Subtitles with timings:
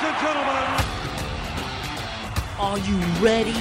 [0.00, 0.62] Ladies and gentlemen,
[2.60, 3.58] Are you ready?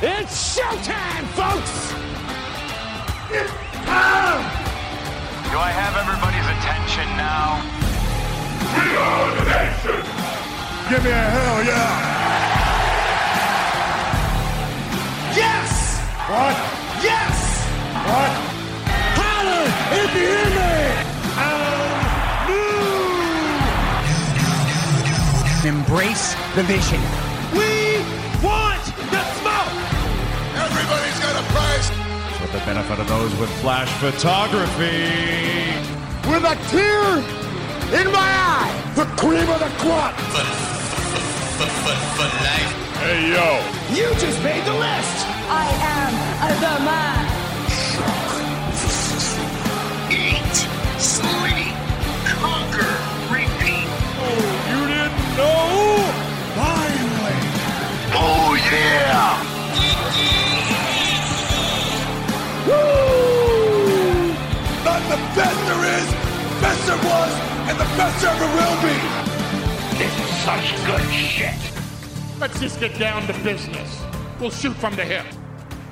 [0.00, 1.90] it's showtime, folks!
[5.50, 7.66] Do I have everybody's attention now?
[8.78, 10.06] We are the nation!
[10.88, 11.98] Give me a hell yeah!
[15.34, 15.98] Yes!
[16.30, 16.56] What?
[17.02, 17.36] Yes!
[18.06, 18.32] What?
[19.18, 19.66] Holler
[20.04, 20.57] if you
[25.88, 27.00] Embrace the vision.
[27.54, 28.04] We
[28.44, 29.72] want the smoke!
[30.52, 31.88] Everybody's got a price!
[32.36, 35.72] For the benefit of those with flash photography.
[36.28, 37.16] With a tear
[37.98, 38.92] in my eye!
[38.96, 40.14] The cream of the crop!
[41.56, 43.48] But for life, hey yo!
[43.96, 45.24] You just made the list!
[45.48, 47.37] I am the man.
[65.18, 66.08] The best there is,
[66.60, 67.32] best there was,
[67.68, 68.96] and the best there ever will be!
[69.98, 71.58] This is such good shit.
[72.38, 74.02] Let's just get down to business.
[74.38, 75.26] We'll shoot from the hip.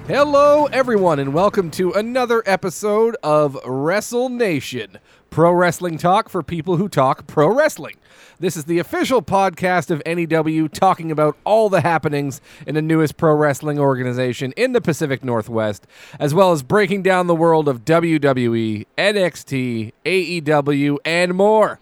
[0.07, 4.99] Hello, everyone, and welcome to another episode of Wrestle Nation,
[5.31, 7.97] pro wrestling talk for people who talk pro wrestling.
[8.39, 13.17] This is the official podcast of NEW talking about all the happenings in the newest
[13.17, 15.89] pro wrestling organization in the Pacific Northwest,
[16.21, 21.81] as well as breaking down the world of WWE, NXT, AEW, and more.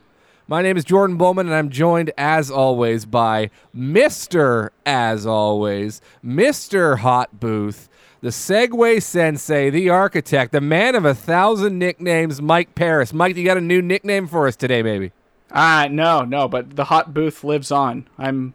[0.48, 4.70] My name is Jordan Bowman, and I'm joined, as always, by Mr.
[4.86, 6.98] As Always, Mr.
[6.98, 7.88] Hot Booth,
[8.24, 13.12] the Segway Sensei, the architect, the man of a thousand nicknames, Mike Paris.
[13.12, 15.12] Mike, you got a new nickname for us today, maybe?
[15.50, 18.08] Ah, no, no, but the hot booth lives on.
[18.16, 18.54] I'm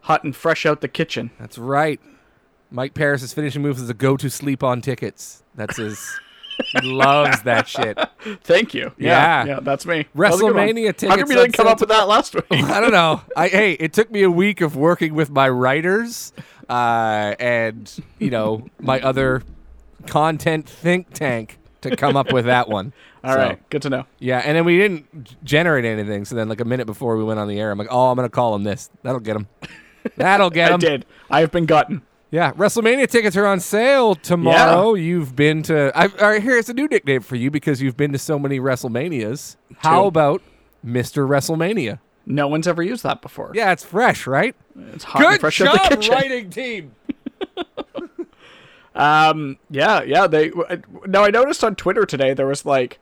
[0.00, 1.30] hot and fresh out the kitchen.
[1.38, 2.00] That's right.
[2.72, 5.44] Mike Paris' finishing move is a go to sleep on tickets.
[5.54, 6.18] That's his.
[6.72, 7.96] he loves that shit.
[8.42, 8.90] Thank you.
[8.98, 9.44] Yeah.
[9.44, 10.08] Yeah, yeah that's me.
[10.16, 10.66] That was a good one.
[10.66, 12.46] WrestleMania How tickets come you didn't come up with that last week?
[12.50, 13.20] I don't know.
[13.36, 16.32] I hey, it took me a week of working with my writers
[16.72, 19.42] uh, and you know my other
[20.06, 22.92] content think tank to come up with that one.
[23.24, 24.06] All So, right, good to know.
[24.18, 26.24] Yeah, and then we didn't generate anything.
[26.24, 28.16] So then, like a minute before we went on the air, I'm like, "Oh, I'm
[28.16, 28.90] gonna call him this.
[29.02, 29.46] That'll get him.
[30.16, 31.06] That'll get I did.
[31.30, 32.02] I have been gotten.
[32.30, 34.94] Yeah, WrestleMania tickets are on sale tomorrow.
[34.94, 35.92] You've been to.
[35.94, 38.58] I, all right, here's a new nickname for you because you've been to so many
[38.58, 39.56] WrestleManias.
[39.78, 40.08] How Two.
[40.08, 40.42] about
[40.84, 41.28] Mr.
[41.28, 41.98] WrestleMania?
[42.24, 43.52] No one's ever used that before.
[43.54, 44.54] Yeah, it's fresh, right?
[44.94, 46.14] it's hot and Good fresh out the job, kitchen.
[46.14, 46.94] writing team.
[48.94, 50.26] Um, yeah, yeah.
[50.26, 50.50] They
[51.06, 52.98] now I noticed on Twitter today there was like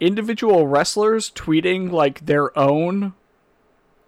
[0.00, 3.14] individual wrestlers tweeting like their own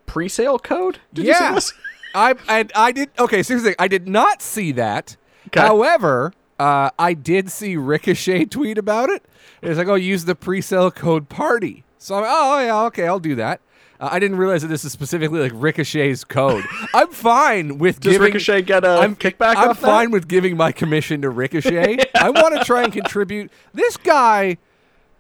[0.07, 0.99] pre-sale code.
[1.13, 1.73] Did you see yeah, this?
[2.15, 3.11] I, I I did.
[3.19, 5.17] Okay, seriously, I did not see that.
[5.49, 5.61] Okay.
[5.61, 9.25] However, uh, I did see Ricochet tweet about it.
[9.63, 11.85] It's like, oh, use the pre-sale code party.
[11.99, 13.61] So I'm, oh yeah, okay, I'll do that.
[14.01, 16.65] Uh, I didn't realize that this is specifically like Ricochet's code.
[16.95, 18.27] I'm fine with Does giving.
[18.27, 19.87] Ricochet get a I'm kickback I'm off that?
[19.87, 21.99] fine with giving my commission to Ricochet.
[22.15, 23.51] I want to try and contribute.
[23.73, 24.59] This guy,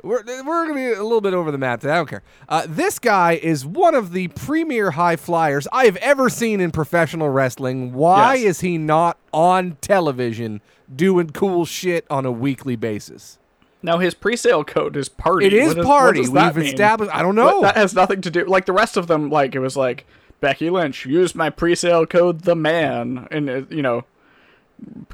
[0.02, 1.80] we're, we're going to be a little bit over the map.
[1.80, 1.92] today.
[1.94, 2.22] I don't care.
[2.48, 6.70] Uh, this guy is one of the premier high flyers I have ever seen in
[6.70, 7.92] professional wrestling.
[7.94, 8.44] Why Yes.
[8.56, 10.60] is he not on television
[10.94, 13.38] doing cool shit on a weekly basis?
[13.82, 15.46] Now his pre-sale code is party.
[15.46, 16.20] It is What party.
[16.20, 16.72] What does that We've mean?
[16.74, 17.14] established.
[17.14, 17.60] I don't But know.
[17.62, 18.44] that has nothing to do.
[18.44, 20.06] Like the rest of them, like it was like
[20.40, 24.04] Becky Lynch use my pre-sale code the man, and uh, you know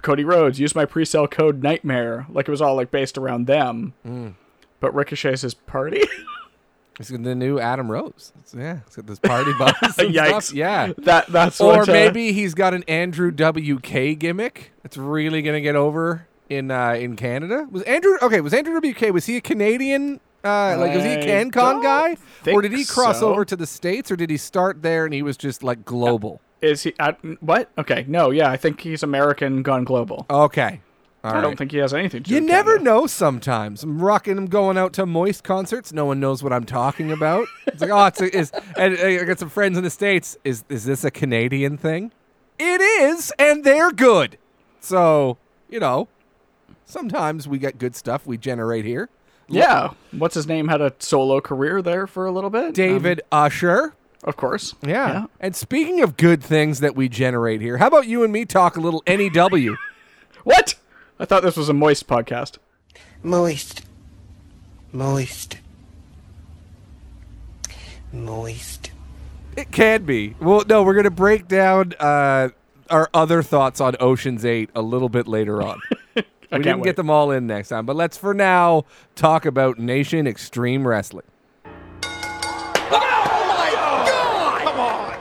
[0.02, 2.26] Cody Rhodes use my pre-sale code nightmare.
[2.30, 3.92] Like it was all like based around them.
[4.06, 4.34] Mm.
[4.80, 6.02] But Ricochet's his party.
[7.00, 8.32] It's the new Adam Rose.
[8.40, 9.72] It's- yeah, it's got this party bus.
[9.96, 10.42] Yikes!
[10.42, 10.52] stuff.
[10.54, 10.92] Yeah.
[10.98, 15.62] that that's or what, uh, maybe he's got an Andrew WK gimmick that's really gonna
[15.62, 17.66] get over in uh, in Canada.
[17.70, 18.40] Was Andrew okay?
[18.40, 20.20] Was Andrew WK was he a Canadian?
[20.44, 22.16] Uh, like was he a CanCon guy,
[22.52, 23.30] or did he cross so.
[23.30, 26.40] over to the states, or did he start there and he was just like global?
[26.62, 27.68] is he uh, what?
[27.76, 30.24] Okay, no, yeah, I think he's American gone global.
[30.30, 30.80] Okay,
[31.24, 32.34] All I don't think he has anything to do.
[32.34, 32.84] You with never Canada.
[32.84, 33.06] know.
[33.06, 34.38] Sometimes I'm rocking.
[34.38, 35.92] I'm going out to Moist concerts.
[35.92, 37.46] No one knows what I'm talking about.
[37.66, 38.52] It's like, oh, it's a, is.
[38.76, 40.38] And uh, I got some friends in the states.
[40.44, 42.12] Is is this a Canadian thing?
[42.58, 44.38] It is, and they're good.
[44.80, 46.08] So you know,
[46.92, 49.08] sometimes we get good stuff we generate here.
[49.48, 52.74] Yeah, what's his name had a solo career there for a little bit.
[52.74, 53.84] David Usher.
[53.84, 53.92] Um,
[54.24, 54.74] of course.
[54.86, 55.26] Yeah.
[55.40, 58.76] And speaking of good things that we generate here, how about you and me talk
[58.76, 59.76] a little NEW?
[60.44, 60.74] What?
[61.20, 62.58] I thought this was a moist podcast.
[63.22, 63.82] Moist.
[64.90, 65.58] Moist.
[68.12, 68.90] Moist.
[69.56, 70.34] It can be.
[70.40, 72.48] Well, no, we're gonna break down uh,
[72.90, 75.80] our other thoughts on Ocean's Eight a little bit later on.
[76.58, 76.84] we didn't wait.
[76.84, 78.84] get them all in next time, but let's for now
[79.14, 81.24] talk about Nation Extreme Wrestling.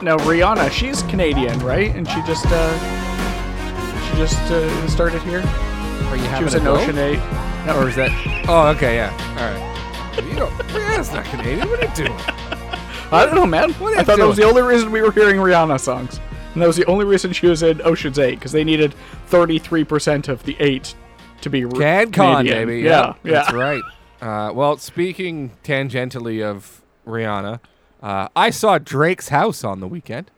[0.04, 1.96] Now Rihanna, she's Canadian, right?
[1.96, 5.44] And she just uh, she just uh, started here.
[5.46, 6.66] Are you She was in?
[6.66, 7.20] Ocean Eight.
[7.70, 8.10] or is that?
[8.50, 9.12] Oh, okay, yeah.
[9.38, 10.26] All right.
[10.26, 10.52] You don't.
[10.70, 11.70] Rihanna's not Canadian.
[11.70, 12.20] What are you doing?
[13.12, 13.74] I don't know, man.
[13.74, 16.20] What are I thought that was the only reason we were hearing Rihanna songs,
[16.54, 18.96] and that was the only reason she was in Ocean's Eight because they needed
[19.28, 20.96] thirty-three percent of the eight
[21.42, 22.68] to be re- CanCon, Canadian.
[22.68, 22.82] baby.
[22.82, 23.32] Yeah, yeah.
[23.32, 23.82] That's right.
[24.22, 27.60] Uh, well, speaking tangentially of Rihanna,
[28.04, 30.30] uh, I saw Drake's house on the weekend.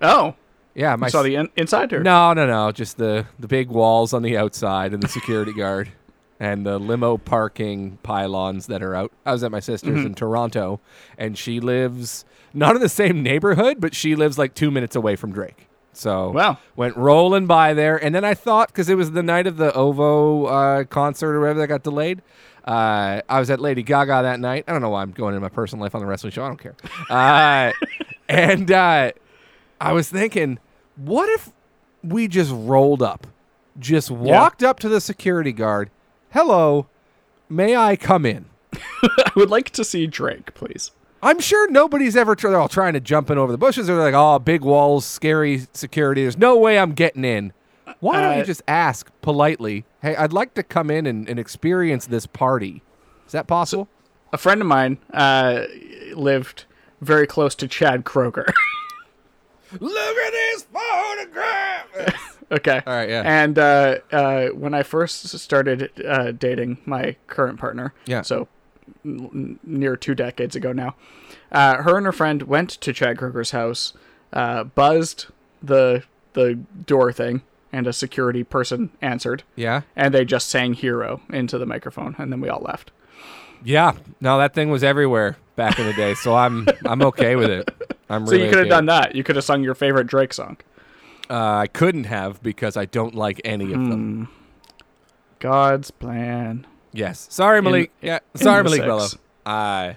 [0.00, 0.34] Oh,
[0.74, 2.00] Yeah, my I saw the in- inside her.
[2.02, 2.72] No, no, no.
[2.72, 5.90] Just the the big walls on the outside and the security guard
[6.40, 9.12] and the limo parking pylons that are out.
[9.26, 10.06] I was at my sister's Mm-hmm.
[10.06, 10.80] in Toronto,
[11.18, 12.24] and she lives
[12.54, 15.68] not in the same neighborhood, but she lives like two minutes away from Drake.
[15.94, 16.58] So Wow.
[16.74, 19.72] went rolling by there, and then I thought because it was the night of the
[19.74, 22.22] OVO uh, concert or whatever that got delayed.
[22.64, 24.64] Uh, I was at Lady Gaga that night.
[24.68, 26.44] I don't know why I'm going into my personal life on the wrestling show.
[26.44, 26.76] I don't care.
[27.10, 27.72] Uh,
[28.28, 29.12] and uh,
[29.80, 30.58] I was thinking,
[30.96, 31.50] what if
[32.02, 33.26] we just rolled up,
[33.78, 35.90] just walked up to the security guard?
[36.30, 36.86] Hello,
[37.48, 38.46] may I come in?
[39.02, 40.92] I would like to see Drake, please.
[41.22, 42.34] I'm sure nobody's ever.
[42.34, 43.86] Tr- they're all trying to jump in over the bushes.
[43.86, 46.22] They're like, "Oh, big walls, scary security.
[46.22, 47.52] There's no way I'm getting in."
[48.00, 49.84] Why don't you Uh, just ask politely?
[50.00, 52.82] Hey, I'd like to come in and, and experience this party.
[53.26, 53.88] Is that possible?
[54.32, 55.64] A friend of mine uh,
[56.14, 56.64] lived
[57.00, 58.50] very close to Chad Kroeger.
[59.80, 62.36] Look at this photograph.
[62.52, 62.82] okay.
[62.86, 63.22] All right, yeah.
[63.24, 68.22] And uh, uh, when I first started uh, dating my current partner, Yeah.
[68.22, 68.48] so
[69.04, 70.94] near two decades ago now,
[71.50, 73.92] uh, her and her friend went to Chad Kroeger's house,
[74.32, 75.26] uh, buzzed
[75.62, 76.04] the
[76.34, 76.54] the
[76.86, 81.66] door thing, and a security person answered, yeah, and they just sang "Hero" into the
[81.66, 82.90] microphone, and then we all left.
[83.64, 83.92] yeah.
[84.20, 87.70] No, that thing was everywhere back in the day, so I'm I'm okay with it.
[88.08, 89.14] I'm So really you could have okay done that.
[89.14, 90.56] You could have sung your favorite Drake song.
[91.30, 93.90] Uh, I couldn't have because I don't like any of Hmm.
[93.90, 94.28] them.
[95.38, 96.66] God's plan.
[96.92, 97.26] Yes.
[97.30, 97.90] Sorry, Malik.
[98.00, 98.20] yeah.
[98.34, 99.06] in Sorry, Malik Bello.
[99.44, 99.94] Uh,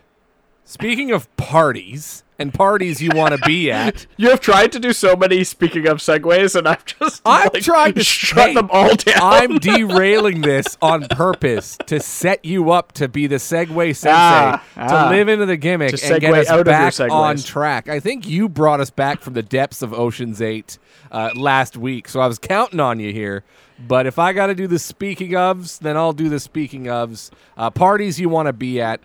[0.63, 4.93] speaking of parties and parties you want to be at, You have tried to do
[4.93, 8.69] so many speaking of segues, and I've just I'm like, trying to shut hey, them
[8.71, 9.17] all down.
[9.21, 14.63] I'm derailing this on purpose to set you up to be the Segway Sensei, Ah,
[14.75, 15.09] to ah.
[15.09, 17.89] live into the gimmick To and get us out of your back on track.
[17.89, 20.77] I think you brought us back from the depths of Ocean's Eight
[21.11, 23.43] uh, last week, so I was counting on you here.
[23.77, 27.29] But if I got to do the speaking ofs, then I'll do the speaking ofs.
[27.57, 29.01] Uh, parties you want to be at.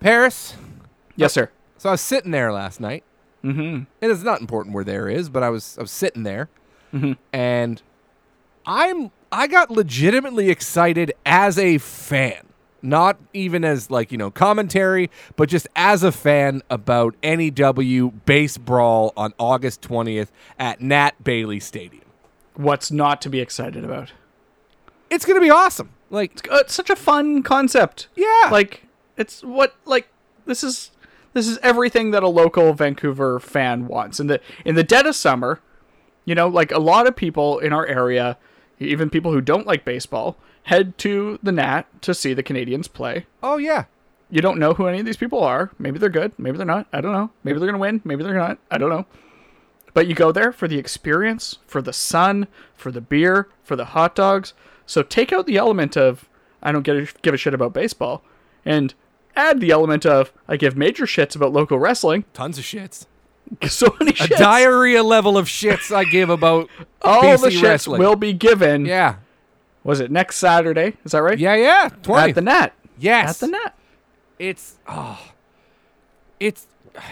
[0.00, 0.56] Paris,
[1.16, 1.50] yes, sir.
[1.84, 3.04] So I was sitting there last night.
[3.44, 3.60] Mm-hmm.
[3.60, 6.48] And it's not important where there is, but I was I was sitting there,
[7.30, 7.82] and
[8.64, 12.46] I'm I got legitimately excited as a fan,
[12.80, 18.56] not even as like you know commentary, but just as a fan about NEW base
[18.56, 22.04] brawl on August twentieth at Nat Bailey Stadium.
[22.54, 24.10] What's not to be excited about?
[25.10, 25.90] It's gonna be awesome.
[26.08, 28.08] Like Uh, it's such a fun concept.
[28.16, 28.48] Yeah.
[28.50, 28.84] Like
[29.18, 30.08] it's what like
[30.46, 30.90] this is
[31.34, 34.18] this is everything that a local Vancouver fan wants.
[34.18, 35.60] In the in the dead of summer,
[36.24, 38.38] you know, like a lot of people in our area,
[38.78, 43.26] even people who don't like baseball, head to the Nat to see the Canadians play.
[43.42, 43.84] oh yeah,
[44.30, 45.70] You don't know who any of these people are.
[45.78, 46.32] Maybe they're good.
[46.38, 46.86] Maybe they're not.
[46.92, 47.30] I don't know.
[47.42, 48.00] Maybe they're going to win.
[48.04, 48.58] Maybe they're not.
[48.70, 49.06] I don't know.
[49.92, 53.84] But you go there for the experience, for the sun, for the beer, for the
[53.86, 54.52] hot dogs.
[54.86, 56.28] So take out the element of
[56.62, 58.22] I don't get a, give a shit about baseball
[58.64, 58.94] and
[59.36, 62.24] add the element of I give major shits about local wrestling.
[62.32, 63.06] tons of shits.
[63.68, 66.68] So many A diarrhea level of shits I give about
[67.02, 68.00] All BC the shits wrestling.
[68.00, 68.86] will be given.
[68.86, 69.16] yeah,
[69.84, 70.96] Was it next Saturday?
[71.04, 71.38] Is that right?
[71.38, 71.90] yeah, yeah.
[72.02, 72.30] Twenty.
[72.30, 72.72] At the Nat.
[72.98, 73.74] yes, At the Nat.
[74.38, 75.20] it's oh,
[76.40, 76.66] it's.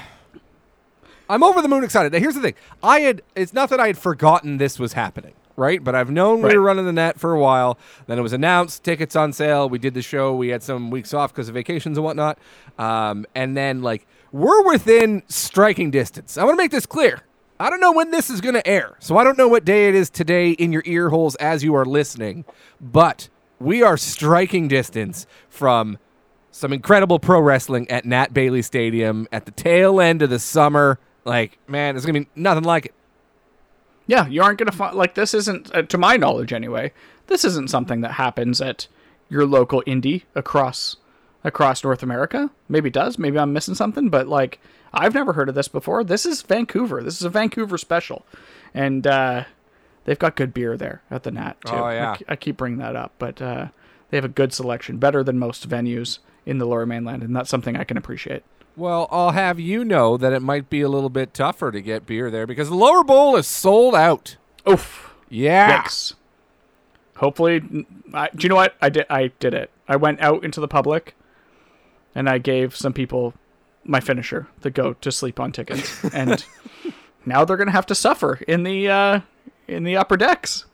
[1.28, 2.12] I'm over the moon excited.
[2.12, 3.22] Now, here's the thing: I had.
[3.34, 5.82] It's not that I had forgotten this was happening, right?
[5.82, 6.56] But I've known we Right.
[6.56, 7.78] were running the Nat for a while.
[8.06, 9.68] Then it was announced, tickets on sale.
[9.68, 10.35] We did the show.
[10.35, 12.38] We had some weeks off because of vacations and whatnot.
[12.78, 16.38] Um, and then like we're within striking distance.
[16.38, 17.21] I want to make this clear.
[17.61, 19.88] I don't know when this is going to air, so I don't know what day
[19.88, 22.44] it is today in your ear holes as you are listening.
[22.80, 23.28] But
[23.61, 25.99] we are striking distance from
[26.50, 30.99] some incredible pro wrestling at Nat Bailey Stadium at the tail end of the summer.
[31.25, 32.94] Like, man, it's gonna be nothing like it.
[34.12, 36.92] Yeah, you aren't gonna find like this isn't, uh, to my knowledge anyway.
[37.28, 38.87] This isn't something that happens at
[39.31, 40.97] your local indie across
[41.42, 42.50] across North America.
[42.69, 43.19] Maybe it does.
[43.19, 44.11] Maybe I'm missing something.
[44.11, 44.61] But like,
[44.92, 46.04] I've never heard of this before.
[46.04, 47.02] This is Vancouver.
[47.02, 48.26] This is a Vancouver special,
[48.75, 49.45] and uh,
[50.04, 51.73] they've got good beer there at the Nat too.
[51.73, 52.16] Oh, yeah.
[52.28, 53.69] I, I keep bringing that up, but uh,
[54.11, 57.49] they have a good selection, better than most venues in the Lower Mainland, and that's
[57.49, 58.42] something I can appreciate.
[58.76, 62.06] Well, I'll have you know that it might be a little bit tougher to get
[62.06, 64.36] beer there because the lower bowl is sold out.
[64.68, 65.14] Oof.
[65.28, 65.82] Yeah.
[65.82, 66.14] Yikes.
[67.16, 69.06] Hopefully, I, do you know what I did?
[69.10, 69.70] I did it.
[69.86, 71.14] I went out into the public,
[72.14, 73.34] and I gave some people
[73.84, 76.44] my finisher, the go to sleep on tickets, and
[77.26, 79.20] now they're gonna have to suffer in the uh,
[79.68, 80.64] in the upper decks.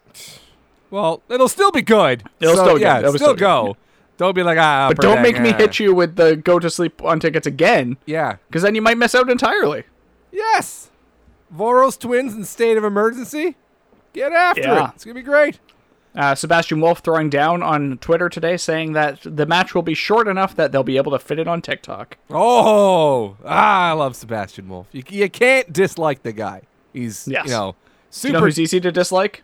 [0.90, 2.22] Well, it'll still be good.
[2.40, 2.98] It'll So, still yeah.
[3.00, 3.76] It'll still still go.
[4.18, 4.88] Don't be like ah.
[4.88, 7.96] But don't make me ah." hit you with the go to sleep on tickets again,
[8.04, 8.36] Yeah.
[8.48, 9.84] because then you might miss out entirely.
[10.30, 10.90] Yes.
[11.56, 13.56] Voros twins in state of emergency.
[14.12, 14.88] Get after Yeah.
[14.88, 14.92] it.
[14.96, 15.58] It's gonna be great.
[16.16, 20.26] Uh, Sebastian Wolf throwing down on Twitter today, saying that the match will be short
[20.26, 22.16] enough that they'll be able to fit it on TikTok.
[22.30, 24.88] Oh, ah, I love Sebastian Wolf.
[24.90, 26.62] You, you can't dislike the guy.
[26.92, 27.44] He's Yes.
[27.46, 27.76] you know
[28.10, 28.28] super.
[28.28, 29.42] you know who's easy to dislike?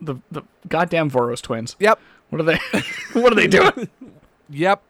[0.00, 1.76] The the goddamn Voros twins.
[1.78, 1.98] yep.
[2.30, 2.58] What are they?
[3.20, 3.88] what are they doing?
[4.50, 4.82] Yep.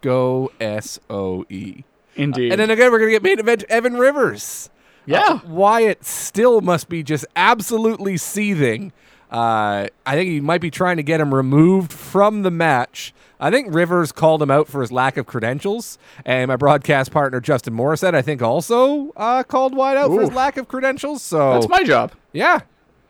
[0.00, 1.84] Go S O E.
[2.16, 2.50] Indeed.
[2.50, 4.68] And then again, we're gonna get main event Evan Rivers.
[5.06, 5.40] yeah.
[5.46, 8.92] Wyatt still must be just absolutely seething.
[9.30, 13.14] Uh, I think he might be trying to get him removed from the match.
[13.38, 17.40] I think Rivers called him out for his lack of credentials, and my broadcast partner
[17.40, 21.22] Justin Morissette, I think, also uh, called Wyatt out for his lack of credentials.
[21.22, 22.10] So That's my job.
[22.32, 22.60] yeah,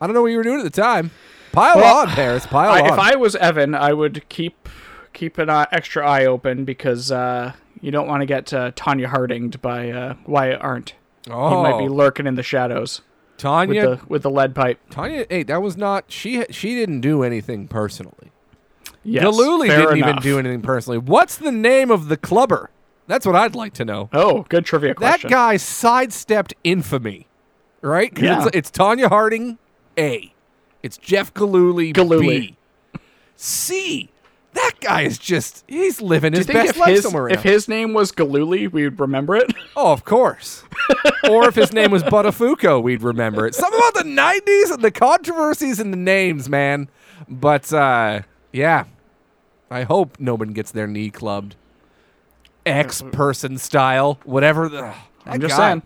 [0.00, 1.10] I don't know what you were doing at the time.
[1.52, 2.46] Pile Well, on, Paris.
[2.46, 2.86] Pile I, on.
[2.92, 4.68] if I was Evan, I would keep
[5.12, 9.06] keep an eye, extra eye open because uh, you don't want to get uh, Tonya
[9.06, 10.94] Hardinged by uh, Wyatt Arndt.
[11.30, 13.00] oh, He might be lurking in the shadows
[13.32, 13.98] with Tonya.
[14.00, 14.78] the with the lead pipe.
[14.90, 15.26] Tonya.
[15.30, 16.04] Hey, that was not.
[16.08, 16.44] She.
[16.50, 18.32] She didn't do anything personally.
[19.04, 20.98] Yes, fair didn't even do anything personally.
[20.98, 22.68] What's the name of the clubber?
[23.06, 24.10] That's what I'd like to know.
[24.12, 25.30] Oh, good trivia question.
[25.30, 27.26] That guy sidestepped infamy,
[27.80, 28.12] right?
[28.18, 28.44] Yeah.
[28.46, 29.56] It's, it's Tonya Harding,
[29.98, 30.34] A.
[30.82, 32.40] It's Jeff Gillooly, Gillooly.
[32.40, 33.00] B.
[33.36, 34.10] C.
[34.54, 37.42] That guy is just, he's living his best if life his, somewhere if else.
[37.44, 39.52] his name was Gillooly, we would remember it?
[39.76, 40.64] Oh, of course.
[41.30, 43.54] or if his name was Buttafuoco, we'd remember it.
[43.54, 46.88] Something about the 90s and the controversies and the names, man.
[47.28, 48.86] But, uh, yeah.
[49.70, 51.54] I hope no one gets their knee clubbed.
[52.66, 54.68] X person style, whatever.
[54.68, 54.92] The,
[55.24, 55.70] I'm just guy.
[55.70, 55.82] saying.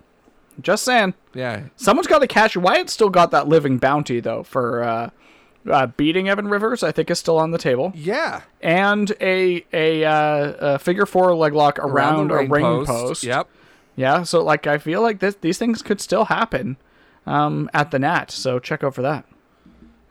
[0.60, 1.14] Just saying.
[1.34, 1.64] Yeah.
[1.76, 2.56] Someone's got to catch.
[2.56, 5.10] Wyatt still got that living bounty though for uh,
[5.70, 6.82] uh, beating Evan Rivers.
[6.82, 8.42] I think is still on the table, Yeah.
[8.60, 13.24] and a a, uh, a figure four leg lock around, the a ring post.
[13.24, 13.48] Yep.
[13.96, 14.22] Yeah.
[14.24, 16.76] So like, I feel like this, these things could still happen
[17.26, 18.30] um, at the Nat.
[18.30, 19.24] So check out for that.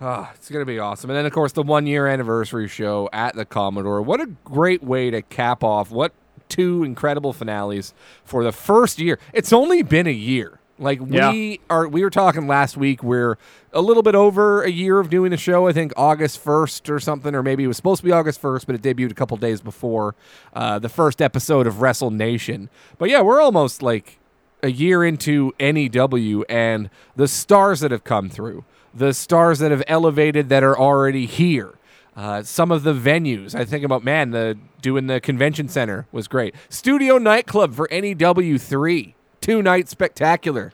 [0.03, 1.11] Oh, it's going to be awesome.
[1.11, 4.01] And then, of course, the one year anniversary show at the Commodore.
[4.01, 6.11] What a great way to cap off what
[6.51, 7.93] two incredible finales
[8.23, 9.17] for the first year.
[9.33, 10.59] It's only been a year.
[10.77, 13.37] Like we are we were talking last week we're
[13.71, 15.67] a little bit over a year of doing the show.
[15.67, 18.65] I think August 1st or something or maybe it was supposed to be August 1st
[18.65, 20.15] but it debuted a couple days before
[20.53, 22.69] uh, the first episode of Wrestle Nation.
[22.97, 24.17] But yeah, we're almost like
[24.63, 29.83] a year into NEW and the stars that have come through, the stars that have
[29.87, 31.75] elevated that are already here.
[32.15, 36.27] Uh, some of the venues, I think about man, the doing the convention center was
[36.27, 36.53] great.
[36.69, 40.73] Studio nightclub for NEW three, two night spectacular.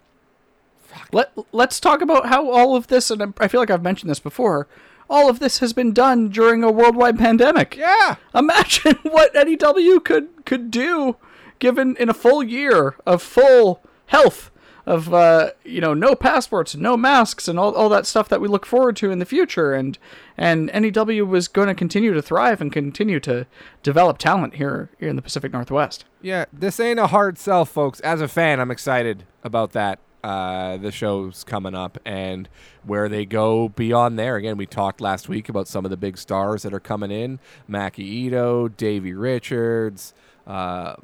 [1.11, 4.19] Let Let's talk about how all of this, and I feel like I've mentioned this
[4.19, 4.67] before.
[5.09, 7.77] All of this has been done during a worldwide pandemic.
[7.77, 11.17] Yeah, Imagine what NEW could could do,
[11.59, 14.51] given in a full year of full health,
[14.87, 18.47] of uh, you know no passports, no masks, and all, all that stuff that we
[18.47, 19.73] look forward to in the future.
[19.73, 19.99] And
[20.37, 23.45] and NEW was going to continue to thrive and continue to
[23.83, 26.05] develop talent here here in the Pacific Northwest.
[26.21, 26.45] yeah.
[26.53, 27.99] This ain't a hard sell, folks.
[27.99, 29.99] As a fan, I'm excited about that.
[30.23, 32.49] Uh, the show's coming up and
[32.83, 34.37] where they go beyond there.
[34.37, 37.39] Again, we talked last week about some of the big stars that are coming in:
[37.69, 40.13] Maki Itoh, Davey Richards.
[40.45, 40.95] Uh,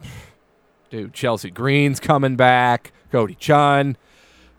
[0.90, 2.92] dude, Chelsea Green's coming back.
[3.14, 3.94] Cody Chhun.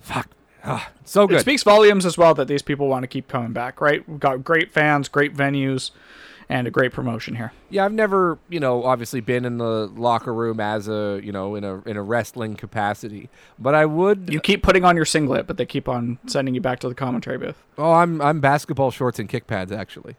[0.01, 0.29] Fuck.
[0.63, 1.41] Ah, so It good.
[1.41, 3.81] speaks volumes as well that these people want to keep coming back.
[3.81, 4.07] Right?
[4.07, 5.91] We've got great fans, great venues,
[6.47, 7.51] and a great promotion here.
[7.69, 11.55] Yeah, I've never, you know, obviously been in the locker room as a, you know,
[11.55, 14.29] in a in a wrestling capacity, but I would.
[14.31, 16.95] You keep putting on your singlet, but they keep on sending you back to the
[16.95, 17.61] commentary booth.
[17.77, 20.15] oh, I'm I'm basketball shorts and kick pads actually.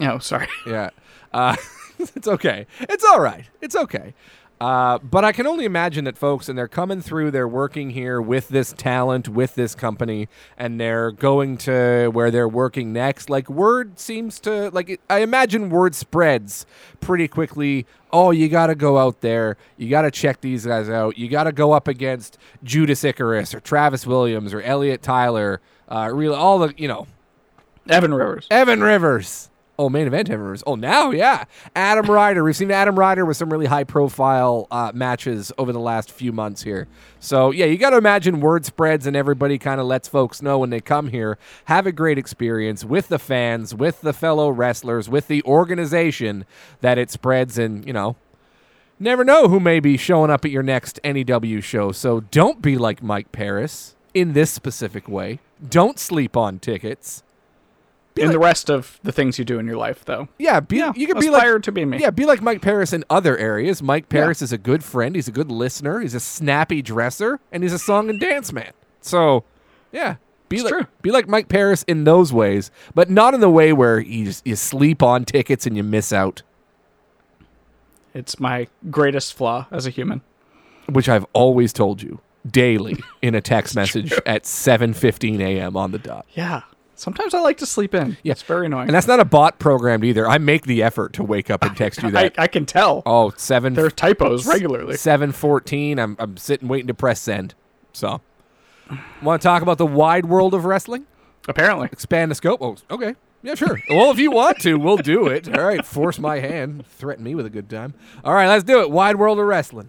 [0.00, 0.46] Oh, sorry.
[0.66, 0.90] Yeah,
[1.32, 1.56] uh,
[1.98, 2.66] it's okay.
[2.80, 3.46] It's all right.
[3.60, 4.14] It's okay.
[4.60, 8.20] Uh, but I can only imagine that folks, and they're coming through, they're working here
[8.20, 13.30] with this talent, with this company, and they're going to where they're working next.
[13.30, 16.66] Like, word seems to, like, it, I imagine word spreads
[17.00, 17.86] pretty quickly.
[18.12, 19.56] Oh, you got to go out there.
[19.78, 21.16] You got to check these guys out.
[21.16, 25.62] You got to go up against Judas Icarus or Travis Williams or Elliot Tyler.
[25.88, 27.06] Uh, really, all the, you know,
[27.88, 28.46] Evan Rivers.
[28.50, 29.48] Evan Rivers.
[29.80, 30.62] Oh, main event Rivers.
[30.66, 31.44] Oh, now, yeah.
[31.74, 32.44] Adam Ryder.
[32.44, 36.32] We've seen Adam Ryder with some really high profile uh, matches over the last few
[36.32, 36.86] months here.
[37.18, 40.58] So, yeah, you got to imagine word spreads and everybody kind of lets folks know
[40.58, 45.08] when they come here, have a great experience with the fans, with the fellow wrestlers,
[45.08, 46.44] with the organization
[46.82, 48.16] that it spreads and, you know,
[48.98, 51.90] never know who may be showing up at your next NEW show.
[51.90, 55.38] So don't be like Mike Paris in this specific way.
[55.66, 57.22] Don't sleep on tickets.
[58.16, 60.28] In the rest of the things you do in your life, though.
[60.38, 61.98] Yeah, be, Yeah, you can be like to be me.
[61.98, 63.82] Yeah, be like Mike Paris in other areas.
[63.82, 65.14] Mike Paris is a good friend.
[65.14, 66.00] He's a good listener.
[66.00, 68.72] He's a snappy dresser, and he's a song and dance man.
[69.00, 69.44] So,
[69.92, 70.16] yeah,
[70.48, 70.86] be It's like true.
[71.02, 74.56] be like Mike Paris in those ways, but not in the way where you you
[74.56, 76.42] sleep on tickets and you miss out,
[78.14, 80.20] It's my greatest flaw as a human.
[80.88, 85.76] which I've always told you daily in a text message at 7:15 a.m.
[85.76, 86.26] on the dot.
[86.34, 86.62] Yeah.
[87.00, 88.18] Sometimes I like to sleep in.
[88.22, 88.32] Yeah.
[88.32, 88.88] It's very annoying.
[88.88, 90.28] And that's not a bot programmed either.
[90.28, 92.34] I make the effort to wake up and text you I, that.
[92.38, 93.02] I can tell.
[93.06, 94.96] oh, seven There are typos regularly.
[94.96, 95.98] Seven fourteen.
[95.98, 97.54] I'm I'm sitting waiting to press send.
[97.92, 98.20] So,
[99.22, 101.06] want to talk about the wide world of wrestling?
[101.48, 101.88] Apparently.
[101.90, 102.60] Expand the scope.
[102.62, 103.14] Oh, okay.
[103.42, 103.80] Yeah, sure.
[103.88, 105.48] well, if you want to, we'll do it.
[105.56, 105.84] All right.
[105.84, 106.84] Force my hand.
[106.86, 107.94] Threaten me with a good time.
[108.22, 108.90] All right, let's do it.
[108.90, 109.88] Wide world of wrestling.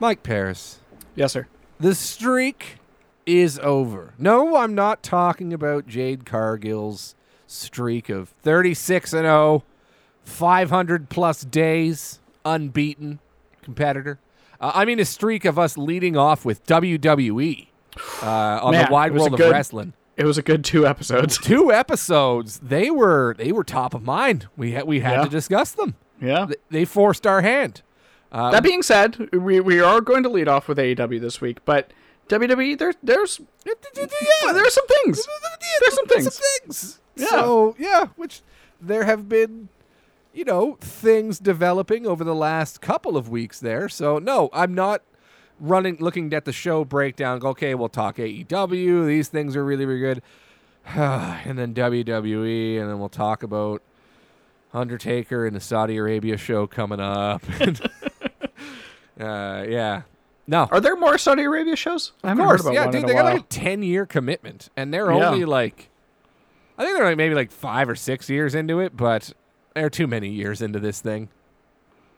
[0.00, 0.78] Mike Paris.
[1.14, 1.46] Yes, sir.
[1.80, 2.76] The streak
[3.26, 4.14] is over.
[4.18, 7.14] No, I'm not talking about Jade Cargill's
[7.46, 9.64] streak of 36 and 0,
[10.24, 13.18] 500 plus days unbeaten
[13.62, 14.18] competitor.
[14.60, 17.68] Uh, I mean a streak of us leading off with WWE
[18.22, 18.26] uh,
[18.62, 19.92] on Man, the wide world a of wrestling.
[20.16, 21.38] It was a good two episodes.
[21.42, 22.58] Two episodes.
[22.60, 24.48] They were they were top of mind.
[24.56, 25.24] We had we had Yeah.
[25.24, 25.94] to discuss them.
[26.20, 26.48] Yeah.
[26.70, 27.82] They forced our hand.
[28.30, 31.58] Um, that being said, we, we are going to lead off with AEW this week,
[31.64, 31.92] but
[32.28, 35.26] WWE, there, there's Yeah, there's some things.
[35.80, 36.38] There's some things.
[36.38, 37.00] things.
[37.16, 37.26] Yeah.
[37.28, 38.42] So yeah, which
[38.80, 39.68] there have been,
[40.32, 43.88] you know, things developing over the last couple of weeks there.
[43.88, 45.02] So no, I'm not
[45.58, 47.38] running looking at the show breakdown.
[47.38, 49.06] go, Okay, we'll talk AEW.
[49.06, 50.22] These things are really really good,
[50.84, 53.82] and then WWE, and then we'll talk about
[54.72, 57.42] Undertaker and the Saudi Arabia show coming up.
[59.20, 60.02] uh, yeah.
[60.46, 62.12] No, Are there more Saudi Arabia shows?
[62.24, 63.08] I of haven't course, heard about yeah, dude.
[63.08, 65.28] They got like a ten year commitment, and they're Yeah.
[65.30, 65.90] only like,
[66.78, 69.34] I think they're like maybe like five or six years into it, but
[69.74, 71.28] they're too many years into this thing.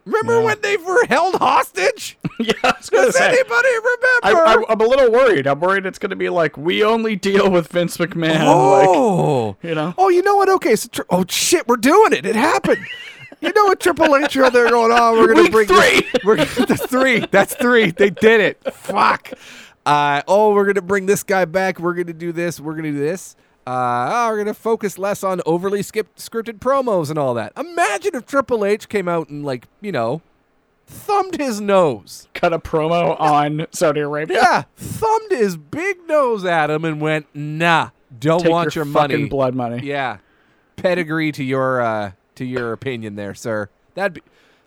[0.04, 0.44] Remember Yeah.
[0.44, 2.18] when they were held hostage?
[2.38, 3.28] yeah, I was gonna Does say.
[3.30, 4.18] anybody remember?
[4.22, 5.46] I, I'm a little worried.
[5.48, 8.38] I'm worried it's going to be like we only deal with Vince McMahon.
[8.38, 9.92] Like, oh, you know?
[9.98, 10.48] Oh, you know what?
[10.48, 12.24] Okay, so tri- oh shit, we're doing it.
[12.24, 12.78] It happened.
[13.40, 15.16] You know what Triple H are there going on?
[15.18, 16.00] We're gonna Week bring three.
[16.12, 17.20] This, we're that's three.
[17.30, 17.90] That's three.
[17.90, 18.74] They did it.
[18.74, 19.32] Fuck.
[19.86, 21.78] Uh, oh, we're gonna bring this guy back.
[21.80, 22.60] We're gonna do this.
[22.60, 23.36] We're gonna do this.
[23.66, 27.52] Uh, oh, we're gonna focus less on overly skip- scripted promos and all that.
[27.56, 30.20] Imagine if Triple H came out and like you know,
[30.86, 32.28] thumbed his nose.
[32.34, 34.38] cut a promo on Saudi Arabia.
[34.42, 38.92] Yeah, thumbed his big nose at him and went, "Nah, don't Take want your, your,
[38.92, 39.86] fucking money." blood money.
[39.86, 40.18] Yeah,
[40.76, 43.68] pedigree to your uh, to your opinion there, sir.
[43.94, 44.22] That'd be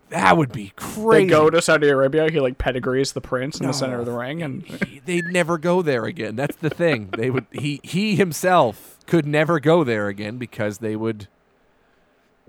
[0.09, 1.25] that would be crazy.
[1.25, 2.29] They go to Saudi Arabia.
[2.31, 5.57] He like pedigrees the prince in the center of the ring, and He- They'd never
[5.57, 6.35] go there again.
[6.35, 7.09] That's the thing.
[7.17, 7.47] They would.
[7.51, 11.27] He he himself could never go there again because they would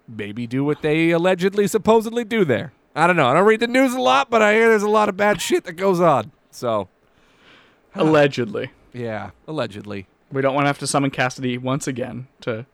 [0.07, 2.73] maybe do what they allegedly supposedly do there.
[2.95, 3.29] I don't know.
[3.29, 5.41] I don't read the news a lot, but I hear there's a lot of bad
[5.41, 6.33] shit that goes on.
[6.51, 6.89] So
[7.95, 10.07] allegedly, yeah, allegedly.
[10.31, 12.67] we don't want to have to summon Cassidy once again to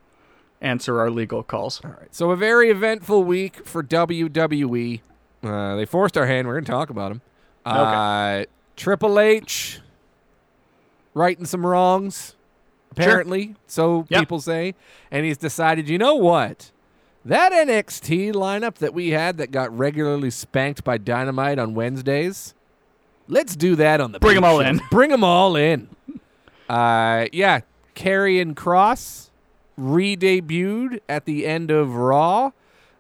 [0.61, 1.81] answer our legal calls.
[1.85, 2.14] All right.
[2.14, 5.01] So a very eventful week for WWE.
[5.42, 6.46] Uh, they forced our hand.
[6.46, 7.23] We're going to talk about them.
[7.64, 8.44] Uh,
[8.77, 9.81] Triple H
[11.14, 12.35] righting some wrongs,
[12.90, 13.55] apparently.
[13.66, 14.20] So Yep.
[14.20, 14.75] people say.
[15.11, 16.70] And he's decided, you know what?
[17.25, 22.55] That NXT lineup that we had that got regularly spanked by Dynamite on Wednesdays,
[23.29, 24.81] let's do that on the Bring them all in.
[24.90, 25.88] Bring them all in.
[26.68, 27.61] Uh, yeah,
[27.94, 29.30] Karrion Kross
[29.81, 32.51] re-debuted at the end of Raw.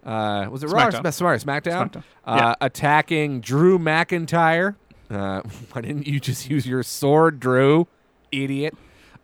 [0.04, 0.86] Uh, was it Raw?
[0.86, 1.00] Or SmackDown.
[1.00, 1.90] Sma- sorry, SmackDown.
[1.92, 2.02] SmackDown.
[2.24, 2.54] Uh, Yeah.
[2.60, 4.76] Attacking Drew McIntyre.
[5.10, 7.86] Uh, why didn't you just use your sword, Drew?
[8.32, 8.74] Idiot.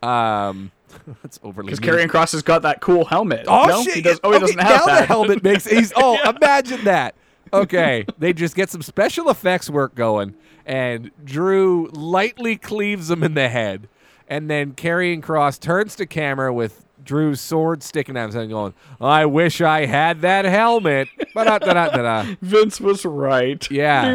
[0.03, 0.71] Um,
[1.23, 1.71] That's overly.
[1.71, 1.79] Because.
[1.79, 3.45] Karrion Kross has got that cool helmet.
[3.47, 3.83] Oh no?
[3.83, 3.95] shit!
[3.95, 4.99] He does, oh, he Okay, doesn't now that.
[5.01, 5.91] the helmet makes he's.
[5.95, 7.15] Oh, imagine that.
[7.53, 13.33] Okay, they just get some special effects work going, and Drew lightly cleaves him in
[13.35, 13.87] the head,
[14.27, 18.49] and then Karrion Kross turns to camera with Drew's sword sticking out of his head,
[18.49, 21.07] going, "I wish I had that helmet."
[22.41, 23.69] Vince was right.
[23.71, 24.11] Yeah.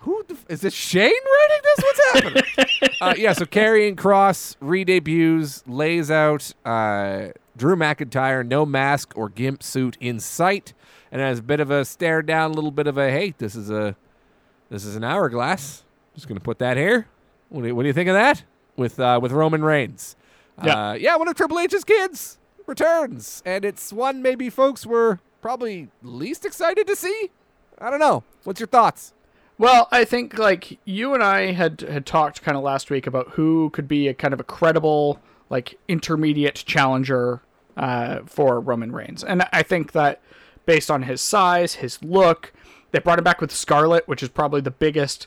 [0.00, 0.74] Who the, f- is this?
[0.74, 1.84] Shane writing this?
[1.84, 2.90] What's happening?
[3.00, 3.32] uh, yeah.
[3.34, 10.18] So Karrion Kross re-debuts, lays out uh, Drew McIntyre, no mask or gimp suit in
[10.18, 10.72] sight,
[11.12, 13.54] and has a bit of a stare down, a little bit of a hey, this
[13.54, 13.94] is a
[14.70, 15.84] this is an hourglass.
[16.14, 17.06] Just gonna put that here.
[17.50, 18.44] What do you, what do you think of that?
[18.76, 20.16] With uh, with Roman Reigns.
[20.64, 20.90] Yeah.
[20.90, 25.88] Uh, yeah, one of Triple H's kids returns, and it's one maybe folks were probably
[26.02, 27.30] least excited to see.
[27.78, 28.24] I don't know.
[28.44, 29.14] What's your thoughts?
[29.58, 33.30] Well, I think like you and I had had talked kind of last week about
[33.30, 35.20] who could be a kind of a credible
[35.50, 37.42] like intermediate challenger
[37.76, 40.20] uh, for Roman Reigns, and I think that
[40.64, 42.52] based on his size, his look,
[42.92, 45.26] they brought him back with Scarlett, which is probably the biggest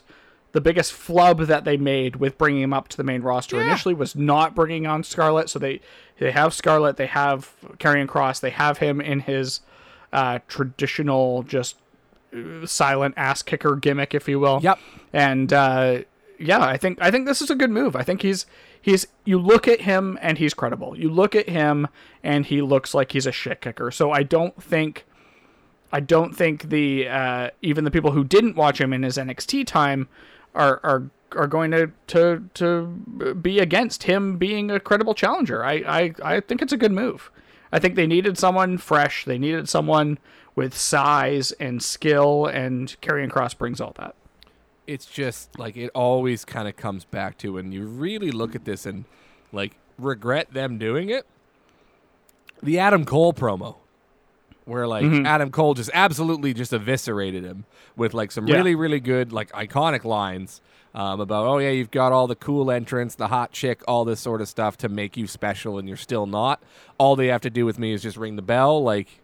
[0.54, 3.64] the biggest flub that they made with bringing him up to the main roster Yeah.
[3.66, 5.50] initially was not bringing on Scarlett.
[5.50, 5.80] So they
[6.18, 9.60] they have Scarlett, they have Karrion Kross, they have him in his
[10.12, 11.76] uh, traditional just
[12.32, 14.60] uh, silent ass kicker gimmick, if you will.
[14.62, 14.78] Yep.
[15.12, 15.98] And uh,
[16.38, 17.96] yeah, I think I think this is a good move.
[17.96, 18.46] I think he's
[18.80, 20.96] he's you look at him and he's credible.
[20.96, 21.88] You look at him
[22.22, 23.90] and he looks like he's a shit kicker.
[23.90, 25.04] So I don't think
[25.92, 29.66] I don't think the uh, even the people who didn't watch him in his NXT
[29.66, 30.08] time
[30.54, 32.86] are are are going to to to
[33.40, 35.64] be against him being a credible challenger.
[35.64, 37.30] I I, I think it's a good move.
[37.72, 39.24] I think they needed someone fresh.
[39.24, 40.18] They needed someone
[40.54, 44.14] with size and skill, and Karrion Kross brings all that.
[44.86, 48.64] it's just like it always kind of comes back to when you really look at
[48.64, 49.04] this and
[49.52, 51.26] like regret them doing it.
[52.62, 53.76] The Adam Cole promo,
[54.64, 55.26] where like Mm-hmm.
[55.26, 57.64] Adam Cole just absolutely just eviscerated him
[57.96, 58.56] with like some Yeah.
[58.56, 60.60] really really good like iconic lines
[60.94, 64.20] um, about oh yeah you've got all the cool entrance, the hot chick, all this
[64.20, 66.62] sort of stuff to make you special, and you're still not.
[66.98, 69.20] All they have to do with me is just ring the bell, like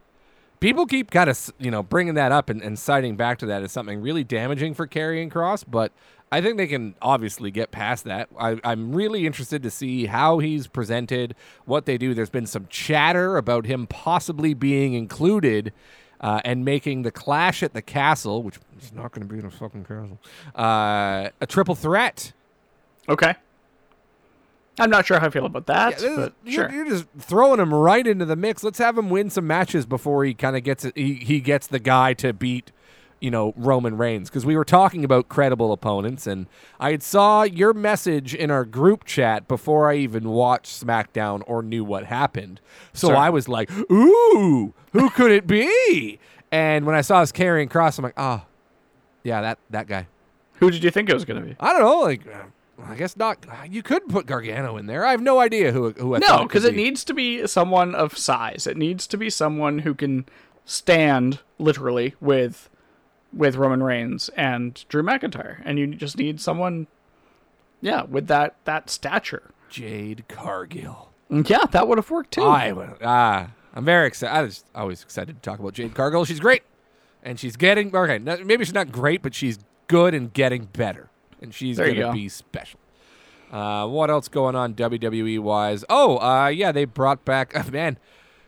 [0.58, 3.62] people keep kind of you know bringing that up and, and citing back to that
[3.62, 5.92] as something really damaging for Karrion Kross, but
[6.32, 8.28] I think they can obviously get past that.
[8.38, 12.14] I, I'm really interested to see how he's presented, what they do.
[12.14, 15.72] There's been some chatter about him possibly being included
[16.20, 19.46] uh, and making the clash at the castle, which is not going to be in
[19.46, 20.18] a fucking castle,
[20.54, 22.32] uh, a triple threat.
[23.08, 23.34] Okay.
[24.78, 26.72] I'm not sure how I feel about that, Yeah, but you're, sure.
[26.72, 28.62] you're just throwing him right into the mix.
[28.62, 30.96] Let's have him win some matches before he kind of gets it.
[30.96, 32.70] He, he gets the guy to beat,
[33.20, 36.46] you know, Roman Reigns because we were talking about credible opponents, and
[36.78, 41.62] I had saw your message in our group chat before I even watched SmackDown or
[41.62, 42.60] knew what happened.
[42.92, 43.16] So Sure.
[43.16, 46.18] I was like, "Ooh, who could it be?"
[46.52, 48.42] And when I saw his Karrion Kross, I'm like, "Oh,
[49.22, 50.06] yeah, that that guy."
[50.60, 51.56] Who did you think it was going to be?
[51.60, 52.22] I don't know, like.
[52.82, 53.44] I guess not.
[53.70, 55.04] You could put Gargano in there.
[55.04, 56.82] I have no idea who who I thought No, because it be.
[56.84, 58.66] needs to be someone of size.
[58.66, 60.24] It needs to be someone who can
[60.64, 62.70] stand literally with
[63.32, 66.86] with Roman Reigns and Drew McIntyre, and you just need someone,
[67.80, 69.50] yeah, with that that stature.
[69.68, 71.10] Jade Cargill.
[71.30, 72.42] Yeah, that would have worked too.
[72.42, 74.34] I would- ah, I'm very excited.
[74.36, 76.24] I was always excited to talk about Jade Cargill.
[76.24, 76.62] She's great,
[77.22, 78.18] and she's getting okay.
[78.18, 81.08] Maybe she's not great, but she's good and getting better,
[81.40, 82.12] and she's There gonna go.
[82.12, 82.80] be special.
[83.52, 85.84] Uh, what else going on WWE wise?
[85.88, 87.96] Oh, uh, yeah, they brought back man.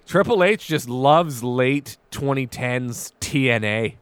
[0.07, 3.95] Triple H just loves late 2010s TNA.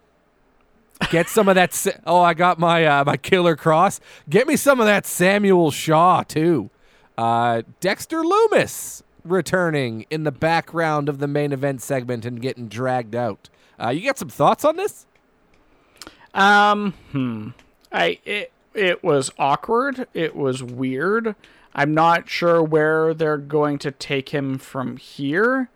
[1.09, 1.87] Get some of that.
[2.07, 4.01] Oh, I got my uh, my Killer Cross.
[4.29, 6.71] Get me some of that Samuel Shaw too.
[7.17, 13.15] Uh, Dexter Lumis returning in the background of the main event segment and getting dragged
[13.15, 13.49] out.
[13.83, 15.07] Uh, you got some thoughts on this?
[16.35, 17.49] Um, hmm.
[17.91, 20.07] I it it was awkward.
[20.15, 21.35] It was weird.
[21.75, 25.71] I'm not sure where they're going to take him from here.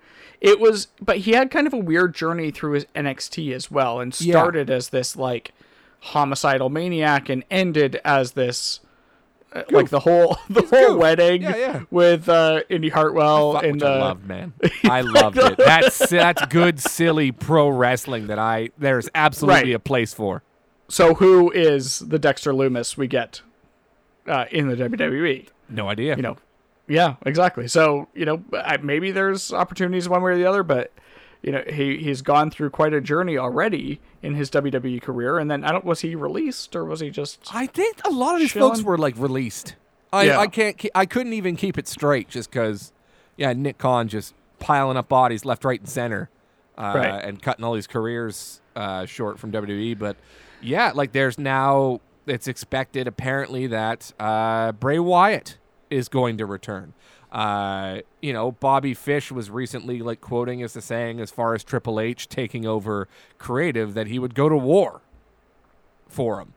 [0.45, 3.99] It was, but he had kind of a weird journey through his NXT as well,
[4.01, 4.33] and Yeah.
[4.35, 5.53] started as this like
[6.01, 8.81] homicidal maniac and ended as this.
[9.55, 10.99] uh, Like the whole the whole goof.
[10.99, 11.81] wedding Yeah, yeah.
[11.91, 14.53] with uh, Indy Hartwell and uh, I loved, man.
[14.85, 15.57] I loved it.
[15.57, 19.77] That's that's good, silly pro wrestling that I there's absolutely Right.
[19.77, 20.43] a place for.
[20.89, 23.41] so who is the Dexter Lumis we get
[24.27, 25.49] uh, in the WWE?
[25.71, 26.17] No idea.
[26.17, 26.37] you know
[26.89, 28.43] yeah exactly so you know
[28.83, 30.93] maybe there's opportunities one way or the other but
[31.43, 35.51] you know he he's gone through quite a journey already in his WWE career and
[35.51, 38.41] then I don't was he released or was he just I think a lot of
[38.41, 39.77] these folks were like released.
[40.13, 40.39] I, Yeah.
[40.39, 40.83] I can't.
[40.95, 42.93] I couldn't even keep it straight just because
[43.37, 46.31] yeah, Nick Khan just piling up bodies left, right, and center,
[46.79, 47.25] uh, Right.
[47.25, 49.99] and cutting all these careers uh, short from WWE.
[49.99, 50.17] But
[50.63, 55.59] yeah, like there's now it's expected apparently that uh, Bray Wyatt
[55.95, 56.93] is going to return.
[57.33, 61.65] Uh, you know, Bobby Fish was recently like quoting as the saying as far as
[61.65, 65.01] Triple H taking over creative that he would go to war
[66.09, 66.55] for him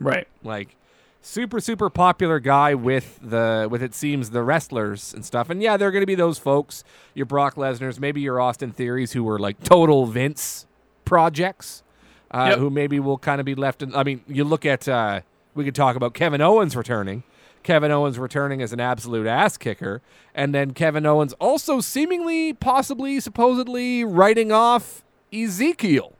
[0.00, 0.28] Right.
[0.44, 0.76] like
[1.20, 5.76] super super popular guy with the with it seems the wrestlers and stuff and yeah
[5.76, 9.38] they're going to be those folks your brock lesnar's maybe your austin theories who were
[9.40, 10.66] like total vince
[11.04, 11.82] projects
[12.30, 12.58] uh, Yep.
[12.60, 15.20] who maybe will kind of be left in i mean you look at uh,
[15.56, 17.24] we could talk about kevin owens returning
[17.62, 20.00] kevin owens returning as an absolute ass kicker
[20.34, 26.12] and then kevin owens also seemingly possibly supposedly writing off ezekiel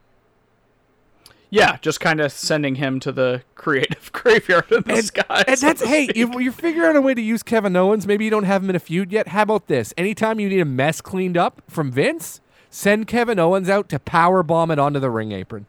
[1.50, 5.44] Yeah, just kind of sending him to the creative graveyard in the and, sky.
[5.48, 8.06] and so that's hey, you, you're figuring out a way to use Kevin Owens.
[8.06, 9.28] Maybe you don't have him in a feud yet.
[9.28, 9.94] How about this?
[9.96, 14.42] Anytime you need a mess cleaned up from Vince, send Kevin Owens out to power
[14.42, 15.64] bomb it onto the ring apron.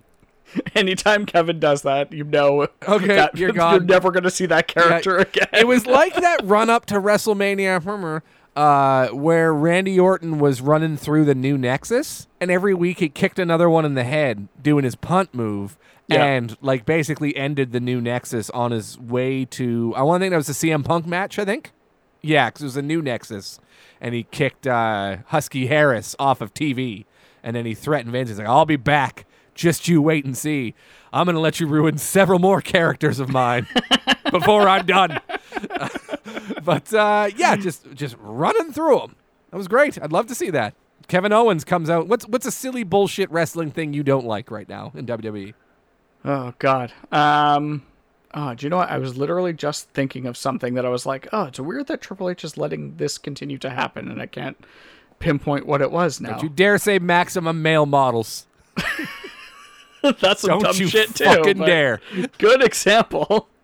[0.75, 3.75] Anytime Kevin does that, you know, Okay, that- you're gone.
[3.75, 5.47] You're never going to see that character Yeah, again.
[5.53, 8.21] It was like that run up to WrestleMania,
[8.55, 13.39] uh, where Randy Orton was running through the new Nexus, and every week he kicked
[13.39, 15.77] another one in the head doing his punt move.
[16.07, 16.23] Yeah.
[16.25, 19.93] And like basically ended the new Nexus on his way to.
[19.95, 21.37] I want to think that was a CM Punk match.
[21.37, 21.71] I think,
[22.23, 23.59] yeah, because it was a new Nexus,
[24.01, 27.05] and he kicked uh, Husky Harris off of TV,
[27.43, 28.29] and then he threatened Vince.
[28.29, 29.27] He's like, "I'll be back.
[29.59, 30.73] Just you wait and see.
[31.11, 33.67] I'm gonna let you ruin several more characters of mine
[34.31, 35.19] before I'm done."
[36.63, 39.17] but uh, yeah, just just running through them.
[39.51, 40.01] That was great.
[40.01, 40.75] I'd love to see that.
[41.09, 42.07] Kevin Owens comes out.
[42.07, 45.05] What's what's a silly bullshit wrestling thing you don't like right now in?
[45.05, 45.53] WWE?
[46.23, 46.93] Oh God.
[47.11, 47.85] Um.
[48.33, 48.89] Oh, do you know what?
[48.89, 51.99] I was literally just thinking of something that I was like, oh, it's weird that
[51.99, 54.55] Triple H is letting this continue to happen, and I can't
[55.19, 56.29] pinpoint what it was now.
[56.29, 58.45] Don't you dare say maximum male models.
[60.19, 61.25] that's some Don't dumb you shit too.
[61.25, 62.01] fucking dare.
[62.37, 63.47] Good example.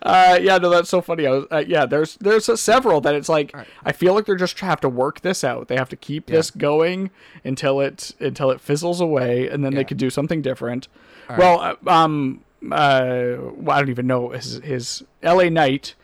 [0.00, 1.26] Uh, yeah, no, that's so funny.
[1.26, 3.54] I was, uh, yeah, there's there's uh, several that it's like
[3.84, 5.68] I feel like they're just have to work this out.
[5.68, 7.10] They have to keep this going
[7.44, 9.80] until it until it fizzles away, and then Yeah.
[9.80, 10.88] they could do something different.
[11.36, 15.50] well, uh, um, uh, well, I don't even know his his L.A.
[15.50, 15.96] Knight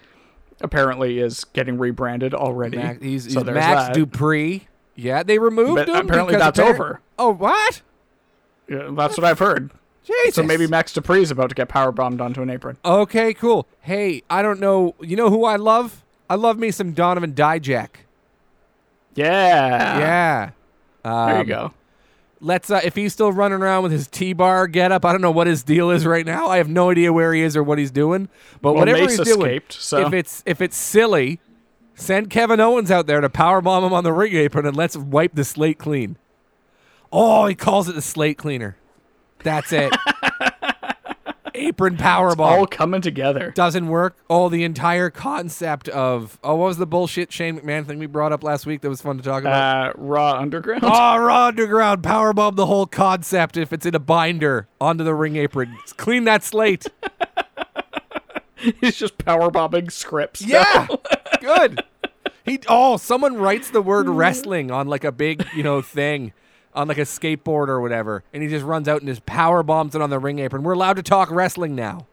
[0.61, 2.77] apparently is getting rebranded already.
[2.77, 3.97] Max, he's so he's Max that.
[3.97, 4.63] Dupri.
[4.95, 5.97] Yeah, they removed But him.
[6.07, 7.01] apparently that's apparent- over.
[7.19, 7.81] Oh, what?
[8.69, 9.71] Yeah, that's what I've heard.
[10.05, 10.35] Jesus.
[10.37, 12.77] So maybe Max Dupri is about to get power bombed onto an apron.
[12.85, 13.67] Okay, cool.
[13.81, 14.95] Hey, I don't know.
[15.01, 16.03] You know who I love?
[16.31, 17.89] I love me some Donovan Dijak.
[19.15, 19.99] Yeah.
[19.99, 20.51] Yeah.
[21.05, 21.75] There you Um, go.
[22.41, 25.47] Let's uh, if he's still running around with his T-bar getup, I don't know what
[25.49, 26.47] his deal is right now.
[26.49, 28.29] I have no idea where he is or what he's doing.
[28.63, 31.41] But Well, whatever Mace he's doing, so- if it's if it's silly,
[31.95, 34.97] send Kevin Owens out there to power bomb him on the ring apron and let's
[34.97, 36.17] wipe the slate clean.
[37.13, 38.77] Oh, he calls it the slate cleaner.
[39.43, 39.93] That's it.
[41.59, 43.51] apron power bomb All coming together.
[43.51, 44.17] doesn't work.
[44.31, 48.33] Oh, the entire concept of oh, what was the bullshit Shane McMahon thing we brought
[48.33, 49.91] up last week that was fun to talk about?
[49.91, 50.85] Uh, Raw Underground.
[50.85, 55.37] Oh, Raw Underground powerbomb the whole concept if it's in a binder onto the ring
[55.37, 55.77] apron.
[55.97, 56.87] Clean that slate.
[58.81, 60.43] He's just power bombing scripts.
[60.43, 60.89] Yeah,
[61.41, 61.85] good.
[62.45, 66.33] He oh, someone writes the word wrestling on like a big you know thing.
[66.75, 69.95] On like a skateboard or whatever, and he just runs out and just power bombs
[69.95, 70.63] it on the ring apron.
[70.63, 72.07] We're allowed to talk wrestling now.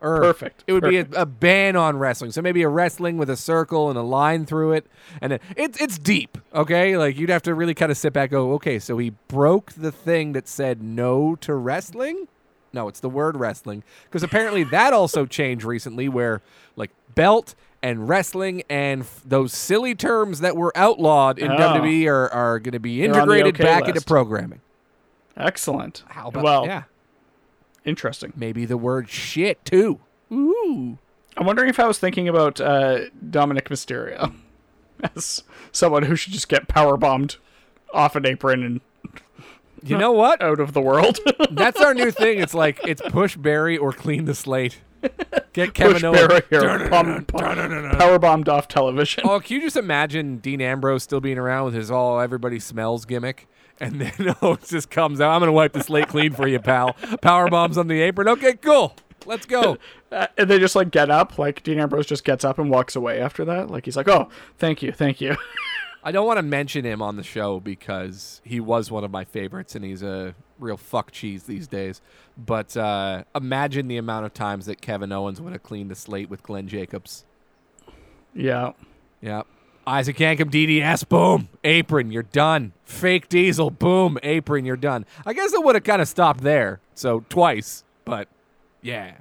[0.00, 1.10] Or Perfect, It would perfect.
[1.10, 2.30] be a, a ban on wrestling.
[2.30, 4.86] So maybe a wrestling with a circle and a line through it,
[5.20, 6.38] and it, it's it's deep.
[6.54, 8.30] Okay, like you'd have to really kind of sit back.
[8.30, 12.28] and Go, okay, so he broke the thing that said no to wrestling.
[12.72, 16.42] No, it's the word wrestling because apparently that also changed recently, where
[16.76, 21.56] like belt and wrestling and f- those silly terms that were outlawed in Oh.
[21.56, 24.60] WWE are, are going to be They're on the integrated okay back into programming.
[25.36, 26.02] Excellent.
[26.08, 26.82] How about well, yeah?
[27.84, 28.32] interesting.
[28.36, 30.00] Maybe the word shit too.
[30.32, 30.98] Ooh.
[31.36, 34.34] I'm wondering if I was thinking about uh, Dominik Mysterio
[35.16, 37.36] as someone who should just get power bombed
[37.94, 38.80] off an apron and
[39.84, 40.42] You know what?
[40.42, 41.20] out of the world.
[41.52, 42.40] That's our new thing.
[42.40, 44.80] It's like it's push Barry or clean the slate.
[45.52, 46.28] Get Kevin Owens.
[46.28, 49.24] barrier, pump- pump- power bombed off television.
[49.26, 53.04] Oh, can you just imagine Dean Ambrose still being around with his all everybody smells
[53.04, 53.48] gimmick?
[53.80, 55.30] And then Owens just comes out.
[55.32, 56.94] I'm gonna wipe the slate clean for you, pal.
[57.22, 58.28] Power bombs on the apron.
[58.28, 58.94] Okay, cool.
[59.26, 59.76] Let's go.
[60.10, 62.96] Uh, and they just like get up, like Dean Ambrose just gets up and walks
[62.96, 63.70] away after that.
[63.70, 65.36] Like he's like, "Oh, thank you, thank you."
[66.02, 69.24] I don't want to mention him on the show because he was one of my
[69.26, 72.00] favorites and he's a real fuck cheese these days.
[72.36, 76.28] But uh, imagine the amount of times that Kevin Owens would have cleaned the slate
[76.30, 77.24] with Glenn Jacobs.
[78.34, 78.72] yeah.
[79.20, 79.42] Yeah.
[79.86, 82.72] Isaac Yankem DDS, boom, apron, you're done.
[82.84, 85.06] Fake Diesel, boom, apron, you're done.
[85.24, 88.28] I guess it would have kind of stopped there, so twice, but
[88.82, 89.14] yeah.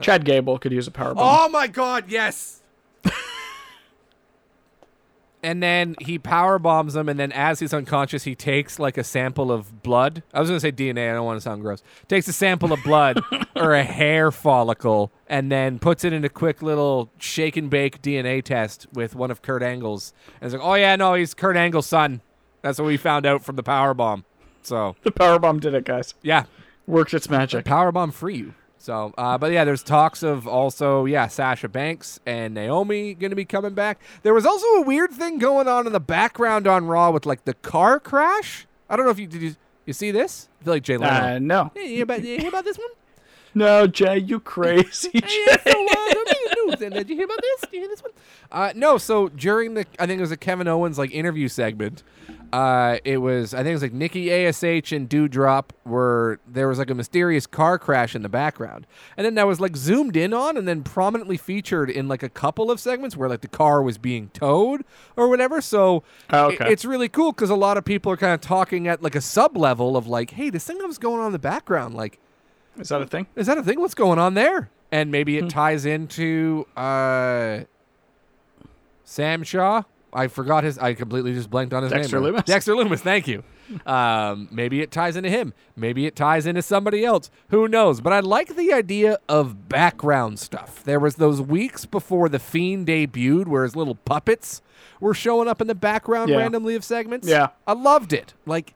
[0.00, 1.24] Chad Gable could use a power bomb.
[1.26, 2.62] Oh my God, yes.
[5.46, 9.04] and then he power bombs him, and then as he's unconscious, he takes like a
[9.04, 10.22] sample of blood.
[10.34, 11.10] I was gonna say DNA.
[11.10, 11.82] I don't want to sound gross.
[12.08, 13.20] Takes a sample of blood
[13.56, 18.02] or a hair follicle, and then puts it in a quick little shake and bake
[18.02, 20.12] DNA test with one of Kurt Angle's.
[20.40, 22.20] And it's like, oh yeah, no, he's Kurt Angle's son.
[22.62, 24.24] That's what we found out from the power bomb.
[24.62, 26.14] So The power bomb did it, guys.
[26.22, 26.44] yeah,
[26.88, 27.64] Worked its magic.
[27.64, 28.54] power bomb free you.
[28.86, 33.36] So, uh, but yeah, there's talks of also, yeah, Sasha Banks and Naomi going to
[33.36, 34.00] be coming back.
[34.22, 37.46] There was also a weird thing going on in the background on Raw with like
[37.46, 38.64] the car crash.
[38.88, 40.48] I don't know if you did you, you see this.
[40.60, 41.12] I feel like Jay Leno.
[41.12, 41.72] Uh, no.
[41.74, 42.86] Hey, you hear about, you hear about this one?
[43.56, 45.10] No, Jay, you crazy.
[45.14, 45.28] Hey, Jay.
[45.30, 45.70] it's so.
[45.72, 46.82] I'm news.
[46.82, 47.60] And did you hear about this?
[47.62, 48.12] Did you hear this one?
[48.52, 48.98] Uh, no.
[48.98, 52.02] So during the, I think it was a Kevin Owens like interview segment.
[52.52, 56.78] Uh, it was I think it was like Nikki Ash and Doudrop were there was
[56.78, 60.32] like a mysterious car crash in the background, and then that was like zoomed in
[60.32, 63.82] on and then prominently featured in like a couple of segments where like the car
[63.82, 64.84] was being towed
[65.16, 65.60] or whatever.
[65.60, 66.70] So Oh, okay.
[66.72, 69.20] it's really cool because a lot of people are kind of talking at like a
[69.20, 72.18] sub level of like, hey, this thing that was going on in the background, like
[72.78, 73.26] Is that a thing?
[73.36, 73.80] is that a thing?
[73.80, 74.70] What's going on there?
[74.92, 75.46] And maybe Hmm.
[75.46, 77.60] it ties into uh,
[79.04, 79.82] Sam Shaw.
[80.12, 80.78] I forgot his.
[80.78, 82.34] I completely just blanked on his Dexter name.
[82.34, 82.44] Lumis.
[82.44, 83.00] Dexter Lumis.
[83.00, 83.42] Thank you.
[83.84, 85.52] Um, maybe it ties into him.
[85.74, 87.30] Maybe it ties into somebody else.
[87.50, 88.00] Who knows?
[88.00, 90.82] But I like the idea of background stuff.
[90.84, 94.62] There was those weeks before the Fiend debuted, where his little puppets
[95.00, 96.36] were showing up in the background Yeah.
[96.38, 97.26] randomly of segments.
[97.28, 97.48] Yeah.
[97.66, 98.34] I loved it.
[98.46, 98.74] Like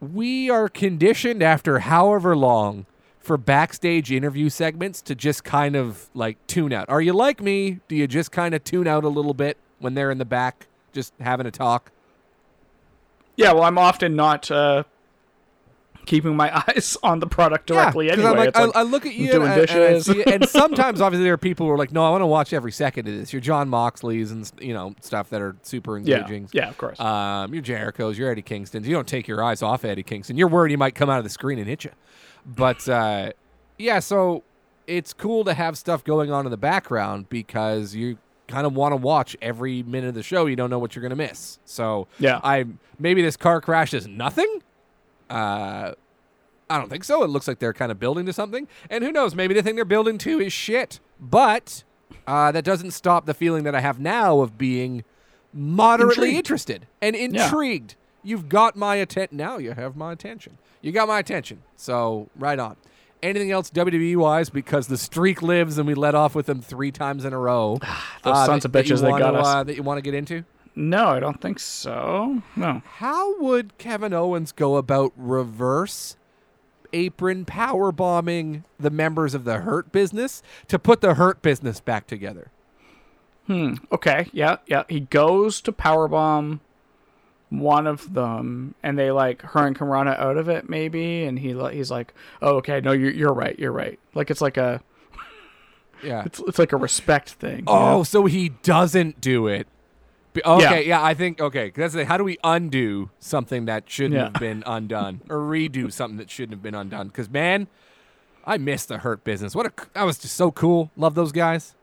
[0.00, 2.86] we are conditioned after however long
[3.20, 6.88] for backstage interview segments to just kind of like tune out.
[6.88, 7.78] Are you like me?
[7.86, 10.66] Do you just kind of tune out a little bit when they're in the back
[10.92, 11.90] just having a talk?
[13.36, 14.84] Yeah, well, I'm often not uh,
[16.06, 18.30] keeping my eyes on the product directly yeah, anyway.
[18.30, 21.00] I'm like, I, like I look at you doing and, I- and see and sometimes
[21.00, 23.14] obviously there are people who are like, no, I want to watch every second of
[23.14, 23.32] this.
[23.32, 26.48] You're Jon Moxley's and you know stuff that are super yeah, engaging.
[26.52, 27.00] yeah, of course.
[27.00, 28.86] Um, you're Jericho's, you're Eddie Kingston's.
[28.86, 30.36] You don't take your eyes off Eddie Kingston.
[30.36, 31.90] You're worried he might come out of the screen and hit you.
[32.44, 33.32] But uh,
[33.78, 34.42] yeah, so
[34.86, 38.18] it's cool to have stuff going on in the background because you
[38.52, 40.46] kind of want to watch every minute of the show.
[40.46, 41.58] You don't know what you're gonna miss.
[41.64, 42.40] So Yeah.
[42.44, 42.66] I
[42.98, 44.62] maybe this car crash is nothing.
[45.30, 45.92] Uh,
[46.68, 47.22] I don't think so.
[47.22, 49.34] It looks like they're kind of building to something, and who knows?
[49.34, 51.00] Maybe the thing they're building to is shit.
[51.20, 51.84] But
[52.26, 55.04] uh, that doesn't stop the feeling that I have now of being
[55.52, 56.36] moderately Intrigued.
[56.38, 57.94] interested and intrigued.
[58.22, 59.36] You've got my attention.
[59.36, 60.58] Now you have my attention.
[60.80, 61.62] You got my attention.
[61.76, 62.76] So right on.
[63.22, 64.50] Anything else WWE wise?
[64.50, 67.78] Because the streak lives, and we let off with them three times in a row.
[68.24, 69.46] Those uh, sons that- of that bitches, they wanna, got us.
[69.46, 70.44] Uh, that you want to get into?
[70.74, 72.42] no, I don't think so.
[72.56, 72.82] No.
[72.84, 76.16] How would Kevin Owens go about reverse
[76.94, 82.06] apron power bombing the members of the Hurt Business to put the Hurt Business back
[82.06, 82.50] together?
[83.46, 83.74] Hmm.
[83.92, 84.84] Okay, yeah, yeah.
[84.88, 86.60] He goes to powerbomb
[87.60, 91.24] one of them, and they like hurricanrana out of it, maybe.
[91.24, 94.56] And he he's like, "Oh, okay, no, you're you're right, you're right." Like it's like
[94.56, 94.80] a
[96.02, 96.22] Yeah.
[96.26, 97.64] it's it's like a respect thing.
[97.66, 98.02] Oh, know?
[98.04, 99.66] so he doesn't do it.
[100.46, 101.02] Okay, yeah.
[101.04, 104.24] I think okay That's the, how do we undo something that shouldn't Yeah.
[104.24, 107.08] have been undone, or redo something that shouldn't have been undone?
[107.08, 107.66] Because man,
[108.46, 109.54] I miss the Hurt Business.
[109.54, 110.90] What a that was just so cool.
[110.96, 111.74] Love those guys.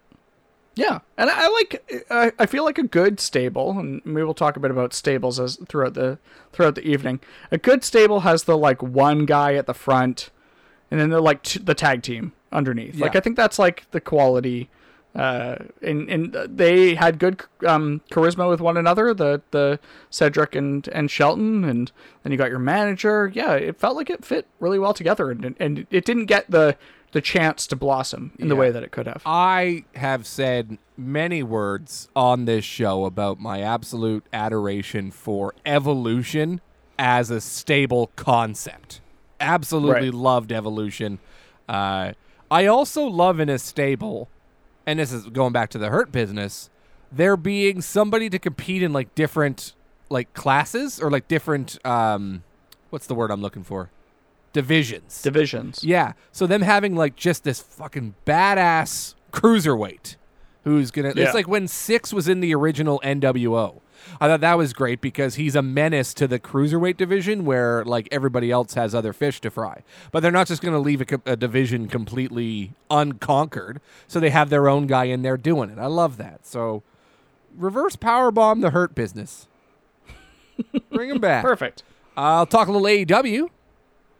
[0.80, 2.06] Yeah, and I I like.
[2.10, 5.40] I, I feel like a good stable, and we will talk a bit about stables
[5.40, 6.20] as throughout the
[6.54, 7.20] throughout the evening.
[7.52, 10.30] A good stable has the like one guy at the front,
[10.90, 12.96] and then the like t- the tag team underneath.
[12.96, 14.70] Like I think that's like the quality.
[15.16, 19.14] Uh, and and they had good um charisma with one another.
[19.14, 21.92] The the Cedric and and Shelton, and
[22.24, 23.30] then you got your manager.
[23.34, 26.78] Yeah, it felt like it fit really well together, and and it didn't get the
[27.12, 29.22] the chance to blossom in the way that it could have.
[29.26, 36.62] I have said many words on this show about my absolute adoration for evolution
[37.00, 39.02] as a stable concept.
[39.40, 40.14] Absolutely Right.
[40.14, 41.20] loved evolution.
[41.68, 42.14] Uh,
[42.52, 44.28] I also love in a stable,
[44.86, 46.70] and this is going back to the hurt business,
[47.12, 49.74] there being somebody to compete in like different
[50.10, 52.44] like classes or like different um,
[52.90, 53.90] what's the word I'm looking for?
[54.54, 55.22] Divisions.
[55.22, 55.84] Divisions.
[55.84, 56.14] Yeah.
[56.32, 60.16] So them having like just this fucking badass cruiserweight
[60.64, 61.26] who's gonna Yeah.
[61.26, 63.82] it's like when Syxx was in the original NWO.
[64.22, 68.08] I thought that was great because he's a menace to the cruiserweight division where like
[68.12, 69.84] everybody else has other fish to fry.
[70.12, 73.82] But they're not just going to leave a, a division completely unconquered.
[74.08, 75.78] So they have their own guy in there doing it.
[75.78, 76.46] I love that.
[76.48, 76.82] So
[77.58, 79.48] reverse power bomb the hurt business.
[80.92, 81.44] Bring him back.
[81.44, 81.84] Perfect.
[82.16, 83.50] I'll talk a little AEW.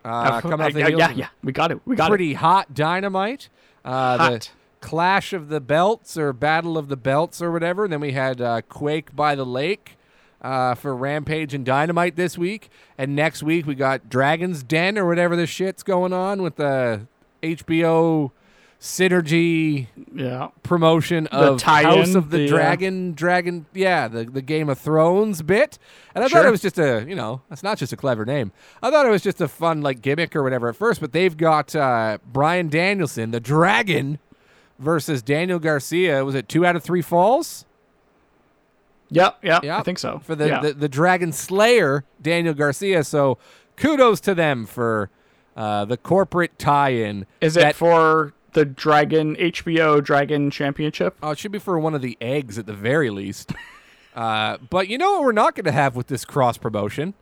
[0.04, 1.28] Uh, coming off the yeah, heels yeah, yeah.
[1.44, 1.80] We got it.
[1.86, 2.10] We got it.
[2.10, 3.50] pretty hot dynamite.
[3.84, 4.52] Uh, The Hot.
[4.82, 7.84] clash of the belts or battle of the belts or whatever.
[7.84, 9.98] And then we had uh, Quake by the Lake
[10.42, 12.70] uh, for Rampage and Dynamite this week.
[12.98, 17.08] And next week we got Dragon's Den or whatever this shit's going on with the
[17.44, 18.32] HBO
[18.80, 19.88] synergy.
[20.14, 20.50] Yeah.
[20.64, 25.42] promotion of House of the, the, uh, Dragon, Dragon, yeah, the, the Game of Thrones
[25.42, 25.78] bit.
[26.16, 28.52] And I thought it was just a, you know, that's not just a clever name.
[28.82, 31.36] I thought it was just a fun like gimmick or whatever at first, but they've
[31.36, 34.20] got uh, Bryan Danielson, the Dragon,
[34.80, 36.24] versus Daniel Garcia.
[36.24, 37.66] Was it two out of three falls?
[39.12, 40.20] Yeah, yeah, Yeah, I think so.
[40.24, 40.62] For the, yeah.
[40.62, 43.04] the, the Dragon Slayer, Daniel Garcia.
[43.04, 43.38] So
[43.76, 45.10] kudos to them for
[45.58, 47.26] uh, the corporate tie-in.
[47.42, 51.18] Is it that- for the Dragon HBO Dragon Championship?
[51.22, 53.54] Oh, it should be for one of the eggs at the very least.
[54.16, 57.14] uh, but you know what we're not going to have with this cross promotion?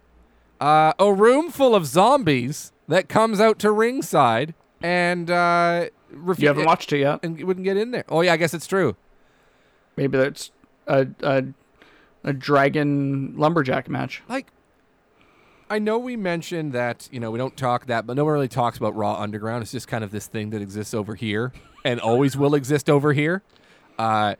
[0.59, 6.47] Uh, a room full of zombies that comes out to ringside and uh, refu- You
[6.47, 7.19] haven't watched it yet.
[7.23, 8.05] and wouldn't get in there.
[8.09, 8.95] Oh yeah, I guess it's true.
[9.95, 10.51] Maybe that's
[10.87, 11.43] a a,
[12.23, 14.23] a dragon lumberjack match.
[14.27, 14.47] Like,
[15.69, 18.47] I know we mentioned that you know we don't talk that, but no one really
[18.47, 19.61] talks about Raw Underground.
[19.63, 21.51] It's just kind of this thing that exists over here
[21.83, 23.41] and always will exist over here.
[23.99, 24.35] Uh,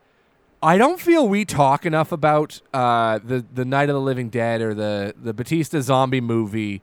[0.64, 4.62] I don't feel we talk enough about uh, the the Night of the Living Dead
[4.62, 6.82] or the the Batista zombie movie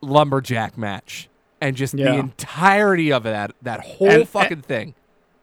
[0.00, 1.28] lumberjack match,
[1.60, 4.94] and just the entirety of that that whole And- fucking thing.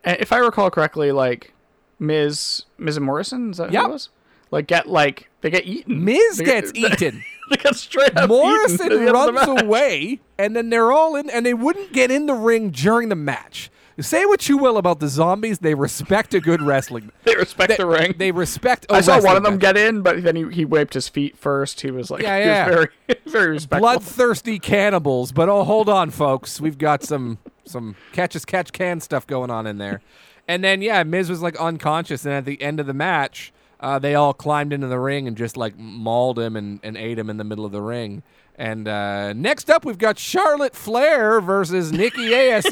[0.04, 1.54] And if I recall correctly, like
[2.00, 4.10] Miz And Morrison, is that who it was?
[4.52, 6.04] Like get like they get eaten.
[6.06, 7.24] Miz They gets get, eaten.
[7.50, 10.70] They get straight up Morrison eaten at the end of the runs away, and then
[10.70, 13.70] they're all in, and they wouldn't get in the ring during the match.
[14.00, 17.12] Say what you will about the zombies, they respect a good wrestling.
[17.26, 18.16] They respect They, the ring.
[18.18, 18.86] they respect.
[18.90, 21.38] I I saw one of them get in, but then he, he wiped his feet
[21.38, 21.82] first.
[21.82, 22.66] He was like, Yeah, he yeah.
[22.68, 23.80] was very very respectful.
[23.82, 25.34] bloodthirsty cannibals.
[25.34, 29.52] But oh, hold on, folks, we've got some some catch as catch can stuff going
[29.52, 30.02] on in there.
[30.48, 34.00] And then yeah, Miz was like unconscious, and at the end of the match, uh,
[34.00, 37.30] they all climbed into the ring and just like mauled him and, and ate him
[37.30, 38.24] in the middle of the ring.
[38.56, 42.66] And uh, next up, we've got Charlotte Flair versus Nikki Ash.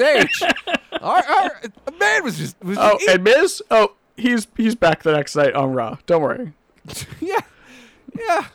[1.02, 1.62] our, our
[2.00, 3.64] man was just was Oh, just and Miz?
[3.72, 5.98] Oh, he's he's back the next night on Raw.
[6.06, 6.54] Don't worry.
[7.20, 7.40] yeah,
[8.18, 8.46] yeah.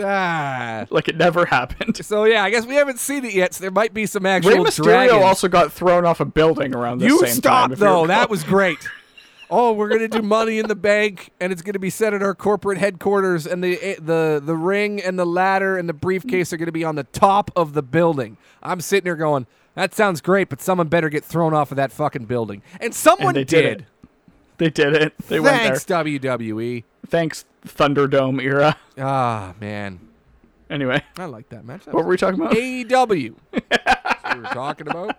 [0.00, 0.86] Ah.
[0.90, 2.04] Like it never happened.
[2.04, 3.54] So yeah, I guess we haven't seen it yet.
[3.54, 5.22] So there might be some actual Rey Mysterio dragons.
[5.24, 7.72] also got thrown off a building around the you same stop time.
[7.72, 8.06] if you though.
[8.06, 8.78] That was great.
[9.50, 12.34] Oh, we're gonna do Money in the Bank, and it's gonna be set at our
[12.34, 16.58] corporate headquarters, and the eh, the the ring and the ladder and the briefcase are
[16.58, 18.36] gonna be on the top of the building.
[18.62, 21.92] I'm sitting here going, that sounds great, but someone better get thrown off of that
[21.92, 23.84] fucking building, and someone And they did it.
[24.58, 25.16] They did it.
[25.28, 26.82] They Thanks went WWE.
[26.82, 27.10] there.
[27.10, 28.76] Thanks Thunderdome era.
[28.98, 30.00] Ah man,
[30.70, 31.84] Anyway, I like that match.
[31.86, 32.52] That what were we talking about?
[32.52, 33.34] AEW.
[33.70, 35.16] That's what we were talking about.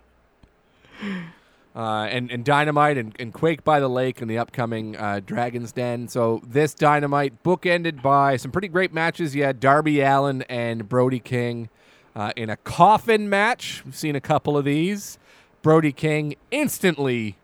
[1.80, 5.72] Uh, and, and Dynamite and, and Quake by the Lake and the upcoming uh, Dragon's
[5.72, 6.10] Den.
[6.10, 9.34] So this Dynamite bookended by some pretty great matches.
[9.34, 11.70] You had Darby Allin and Brody King
[12.18, 13.82] uh, in a coffin match.
[13.86, 15.18] We've seen a couple of these.
[15.62, 17.38] Brody King instantly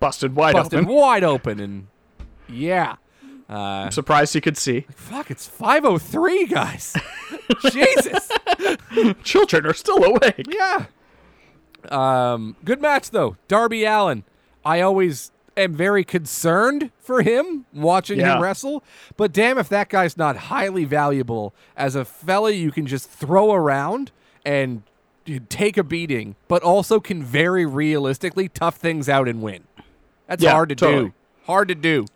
[0.00, 0.92] Busted wide busted open.
[0.92, 1.86] wide open, and
[2.48, 2.96] yeah,
[3.48, 3.52] uh,
[3.84, 4.86] I'm surprised you could see.
[4.96, 6.96] fuck, it's five oh three, guys.
[7.70, 8.28] Jesus.
[9.22, 10.46] Children are still awake.
[10.48, 10.86] Yeah.
[11.90, 13.36] Um, good match though.
[13.48, 14.24] Darby Allin.
[14.64, 18.82] I always am very concerned for him watching him wrestle,
[19.16, 23.52] but damn if that guy's not highly valuable as a fella you can just throw
[23.52, 24.12] around
[24.44, 24.82] and
[25.48, 29.64] take a beating, but also can very realistically tough things out and win.
[30.26, 31.04] That's Yeah, hard to totally.
[31.06, 31.14] do.
[31.46, 32.06] Hard to do.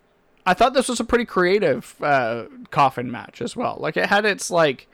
[0.46, 3.76] I thought this was a pretty creative uh, coffin match as well.
[3.80, 4.86] Like it had its like,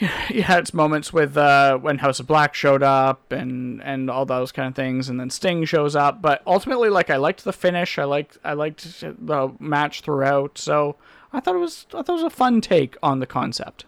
[0.30, 4.24] it had its moments with uh, when House of Black showed up and and all
[4.24, 6.22] those kind of things, and then Sting shows up.
[6.22, 7.98] But ultimately, like I liked the finish.
[7.98, 10.56] I liked I liked the match throughout.
[10.58, 10.96] So
[11.32, 13.84] I thought it was I thought it was a fun take on the concept.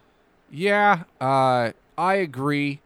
[0.50, 2.80] Yeah, uh, I agree.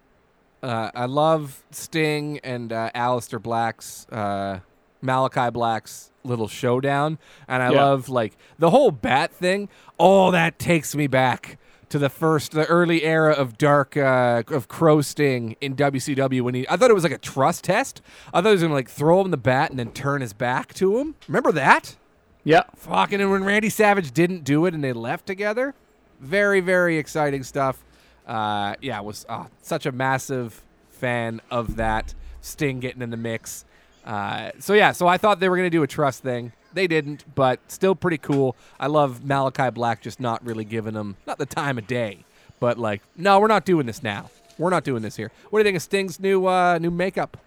[0.62, 4.60] Uh, I love Sting and uh, Aleister Black's, uh,
[5.02, 7.18] Malachi Black's little showdown,
[7.48, 7.82] and I Yeah.
[7.84, 9.68] love like the whole bat thing.
[9.98, 11.58] Oh, that takes me back
[11.88, 16.54] to the first, the early era of Dark uh, of Crow Sting in WCW when
[16.54, 16.68] he.
[16.68, 18.02] I thought it was like a trust test.
[18.34, 20.74] I thought he was gonna like throw him the bat and then turn his back
[20.74, 21.14] to him.
[21.28, 21.96] Remember that?
[22.44, 25.74] Yeah, Fucking, and when Randy Savage didn't do it and they left together,
[26.20, 27.82] very, very exciting stuff.
[28.24, 32.14] Uh, yeah, was uh, such a massive fan of that.
[32.40, 33.64] Sting getting in the mix.
[34.04, 36.52] Uh, so yeah, so I thought they were gonna do a trust thing.
[36.76, 38.54] They didn't, but still pretty cool.
[38.78, 42.26] I love Malachi Black just not really giving them not the time of day,
[42.60, 44.28] but like, no, we're not doing this now.
[44.58, 45.32] We're not doing this here.
[45.48, 47.38] What do you think of Sting's new uh, new makeup?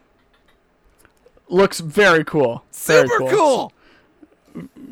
[1.47, 2.63] Looks very cool.
[2.73, 3.73] Very Super cool.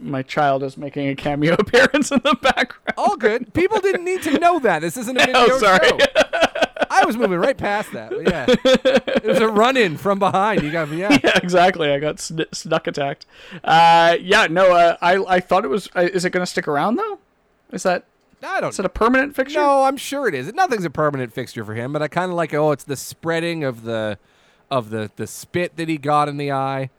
[0.01, 2.93] My child is making a cameo appearance in the background.
[2.95, 3.51] All good.
[3.55, 4.81] People didn't need to know that.
[4.81, 5.87] This isn't a video Oh, sorry.
[5.89, 5.97] show.
[6.89, 8.09] I was moving right past that.
[8.11, 10.63] but yeah, it was a run in from behind.
[10.63, 11.17] You got yeah.
[11.23, 11.91] yeah, exactly.
[11.91, 13.25] I got sn- snuck attacked.
[13.63, 14.73] Uh, yeah, no.
[14.75, 15.89] Uh, I I thought it was.
[15.95, 17.19] Uh, is it going to stick around though?
[17.71, 18.05] Is that
[18.43, 18.69] I don't.
[18.69, 19.59] is it a permanent fixture?
[19.59, 20.53] No, I'm sure it is.
[20.53, 22.53] Nothing's a permanent fixture for him, but I kind of like.
[22.53, 24.17] Oh, it's the spreading of the
[24.69, 26.89] of the the spit that he got in the eye.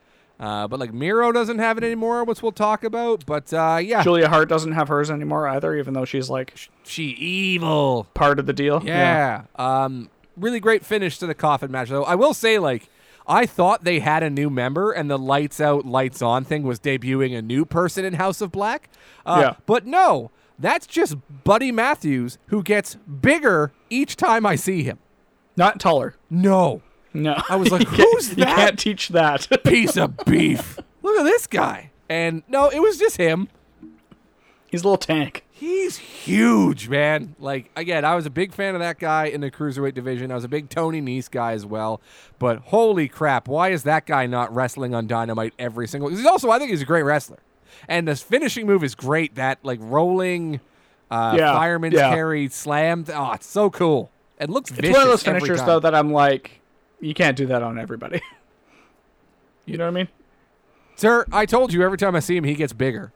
[0.41, 3.27] Uh, but like Miro doesn't have it anymore, which we'll talk about.
[3.27, 7.05] But uh, yeah, Julia Hart doesn't have hers anymore either, even though she's like she
[7.11, 8.07] evil.
[8.15, 8.83] part of the deal.
[8.85, 9.45] Yeah.
[9.57, 12.05] Um, really great finish to the coffin match, though.
[12.05, 12.89] I will say, like,
[13.27, 16.79] I thought they had a new member, and the lights out, lights on thing was
[16.79, 18.89] debuting a new person in House of Black.
[19.27, 19.55] Uh, Yeah.
[19.67, 24.99] But no, that's just Buddy Matthews, who gets bigger each time I see him.
[25.57, 26.15] Not taller.
[26.31, 26.83] No.
[27.23, 27.41] No.
[27.49, 29.47] I was like, You can't- You can't teach that.
[29.65, 30.79] Piece of beef.
[31.03, 31.91] Look at this guy.
[32.09, 33.49] And no, it was just him.
[34.71, 35.45] He's a little tank.
[35.51, 37.35] He's huge, man.
[37.41, 40.31] Like again, I was a big fan of that guy in the cruiserweight division.
[40.31, 42.01] I was a big Tony Nese guy as well.
[42.39, 46.11] But holy crap, why is that guy not wrestling on Dynamite every single?
[46.11, 47.39] He's also, I think, he's a great wrestler,
[47.89, 49.35] and his finishing move is great.
[49.35, 50.61] That like rolling,
[51.11, 52.11] uh, Yeah, fireman's yeah.
[52.15, 53.05] carry slam.
[53.13, 54.11] Oh, it's so cool.
[54.39, 56.61] It looks It's one of those finishers though that I'm like,
[57.01, 58.21] you can't do that on everybody.
[59.67, 60.09] you know what I mean?
[60.97, 63.13] Sir, I told you every time I see him, he gets bigger.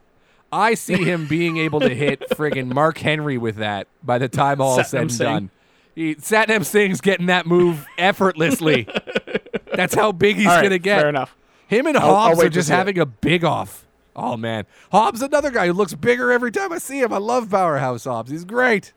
[0.52, 4.60] I see him being able to hit friggin' Mark Henry with that by the time
[4.60, 5.26] all is said and Singh.
[5.26, 5.50] done.
[5.94, 8.88] He, Satnam Singh's getting that move effortlessly.
[9.74, 11.00] That's how big he's right, going to get.
[11.00, 11.36] Fair enough.
[11.66, 12.76] Him and I'll- I'll Hobbs are just see it.
[12.76, 13.86] having a big off.
[14.14, 14.66] Oh, man.
[14.90, 17.12] Hobbs, another guy who looks bigger every time I see him.
[17.14, 18.30] I love Powerhouse Hobbs.
[18.30, 18.92] He's great.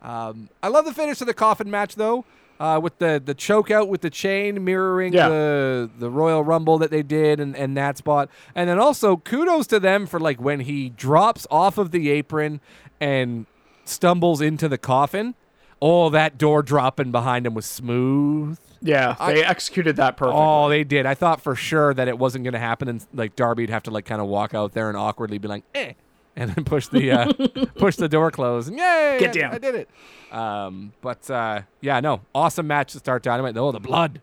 [0.00, 2.24] Um, I love the finish of the coffin match, though,
[2.58, 5.28] uh, with the, the choke out with the chain mirroring Yeah.
[5.28, 8.28] the the Royal Rumble that they did and, and that spot.
[8.54, 12.60] And then also kudos to them for like when he drops off of the apron
[13.00, 13.46] and
[13.84, 15.34] stumbles into the coffin.
[15.82, 18.58] Oh, that door dropping behind him was smooth.
[18.80, 20.40] Yeah, they executed that perfectly.
[20.42, 21.04] Oh, they did.
[21.06, 23.90] I thought for sure that it wasn't going to happen, and like Darby'd have to
[23.90, 25.92] like kind of walk out there and awkwardly be like, "eh,"
[26.36, 27.32] and then push the uh,
[27.76, 29.54] push the door closed, and yay, Get I- down.
[29.54, 29.88] I, did it.
[30.32, 33.56] Um, but uh, yeah, no, awesome match to start Dynamite.
[33.56, 34.20] Oh, the blood.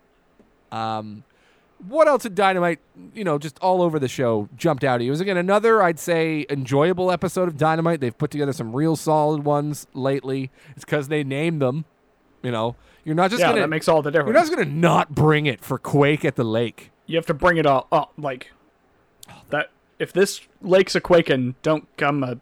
[0.72, 1.24] Um,
[1.88, 2.80] what else did Dynamite?
[3.14, 5.07] You know, just all over the show jumped out at you.
[5.07, 7.99] It was again another, I'd say, enjoyable episode of Dynamite.
[7.99, 10.49] They've put together some real solid ones lately.
[10.76, 11.86] It's because they named them.
[12.41, 14.28] You know, you're not just yeah, gonna that makes all the difference.
[14.28, 16.91] you're not just gonna not bring it for Quake at the lake.
[17.05, 18.11] you have to bring it all up.
[18.18, 18.51] Like
[19.49, 19.70] that.
[20.00, 22.39] If this lake's a quaking, don't come a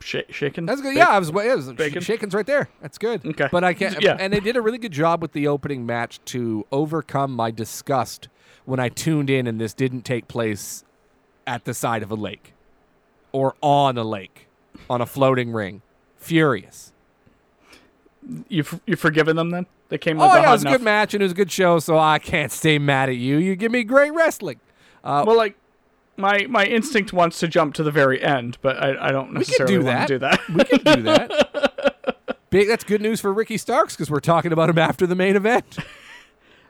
[0.00, 0.66] sh- shaking.
[0.66, 0.94] That's good.
[0.94, 2.02] Ba- Yeah, I was, it was Bacon?
[2.02, 2.68] shaken's right there.
[2.80, 3.24] That's good.
[3.24, 3.48] Okay.
[3.50, 4.02] But I can't.
[4.02, 4.16] Yeah.
[4.18, 8.28] And they did a really good job with the opening match to overcome my disgust
[8.64, 10.84] when I tuned in and this didn't take place
[11.46, 12.54] at the side of a lake
[13.32, 14.48] or on a lake
[14.90, 15.82] on a floating ring.
[16.16, 16.92] Furious.
[18.48, 19.66] You've you've forgiven them then?
[19.88, 20.20] They came.
[20.20, 22.18] Oh yeah, it was a good match and it was a good show, so I
[22.20, 23.36] can't stay mad at you.
[23.38, 24.60] You give me great wrestling.
[25.02, 25.56] Uh, Well, like
[26.16, 29.78] my my instinct wants to jump to the very end, but I, I don't necessarily
[29.78, 30.06] do want that.
[30.08, 30.40] to do that.
[30.48, 32.38] we can do that.
[32.50, 32.68] Big.
[32.68, 35.78] That's good news for Ricky Starks because we're talking about him after the main event.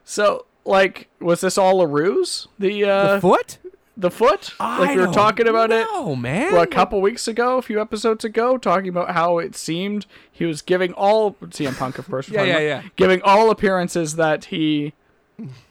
[0.05, 2.49] so, like, was this all a ruse?
[2.59, 3.59] The uh, the foot.
[3.97, 4.55] the foot?
[4.61, 6.53] I like we were talking about it Oh man.
[6.53, 10.45] well, a couple weeks ago, a few episodes ago, talking about how it seemed he
[10.45, 12.28] was giving all CM Punk, of course.
[12.32, 12.90] Yeah, yeah, about, yeah.
[12.97, 14.93] Giving all appearances that he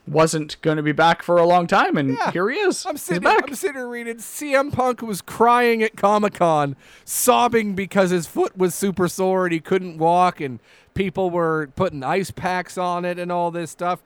[0.08, 2.32] wasn't going to be back for a long time, and Yeah.
[2.32, 2.86] here he is.
[2.86, 3.44] I'm He's sitting, back.
[3.48, 4.18] I'm sitting here reading.
[4.18, 9.54] CM Punk was crying at Comic Con, sobbing because his foot was super sore and
[9.54, 10.60] he couldn't walk, and
[10.94, 14.02] people were putting ice packs on it and all this stuff.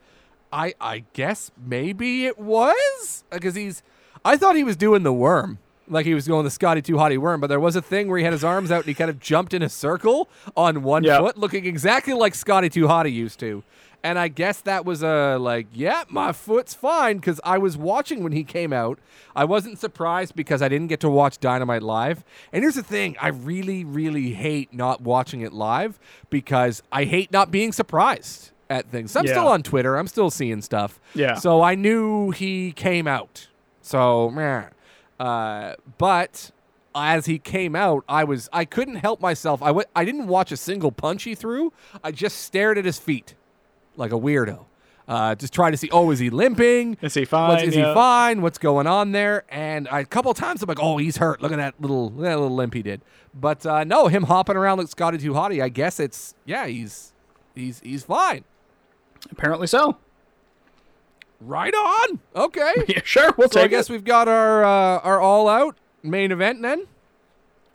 [0.52, 3.82] I I guess maybe it was because he's.
[4.24, 7.18] I thought he was doing the worm, like he was going the Scotty 2 Hotty
[7.18, 9.10] worm, but there was a thing where he had his arms out and he kind
[9.10, 11.18] of jumped in a circle on one Yeah.
[11.18, 13.62] foot, looking exactly like Scotty 2 Hotty used to.
[14.02, 18.22] And I guess that was a like, yeah, my foot's fine because I was watching
[18.22, 18.98] when he came out.
[19.34, 22.24] I wasn't surprised because I didn't get to watch Dynamite live.
[22.52, 25.98] And here's the thing I really, really hate not watching it live
[26.30, 29.16] because I hate not being surprised at things.
[29.16, 29.32] I'm Yeah.
[29.32, 31.00] still on Twitter, I'm still seeing stuff.
[31.14, 31.34] Yeah.
[31.34, 33.48] So I knew he came out.
[33.82, 34.66] So, meh.
[35.18, 36.50] Uh, but
[36.94, 39.62] as he came out, I was I couldn't help myself.
[39.62, 41.72] I w- I didn't watch a single punch he threw.
[42.04, 43.34] I just stared at his feet
[43.96, 44.64] like a weirdo.
[45.08, 46.96] Uh, just try to see, oh, is he limping?
[47.00, 47.64] Is he What's, fine?
[47.68, 47.88] is Yeah.
[47.90, 48.42] he fine?
[48.42, 49.44] What's going on there?
[49.50, 51.40] And I, a couple times I'm like, oh, he's hurt.
[51.40, 53.02] Look at that little, that little limp he did.
[53.32, 55.62] But uh, no, him hopping around like Scotty 2 Hotty.
[55.62, 57.12] I guess it's yeah, he's
[57.54, 58.42] he's he's fine.
[59.30, 59.96] Apparently so.
[61.40, 62.18] Right on.
[62.34, 62.72] Okay.
[62.88, 63.32] Yeah, sure.
[63.36, 63.92] We'll so I guess it.
[63.92, 66.86] we've got our uh, our all out main event then.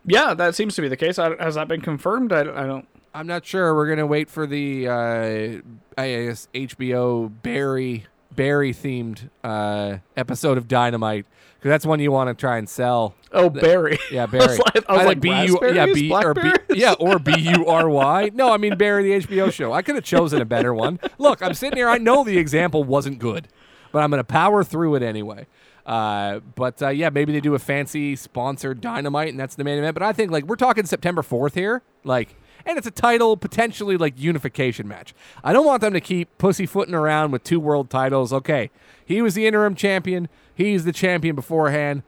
[0.05, 1.19] Yeah, that seems to be the case.
[1.19, 2.33] I, has that been confirmed?
[2.33, 2.87] I, I don't.
[3.13, 3.75] I'm not sure.
[3.75, 10.67] We're gonna wait for the uh, I guess HBO Barry Barry themed uh, episode of
[10.67, 11.25] Dynamite
[11.57, 13.13] because that's one you want to try and sell.
[13.33, 13.99] Oh, Barry.
[14.11, 14.47] Yeah, I Barry.
[14.47, 15.85] was like, I was Either like B U yeah?
[15.87, 18.31] B or B yeah or B U R Y.
[18.33, 19.73] No, I mean Barry the HBO show.
[19.73, 20.99] I could have chosen a better one.
[21.17, 21.89] Look, I'm sitting here.
[21.89, 23.49] I know the example wasn't good,
[23.91, 25.47] but I'm gonna power through it anyway.
[25.85, 29.79] Uh, but uh, yeah, maybe they do a fancy sponsored Dynamite, and that's the main
[29.79, 29.95] event.
[29.95, 32.35] But I think like we're talking September 4th here, like.
[32.65, 35.13] And it's a title, potentially like unification match.
[35.43, 38.31] I don't want them to keep pussyfooting around with two world titles.
[38.33, 38.69] Okay,
[39.05, 40.29] he was the interim champion.
[40.53, 42.03] He's the champion beforehand.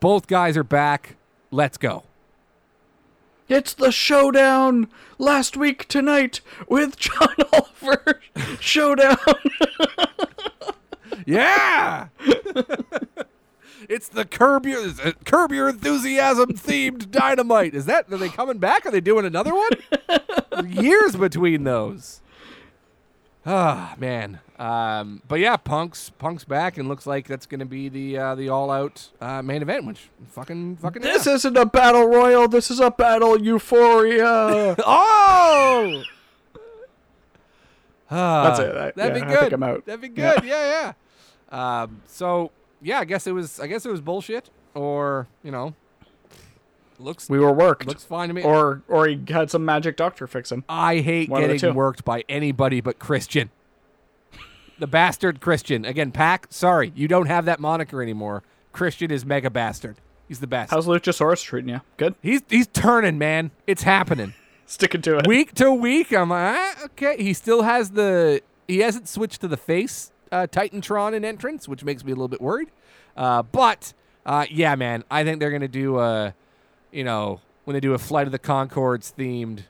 [0.00, 1.16] Both guys are back.
[1.50, 2.04] Let's go.
[3.48, 4.88] It's the showdown
[5.18, 8.20] last week tonight with John Oliver.
[8.60, 9.16] showdown.
[11.26, 12.08] Yeah.
[14.08, 17.74] It's the curb your uh, curb your enthusiasm themed dynamite.
[17.74, 18.86] Is that are they coming back?
[18.86, 19.70] Are they doing another one?
[20.66, 22.20] Years between those.
[23.46, 24.40] Ah man.
[24.58, 28.34] Um, but yeah, Punk's Punk's back and looks like that's going to be the uh,
[28.34, 31.34] the all out uh, main event, which fucking fucking This yeah.
[31.34, 32.48] isn't a battle royal.
[32.48, 34.24] This is a battle euphoria.
[34.86, 36.02] oh.
[38.10, 38.74] Ah, That's it.
[38.74, 39.40] I- That'd yeah, be I good.
[39.40, 39.84] think I'm out.
[39.84, 40.34] That'd be Yeah.
[40.36, 40.44] good.
[40.44, 40.92] Yeah,
[41.52, 41.82] yeah.
[41.82, 42.50] Um, so
[42.80, 43.60] yeah, I guess it was.
[43.60, 45.74] I guess it was bullshit, or you know,
[46.98, 47.86] looks we were worked.
[47.86, 48.42] looks fine to me.
[48.42, 50.64] or or he had some magic doctor fix him.
[50.68, 53.50] I hate One getting worked by anybody but Christian.
[54.78, 55.84] The bastard Christian.
[55.84, 58.44] Again, Pack, sorry, you don't have that moniker anymore.
[58.72, 59.96] Christian is mega bastard.
[60.28, 60.70] He's the best.
[60.70, 61.80] How's Luchasaurus treating you?
[61.96, 62.14] Good.
[62.22, 63.50] he's he's turning, man.
[63.66, 64.34] It's happening.
[64.66, 65.26] Sticking to it.
[65.26, 67.16] week to week, I'm like, ah, okay.
[67.22, 71.84] He still has the he hasn't switched to the face uh, Titantron in entrance, which
[71.84, 72.68] makes me a little bit worried.
[73.16, 73.92] Uh, but
[74.26, 76.34] uh, yeah, man, I think they're gonna do a,
[76.92, 79.62] you know, when they do a Flight of the Conchords themed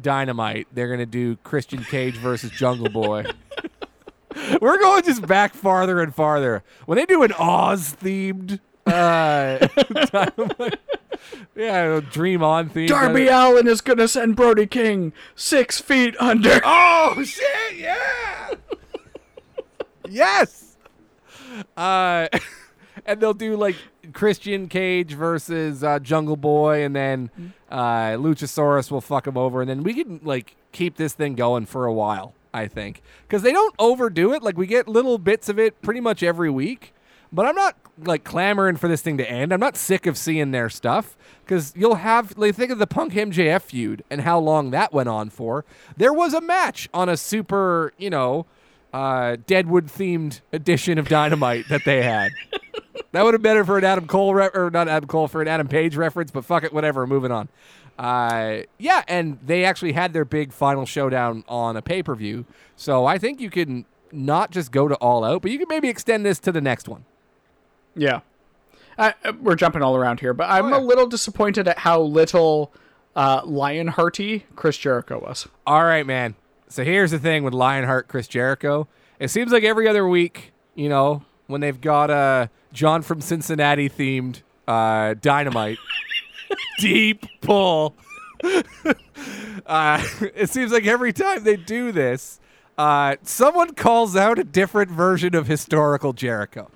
[0.00, 3.24] Dynamite, they're gonna do Christian Cage versus Jungle Boy.
[4.60, 6.62] We're going just back farther and farther.
[6.84, 9.66] When they do an Oz themed uh,
[10.12, 10.78] Dynamite,
[11.56, 12.88] yeah, Dream On themed.
[12.88, 16.60] Darby Allin is gonna send Brody King six feet under.
[16.64, 17.78] Oh shit!
[17.78, 18.54] Yeah.
[20.08, 20.76] Yes.
[21.76, 22.28] Uh,
[23.06, 23.76] and they'll do like
[24.12, 27.30] Christian Cage versus uh, Jungle Boy, and then
[27.70, 31.66] uh, Luchasaurus will fuck him over, and then we can like keep this thing going
[31.66, 32.34] for a while.
[32.54, 34.42] I think because they don't overdo it.
[34.42, 36.94] Like we get little bits of it pretty much every week,
[37.30, 39.52] but I'm not like clamoring for this thing to end.
[39.52, 43.12] I'm not sick of seeing their stuff because you'll have like think of the Punk
[43.12, 45.66] MJF feud and how long that went on for.
[45.98, 48.46] There was a match on a super, you know,
[48.96, 52.32] uh, Deadwood themed edition of Dynamite that they had.
[53.12, 55.40] That would have been better for an Adam Cole re- or not Adam Cole for
[55.42, 57.06] an Adam Page reference, but fuck it, whatever.
[57.06, 57.48] Moving on.
[57.98, 62.44] Uh, yeah, and they actually had their big final showdown on a pay per view.
[62.76, 65.88] So I think you can not just go to All Out, but you can maybe
[65.88, 67.04] extend this to the next one.
[67.94, 68.20] Yeah.
[68.98, 70.78] I, uh, we're jumping all around here, but I'm Oh, yeah.
[70.78, 72.72] a little disappointed at how little
[73.14, 75.48] uh, Lionhearty Chris Jericho was.
[75.66, 76.34] All right, man.
[76.68, 78.88] So here's the thing with Lionheart, Chris Jericho.
[79.18, 83.88] It seems like every other week, you know, when they've got a John from Cincinnati
[83.88, 85.78] themed uh, Dynamite,
[86.78, 87.94] deep pull.
[89.66, 90.04] uh,
[90.34, 92.40] it seems like every time they do this,
[92.76, 96.70] uh, someone calls out a different version of historical Jericho.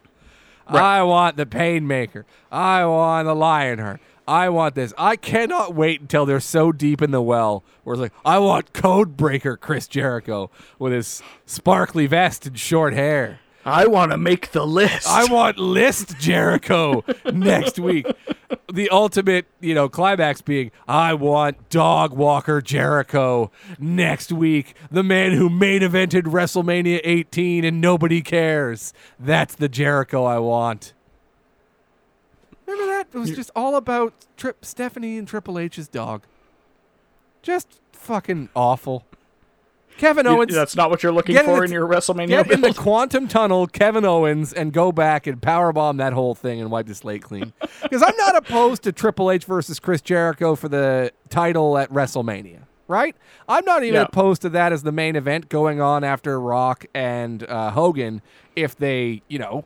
[0.67, 2.25] I want the Painmaker.
[2.51, 4.01] I want the Lionheart.
[4.31, 4.95] I want this.
[4.97, 8.73] I cannot wait until they're so deep in the well where it's like, I want
[8.73, 13.41] Codebreaker Chris Jericho with his sparkly vest and short hair.
[13.65, 15.09] I want to make the list.
[15.09, 18.07] I want List Jericho next week.
[18.73, 23.51] The ultimate, you know, climax being I want Dog Walker Jericho
[23.81, 24.77] next week.
[24.93, 28.95] The man who main evented WrestleMania 18 and nobody cares.
[29.19, 30.95] That's the Jericho I want.
[32.71, 33.07] Remember that?
[33.13, 36.23] It was just all about Trip Stephanie and Triple H's dog.
[37.43, 39.05] Just fucking awful.
[39.99, 42.29] Kevin You- Owens that's not what you're looking Get in for the- in your WrestleMania
[42.29, 42.77] Get in the build.
[42.79, 46.95] quantum tunnel, Kevin Owens, and go back and powerbomb that whole thing and wipe the
[46.95, 47.53] slate clean.
[47.83, 52.61] Because I'm not opposed to Triple H versus Chris Jericho for the title at WrestleMania,
[52.89, 53.17] right?
[53.49, 54.03] I'm not even Yeah.
[54.03, 58.23] opposed to that as the main event going on after Rock and uh, Hogan
[58.55, 59.65] if they, you know,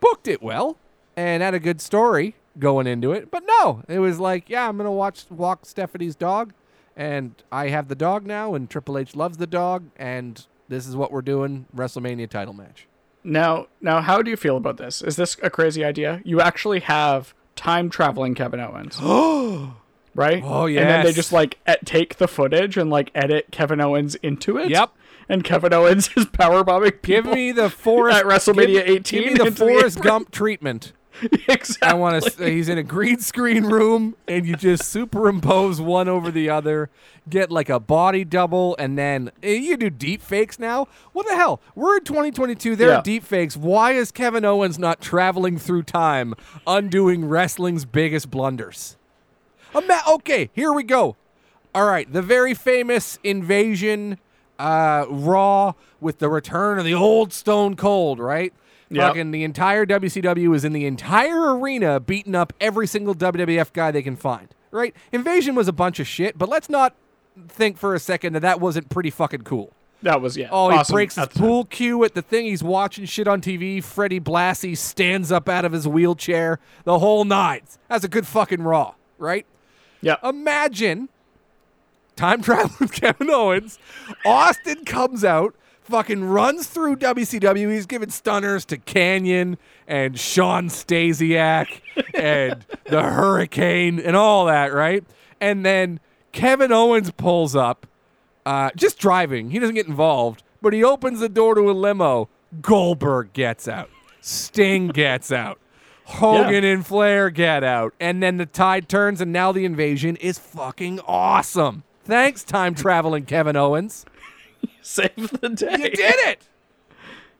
[0.00, 0.76] booked it well
[1.16, 3.30] and had a good story going into it.
[3.30, 6.52] But no, it was like, yeah, I'm gonna watch walk Stephanie's dog,
[6.96, 10.96] and I have the dog now, and Triple H loves the dog, and this is
[10.96, 12.86] what we're doing WrestleMania title match.
[13.24, 15.02] Now, now, how do you feel about this?
[15.02, 16.20] Is this a crazy idea?
[16.24, 19.74] You actually have time traveling Kevin Owens, Oh
[20.14, 20.42] right?
[20.44, 20.82] Oh, yeah.
[20.82, 24.58] And then they just like e- take the footage and like edit Kevin Owens into
[24.58, 24.70] it.
[24.70, 24.92] Yep.
[25.28, 29.32] And Kevin Owens is power bombing Give me the Forrest At WrestleMania give- 18 Give
[29.32, 30.92] me the into the Gump treatment.
[31.48, 31.88] exactly.
[31.88, 32.50] I want to.
[32.50, 36.90] He's in a green screen room, and you just superimpose one over the other.
[37.28, 40.88] Get like a body double, and then eh, you do deep fakes now.
[41.12, 41.60] What the hell?
[41.74, 42.76] We're in 2022.
[42.76, 42.98] There Yeah.
[42.98, 43.56] are deep fakes.
[43.56, 46.34] Why is Kevin Owens not traveling through time,
[46.66, 48.96] undoing wrestling's biggest blunders?
[50.08, 51.16] Okay, here we go.
[51.74, 54.18] All right, the very famous invasion
[54.58, 58.54] uh, Raw with the return of the old Stone Cold, right?
[58.90, 59.08] Yep.
[59.08, 63.90] Fucking the entire WCW is in the entire arena beating up every single WWF guy
[63.90, 64.94] they can find, right?
[65.12, 66.94] Invasion was a bunch of shit, but let's not
[67.48, 69.72] think for a second that that wasn't pretty fucking cool.
[70.02, 70.48] that was yeah.
[70.52, 72.44] Oh, awesome he breaks his pool cue at the thing.
[72.46, 73.82] He's watching shit on TV.
[73.82, 76.60] Freddie Blassie stands up out of his wheelchair.
[76.84, 77.78] The whole nines.
[77.88, 79.46] That's a good fucking Raw, right?
[80.00, 80.16] Yeah.
[80.22, 81.08] Imagine
[82.14, 83.78] time travel with Kevin Owens.
[84.24, 85.54] Austin comes out,
[85.88, 87.72] fucking runs through WCW.
[87.72, 89.56] He's giving stunners to Kanyon
[89.86, 91.80] and Shawn Stasiak
[92.14, 95.04] and the Hurricane and all that, right?
[95.40, 96.00] And then
[96.32, 97.86] Kevin Owens pulls up,
[98.44, 99.50] uh, just driving.
[99.50, 102.28] He doesn't get involved, but he opens the door to a limo.
[102.60, 103.90] Goldberg gets out.
[104.20, 105.58] Sting gets out.
[106.04, 107.92] Hogan and Flair get out.
[107.98, 111.82] And then the tide turns, and now the invasion is fucking awesome.
[112.04, 114.06] Thanks, time traveling Kevin Owens.
[114.82, 115.72] Save the day.
[115.72, 116.42] You did it.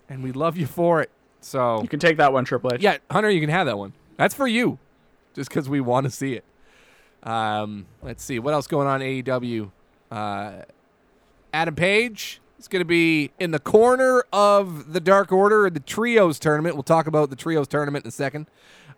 [0.09, 1.11] And we love you for it.
[1.41, 2.81] So, You can take that one, Triple H.
[2.81, 3.93] yeah, Hunter, you can have that one.
[4.17, 4.79] That's for you,
[5.35, 6.45] just because we want to see it.
[7.23, 9.71] Um, let's see what else going on in AEW.
[10.11, 10.53] Uh,
[11.53, 15.81] Adam Page is going to be in the corner of the Dark Order in the
[15.81, 16.75] Trios tournament.
[16.75, 18.47] We'll talk about the Trios tournament in a second.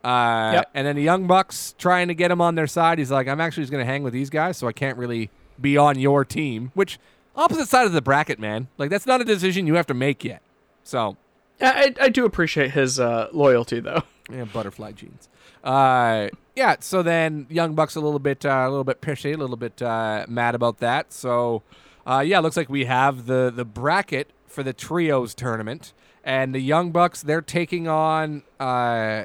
[0.05, 0.71] Uh, Yep.
[0.75, 2.99] And then the Young Bucks trying to get him on their side.
[2.99, 5.31] He's like, I'm actually just going to hang with these guys, so I can't really
[5.61, 6.71] be on your team.
[6.75, 6.99] Which
[7.37, 8.69] opposite side of the bracket, man.
[8.79, 10.43] Like that's not a decision you have to make yet.
[10.83, 11.17] So
[11.61, 14.03] I, I do appreciate his uh, loyalty though.
[14.31, 15.29] yeah, butterfly jeans.
[15.65, 16.77] Uh, yeah.
[16.81, 19.81] So then, Young Bucks a little bit, uh, a little bit pissy, a little bit
[19.83, 21.13] uh, mad about that.
[21.13, 21.63] So,
[22.07, 25.93] uh, yeah, looks like we have the the bracket for the trios tournament,
[26.25, 29.25] and the Young Bucks they're taking on uh,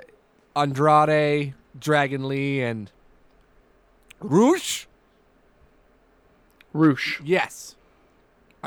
[0.55, 2.91] Andrade, Dragon Lee, and
[4.19, 4.85] Roosh.
[6.73, 7.75] Roosh, Yes.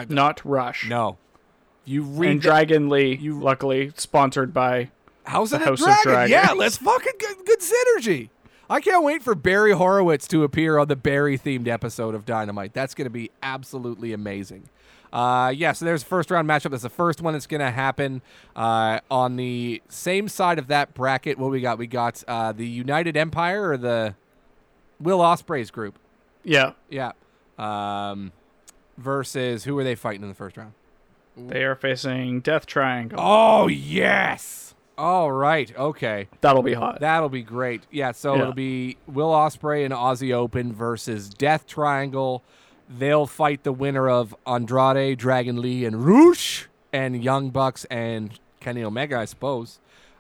[0.09, 0.89] Not Rush.
[0.89, 1.19] No.
[1.85, 4.91] You read And Dragon Lee, you- luckily sponsored by.
[5.25, 6.31] House of House of Dragon.
[6.31, 8.29] Yeah, let's fucking good, good synergy.
[8.69, 12.73] I can't wait for Barry Horowitz to appear on the Barry themed episode of Dynamite.
[12.75, 14.69] That's going to be absolutely amazing.
[15.13, 16.71] Uh, yeah, so there's a first round matchup.
[16.73, 18.23] That's the first one that's going to happen
[18.57, 21.39] uh, on the same side of that bracket.
[21.39, 21.79] What we got?
[21.79, 24.15] We got uh, the United Empire or the
[25.01, 25.99] Will Ospreay's group.
[26.43, 27.13] Yeah, Yeah.
[27.59, 28.33] Um,
[28.99, 30.73] versus who are they fighting in the first round?
[31.37, 33.19] they are facing Death Triangle.
[33.21, 34.75] Oh yes.
[34.97, 35.71] All right.
[35.77, 36.29] Okay.
[36.41, 37.01] That'll be hot.
[37.01, 37.83] That'll be great.
[37.91, 38.41] Yeah, so Yeah.
[38.43, 42.43] it'll be Will Ospreay and Aussie Open versus Death Triangle.
[42.89, 48.83] They'll fight the winner of Andrade, Dragon Lee, and Roosh, and Young Bucks and Kenny
[48.83, 49.79] Omega, I suppose.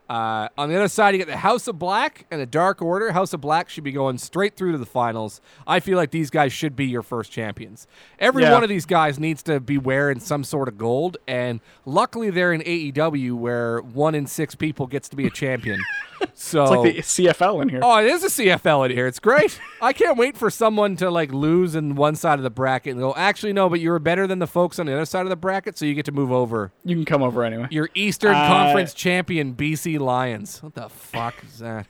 [0.08, 3.10] Uh, on the other side, you get the House of Black and the Dark Order.
[3.12, 5.40] House of Black should be going straight through to the finals.
[5.66, 7.88] I feel like these guys should be your first champions.
[8.20, 8.52] Every Yeah.
[8.52, 12.52] one of these guys needs to be wearing some sort of gold, and luckily they're
[12.52, 15.80] in AEW where one in six people gets to be a champion.
[16.34, 17.80] so It's like the CFL in here.
[17.82, 19.06] Oh, it is a CFL in here.
[19.06, 19.58] It's great.
[19.80, 23.00] I can't wait for someone to like lose in one side of the bracket and
[23.00, 25.28] go, actually, no, but you were better than the folks on the other side of
[25.30, 26.72] the bracket, so you get to move over.
[26.84, 27.68] You can come over anyway.
[27.70, 30.62] Your Eastern Uh, Conference champion, BC Lions.
[30.62, 31.86] What the fuck is that?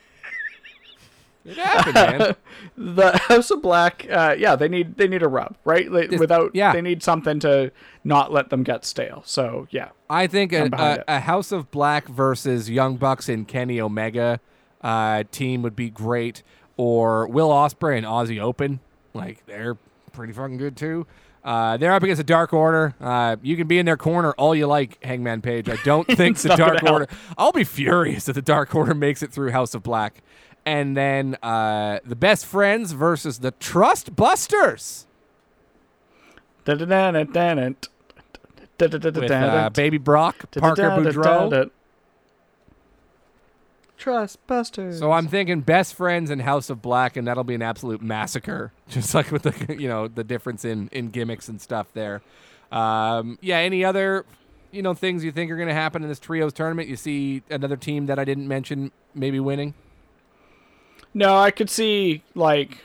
[1.46, 2.36] It happened, man.
[2.76, 5.90] the House of Black, uh, yeah, they need they need a rub, right?
[5.90, 6.72] Without, yeah.
[6.72, 7.70] they need something to
[8.04, 9.22] not let them get stale.
[9.24, 13.80] So yeah, I think a, a, a House of Black versus Young Bucks and Kenny
[13.80, 14.40] Omega
[14.80, 16.42] uh, team would be great,
[16.76, 18.80] or Will Ospreay and Aussie Open.
[19.14, 19.76] Like they're
[20.12, 21.06] pretty fucking good too.
[21.46, 22.96] Uh, they're up against the Dark Order.
[23.00, 25.68] Uh, you can be in their corner all you like, Hangman Page.
[25.68, 27.06] I don't think the Dark Order.
[27.38, 30.22] I'll be furious if the Dark Order makes it through House of Black.
[30.66, 35.06] And then uh, the Best Friends versus the Trust Busters.
[39.20, 40.82] With uh, Baby Brock, Parker
[41.14, 41.50] Boudreaux.
[41.50, 41.70] Da-da-da-da-da.
[44.98, 48.72] So I'm thinking best friends and House of Black, and that'll be an absolute massacre.
[48.88, 52.22] Just like with the you know the difference in in gimmicks and stuff there.
[52.72, 53.58] Um, yeah.
[53.58, 54.26] Any other
[54.70, 56.88] you know things you think are going to happen in this trios tournament?
[56.88, 59.74] You see another team that I didn't mention maybe winning.
[61.16, 62.82] No, I could see like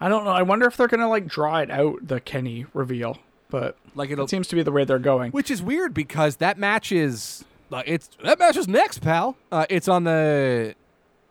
[0.00, 0.30] I don't know.
[0.30, 3.18] I wonder if they're gonna like draw it out the Kenny reveal,
[3.50, 5.30] but Like it'll it seems to be the way they're going.
[5.30, 9.36] Which is weird because that match is like it's that match is next, pal.
[9.52, 10.74] Uh, it's on the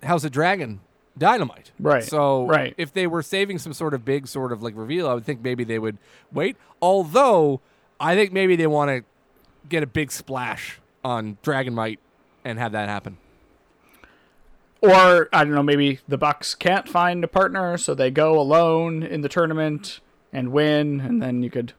[0.03, 0.81] House of Dragon
[1.17, 1.71] Dynamite.
[1.79, 2.75] Right, So right.
[2.77, 5.41] if they were saving some sort of big sort of like reveal, I would think
[5.41, 5.97] maybe they would
[6.31, 6.57] wait.
[6.79, 7.59] Although
[7.99, 9.03] I think maybe they want to
[9.67, 11.97] get a big splash on Dragonmite
[12.45, 13.17] and have that happen.
[14.81, 19.03] Or I don't know, maybe the Bucks can't find a partner, so they go alone
[19.03, 19.99] in the tournament
[20.33, 21.73] and win, and then you could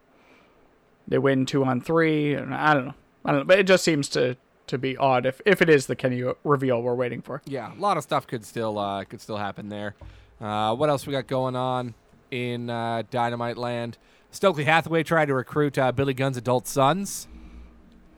[1.08, 2.94] they win two on three, and I don't know,
[3.24, 4.36] I don't know, but it just seems to
[4.68, 7.42] to be odd if if it is the Kenny reveal we're waiting for.
[7.44, 9.96] Yeah, a lot of stuff could still uh, could still happen there.
[10.40, 11.94] Uh, what else we got going on
[12.30, 13.98] in uh, Dynamite Land?
[14.30, 17.26] Stokely Hathaway tried to recruit uh, Billy Gunn's adult sons.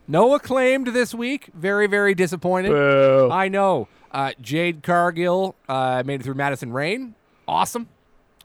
[0.07, 1.49] No acclaimed this week.
[1.55, 2.69] Very very disappointed.
[2.69, 3.29] Boo.
[3.31, 3.87] I know.
[4.15, 7.15] Uh, Jade Cargill uh, made it through Madison Rayne.
[7.49, 7.89] Awesome,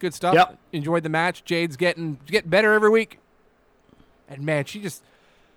[0.00, 0.34] good stuff.
[0.34, 0.58] Yep.
[0.72, 1.44] Enjoyed the match.
[1.44, 3.20] Jade's getting getting better every week.
[4.28, 5.04] And man, she just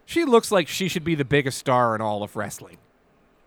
[0.05, 2.77] she looks like she should be the biggest star in all of wrestling.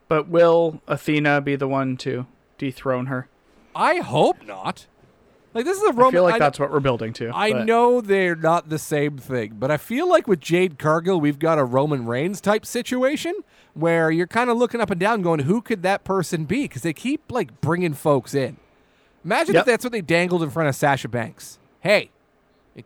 [0.09, 2.27] But will Athena be the one to
[2.59, 3.29] dethrone her?
[3.73, 4.87] I hope not.
[5.57, 6.13] Like this is a I Roman.
[6.13, 7.31] feel like I- that's what we're building to.
[7.35, 11.21] I but- know they're not the same thing, but I feel like with Jade Cargill,
[11.21, 13.35] we've got a Roman Reigns type situation
[13.75, 16.83] where you're kind of looking up and down, going, "Who could that person be?" Because
[16.83, 18.57] they keep like bringing folks in.
[19.25, 19.63] Imagine Yep.
[19.63, 21.59] if that's what they dangled in front of Sasha Banks.
[21.81, 22.11] Hey,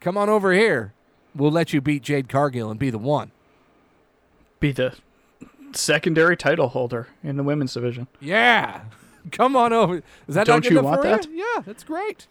[0.00, 0.92] come on over here.
[1.34, 3.30] We'll let you beat Jade Cargill and be the one.
[4.58, 4.94] be the
[5.72, 8.06] secondary title holder in the women's division.
[8.20, 8.80] Yeah,
[9.32, 10.02] come on over.
[10.28, 11.26] Is that Don't you want for that?
[11.32, 12.26] Yeah, that's great.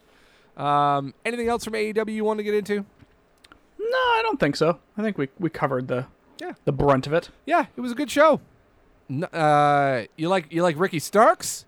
[0.60, 2.86] Um, anything else from AEW you want to get into?
[3.80, 4.80] No, I don't think so.
[4.98, 6.06] I think we we covered the
[6.40, 6.54] Yeah.
[6.66, 7.30] the brunt of it.
[7.46, 8.42] Yeah, it was a good show.
[9.10, 11.66] N- uh, you like you like Ricky Starks?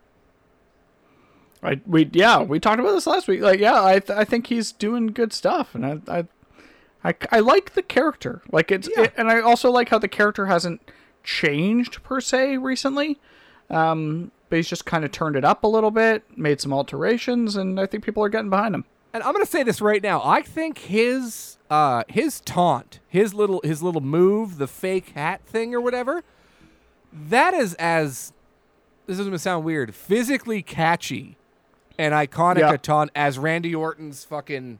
[1.63, 3.41] I we yeah we talked about this last week.
[3.41, 6.25] Like yeah, I th- I think he's doing good stuff, and I I
[7.03, 8.41] I, I like the character.
[8.51, 9.03] Like it's Yeah.
[9.03, 10.81] it- and I also like how the character hasn't
[11.23, 13.19] changed per se recently.
[13.71, 17.55] Um, but he's just kind of turned it up a little bit, made some alterations,
[17.55, 18.85] and I think people are getting behind him.
[19.13, 20.21] And I'm gonna say this right now.
[20.23, 25.73] I think his uh his taunt, his little his little move, the fake hat thing
[25.73, 26.23] or whatever,
[27.13, 28.33] that is as
[29.07, 31.37] this is gonna sound weird, physically catchy
[31.97, 32.73] and iconic Yeah.
[32.73, 34.79] a taunt as Randy Orton's fucking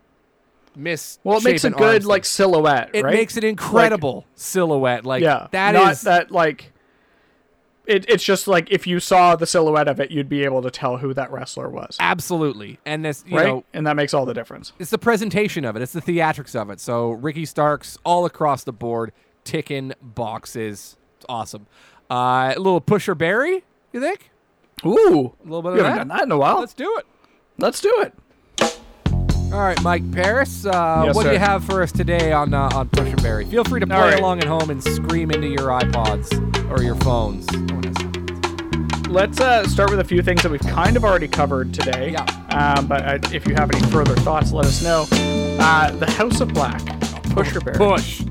[0.76, 1.20] miss.
[1.24, 2.89] Well, it makes a good like silhouette.
[2.94, 3.14] it right?
[3.14, 5.06] makes an incredible silhouette.
[5.06, 6.74] Like yeah, that not is that like.
[7.92, 10.72] It, it's just like if you saw the silhouette of it, you'd be able to
[10.72, 12.80] tell who that wrestler was, absolutely.
[12.86, 13.48] And this you right?
[13.48, 14.72] know and that makes all the difference.
[14.80, 15.82] it's the presentation of it.
[15.82, 16.80] It's the theatrics of it.
[16.80, 19.12] So Ricky Starks all across the board,
[19.44, 20.98] ticking boxes.
[21.18, 21.68] It's awesome.
[22.10, 24.32] Uh, a little pusher Barry, you think?
[24.86, 25.98] Ooh, A little bit we of haven't that.
[25.98, 26.60] done that in a while.
[26.60, 27.06] Let's do it.
[27.58, 28.14] Let's do it.
[29.52, 30.66] All right, Mike Paris.
[30.66, 33.43] Uh, Yes, what do you have for us today on uh, on Pusher Barry?
[33.45, 34.20] Feel free to play right.
[34.20, 36.32] along at home and scream into your iPods
[36.72, 37.52] or your phones.
[37.52, 39.12] No one has iPods.
[39.12, 42.12] Let's uh, start with a few things that we've kind of already covered today.
[42.12, 42.24] Yeah.
[42.78, 45.06] Um, but uh, if you have any further thoughts, let us know.
[45.12, 46.82] Uh, the House of Black,
[47.32, 47.74] Pusher Bear.
[47.74, 48.24] Push.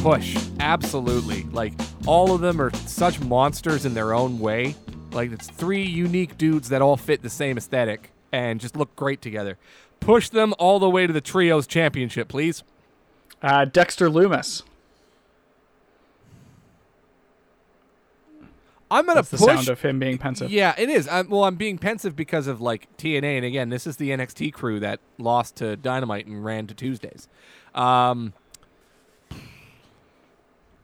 [0.00, 0.38] Push.
[0.60, 1.42] Absolutely.
[1.44, 1.72] Like,
[2.06, 4.76] all of them are such monsters in their own way.
[5.10, 9.22] Like, it's three unique dudes that all fit the same aesthetic and just look great
[9.22, 9.58] together.
[10.00, 12.62] Push them all the way to the Trios Championship, please.
[13.42, 14.62] Uh, Dexter Lumis.
[18.90, 20.50] I'm to That's the sound of him being pensive.
[20.50, 21.08] Yeah, it is.
[21.08, 24.52] I'm, well, I'm being pensive because of like TNA, and again, this is the NXT
[24.52, 27.26] crew that lost to Dynamite and ran to Tuesdays.
[27.74, 28.32] Um,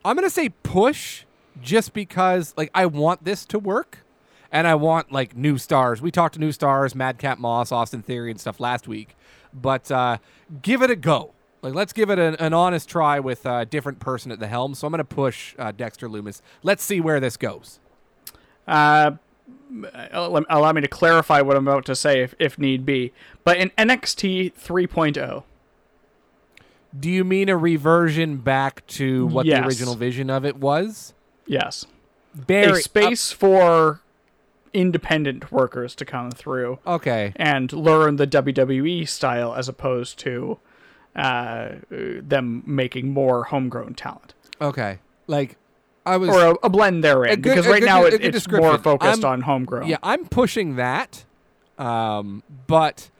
[0.04, 1.24] I'm gonna say push,
[1.60, 4.01] just because like I want this to work,
[4.52, 6.00] and I want like new stars.
[6.00, 9.16] We talked to new stars, Madcap Moss, Austin Theory, and stuff last week,
[9.52, 10.18] but uh,
[10.60, 11.32] give it a go.
[11.62, 14.74] Like, let's give it an, an honest try with a different person at the helm.
[14.74, 16.42] So I'm gonna push uh, Dexter Lumis.
[16.62, 17.80] Let's see where this goes.
[18.68, 19.12] Uh,
[20.12, 23.12] allow allow me to clarify what I'm about to say if, if need be.
[23.44, 25.44] But in NXT 3.0,
[26.98, 31.14] Do you mean a reversion back to what the original vision of it was?
[31.46, 31.86] yes,
[32.34, 34.01] Barry, a space for
[34.74, 37.32] independent workers to come through okay.
[37.36, 40.58] and learn the WWE style as opposed to
[41.14, 44.98] uh, them making more homegrown talent Okay.
[45.26, 45.56] Like
[46.06, 48.78] I was or a, a blend therein good- because right good- now it, it's more
[48.78, 49.88] focused I'm- on homegrown.
[49.88, 51.24] Yeah, I'm pushing that.
[51.78, 53.10] Um, but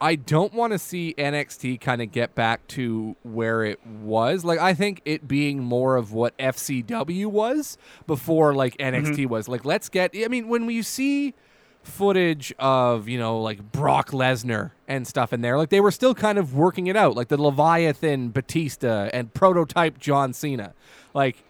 [0.00, 4.44] I don't want to see NXT kind of get back to where it was.
[4.44, 9.06] Like I think it being more of what FCW was before like mm-hmm.
[9.06, 9.48] NXT was.
[9.48, 11.34] Like let's get I mean when we see
[11.82, 16.14] footage of, you know, like Brock Lesnar and stuff in there, like they were still
[16.14, 20.74] kind of working it out, like the Leviathan Batista and prototype John Cena.
[21.14, 21.42] Like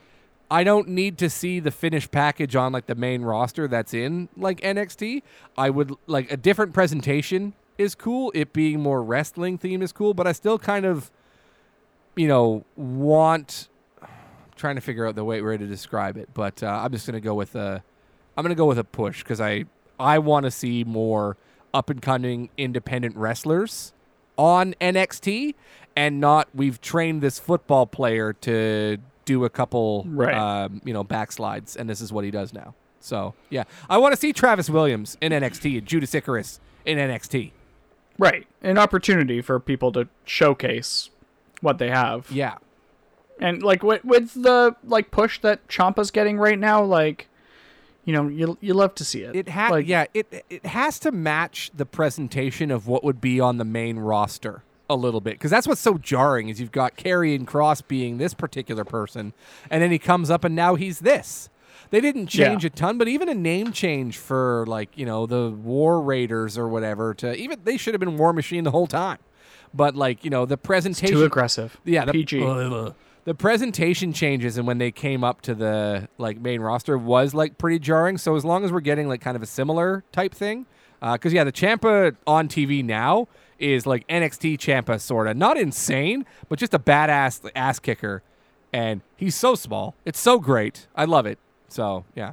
[0.50, 4.28] I don't need to see the finished package on like the main roster that's in
[4.36, 5.22] like NXT.
[5.58, 8.32] I would like a different presentation is cool.
[8.34, 11.10] It being more wrestling theme is cool, but I still kind of
[12.14, 13.68] you know want
[14.56, 17.14] trying to figure out the way way to describe it, but uh, I'm just going
[17.14, 17.82] to go with a
[18.36, 19.64] I'm to go with a push cuz I
[19.98, 21.36] I want to see more
[21.74, 23.92] up and coming independent wrestlers
[24.38, 25.54] on NXT
[25.94, 30.34] and not we've trained this football player to do a couple Right.
[30.34, 32.74] um, you know backslides and this is what he does now.
[33.00, 33.64] So, yeah.
[33.88, 37.52] I want to see Travis Williams in NXT and Judas Icarus in NXT.
[38.18, 38.46] Right.
[38.62, 41.10] An opportunity for people to showcase
[41.60, 42.30] what they have.
[42.30, 42.56] Yeah.
[43.38, 47.28] And like with, with the like push that Ciampa's getting right now, like
[48.06, 49.34] you know, you you love to see it.
[49.34, 53.40] It ha- like, yeah, it it has to match the presentation of what would be
[53.40, 56.96] on the main roster a little bit because that's what's so jarring is you've got
[56.96, 59.32] Karrion Kross being this particular person,
[59.68, 61.50] and then he comes up and now he's this.
[61.90, 62.68] They didn't change Yeah.
[62.68, 66.68] a ton, but even a name change for like you know the War Raiders or
[66.68, 69.18] whatever to even they should have been War Machine the whole time.
[69.74, 71.76] But like you know the presentation too aggressive.
[71.84, 72.42] yeah, the, PG.
[72.42, 72.94] Ugh.
[73.24, 77.58] the presentation changes and when they came up to the like main roster was like
[77.58, 78.18] pretty jarring.
[78.18, 80.66] So as long as we're getting like kind of a similar type thing,
[81.02, 85.56] uh, because yeah, the Ciampa on TV now is like NXT Ciampa sort of not
[85.58, 88.22] insane, but just a badass ass kicker,
[88.72, 89.94] and he's so small.
[90.04, 90.86] It's so great.
[90.94, 91.38] I love it.
[91.68, 92.32] So yeah,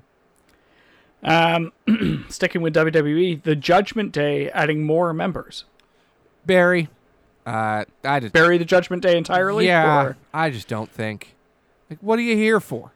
[1.24, 1.72] Um,
[2.30, 5.66] sticking with WWE, the Judgment Day adding more members.
[6.46, 6.90] Barry.
[7.46, 9.68] Uh, I just Bury the Judgment Day entirely.
[9.68, 11.36] Yeah, or- I just don't think.
[11.90, 12.92] Like, what are you here for?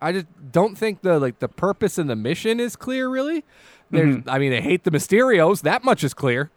[0.00, 3.08] I just don't think the like the purpose and the mission is clear.
[3.08, 3.44] Really,
[3.90, 4.16] there's.
[4.16, 4.30] Mm-hmm.
[4.30, 5.62] I mean, I hate the Mysterios.
[5.62, 6.50] That much is clear.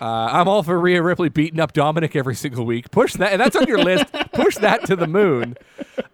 [0.00, 2.90] Uh, I'm all for Rhea Ripley beating up Dominik every single week.
[2.90, 4.06] Push that, and that's on your list.
[4.32, 5.56] Push that to the moon.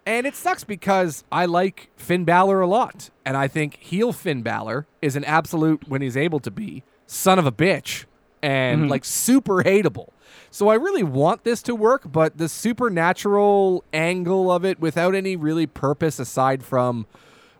[0.04, 4.42] And it sucks because I like Finn Balor a lot, and I think heel Finn
[4.42, 8.06] Balor is an absolute when he's able to be son of a bitch
[8.42, 10.08] and like super hateable.
[10.50, 15.36] So I really want this to work, but the supernatural angle of it without any
[15.36, 17.06] really purpose aside from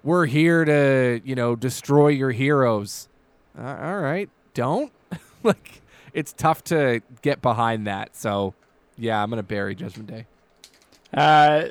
[0.03, 3.09] we're here to, you know, destroy your heroes.
[3.59, 4.93] Uh, all right, don't.
[5.43, 5.83] like
[6.17, 8.17] it's tough to get behind that.
[8.17, 8.55] So,
[8.97, 10.27] yeah, I'm going to bury Judgment Day.
[11.13, 11.65] Uh,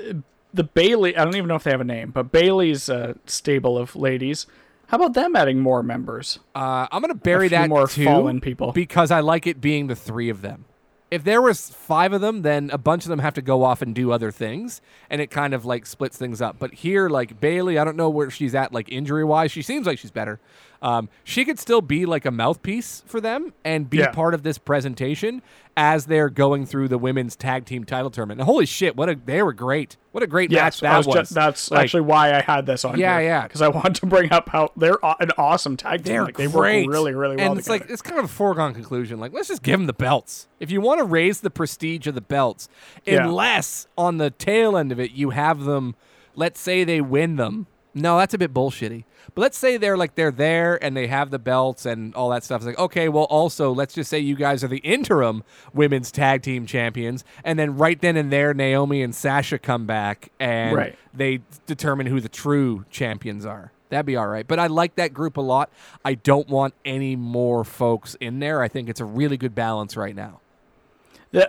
[0.53, 1.17] the Bayley.
[1.17, 4.45] I don't even know if they have a name, but Bayley's uh, stable of ladies.
[4.87, 6.39] How about them adding more members?
[6.53, 8.71] Uh, I'm going to bury that more too fallen people.
[8.71, 10.65] because I like it being the three of them.
[11.09, 13.81] If there was five of them, then a bunch of them have to go off
[13.81, 16.57] and do other things, and it kind of like splits things up.
[16.59, 19.51] But here, like Bayley, I don't know where she's at, like injury wise.
[19.51, 20.39] She seems like she's better.
[20.81, 24.11] Um, she could still be like a mouthpiece for them and be Yeah.
[24.11, 25.41] part of this presentation
[25.77, 28.39] as they're going through the women's tag team title tournament.
[28.39, 29.97] And holy shit, what a they were great!
[30.11, 31.29] What a great match that I was was.
[31.29, 32.97] ju- that's Like, actually why I had this on.
[32.97, 33.43] Yeah, yeah.
[33.43, 36.13] Because I wanted to bring up how they're an awesome tag team.
[36.13, 36.85] They're like, they great.
[36.87, 37.49] work really, really well.
[37.51, 39.19] And it's like it's kind of a foregone conclusion.
[39.19, 40.47] Like, let's just give them the belts.
[40.59, 42.69] If you want to raise the prestige of the belts,
[43.05, 43.25] Yeah.
[43.25, 45.95] unless on the tail end of it you have them,
[46.35, 47.67] let's say they win them.
[47.97, 49.05] No, that's a bit bullshitty.
[49.33, 52.43] But let's say they're like they're there and they have the belts and all that
[52.43, 52.59] stuff.
[52.59, 55.43] It's like, okay, well also let's just say you guys are the interim
[55.73, 60.29] women's tag team champions, and then right then and there Naomi and Sasha come back
[60.39, 60.95] and Right.
[61.13, 63.71] they determine who the true champions are.
[63.89, 64.45] That'd be all right.
[64.45, 65.69] But I like that group a lot.
[66.03, 68.61] I don't want any more folks in there.
[68.61, 70.41] I think it's a really good balance right now.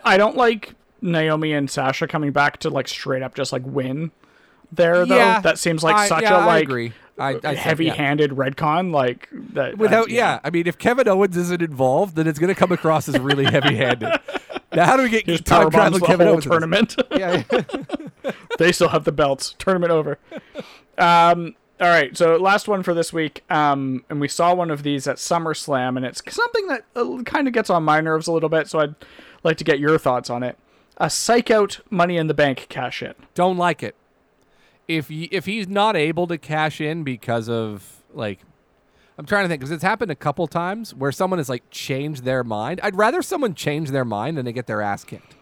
[0.05, 4.11] I don't like Naomi and Sasha coming back to like straight up just like win
[4.73, 5.17] there though.
[5.17, 6.93] Yeah, that seems like I- such yeah, a like.
[7.19, 7.53] I, I think, yeah.
[7.55, 9.79] heavy-handed retcon like that.
[9.79, 10.39] Without, uh, yeah.
[10.45, 13.47] I mean, if Kevin Owens isn't involved, then it's going to come across as really
[13.47, 14.21] heavy-handed.
[14.75, 16.45] now, how do we get Just time traveling the Kevin whole Owens?
[16.45, 16.95] tournament.
[17.17, 17.43] Yeah,
[18.59, 19.55] they still have the belts.
[19.59, 20.19] Tournament over.
[20.99, 23.45] Um, all right, so last one for this week.
[23.51, 27.47] Um, and we saw one of these at SummerSlam, and it's something that uh, kind
[27.49, 28.69] of gets on my nerves a little bit.
[28.69, 28.95] So I'd
[29.43, 30.59] like to get your thoughts on it.
[30.99, 33.15] A psych out Money in the Bank cash in.
[33.35, 33.95] don't like it.
[34.89, 38.41] If y- if he's not able to cash in because of like,
[39.19, 42.25] I'm trying to think because it's happened a couple times where someone has like changed
[42.25, 42.81] their mind.
[42.83, 45.35] I'd rather someone change their mind than they get their ass kicked.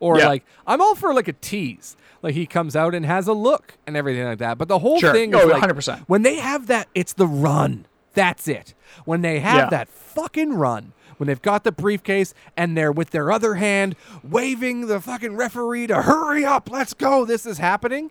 [0.00, 0.28] Or Yeah.
[0.28, 1.96] like I'm all for like a tease.
[2.22, 4.56] Like he comes out and has a look and everything like that.
[4.58, 5.12] But the whole Sure.
[5.12, 6.04] thing Oh, is like 100%.
[6.06, 7.86] when they have that it's the run.
[8.14, 8.72] That's it.
[9.04, 9.70] When they have Yeah.
[9.70, 14.86] that fucking run, when they've got the briefcase and they're with their other hand waving
[14.86, 18.10] the fucking referee to hurry up, let's go, this is happening.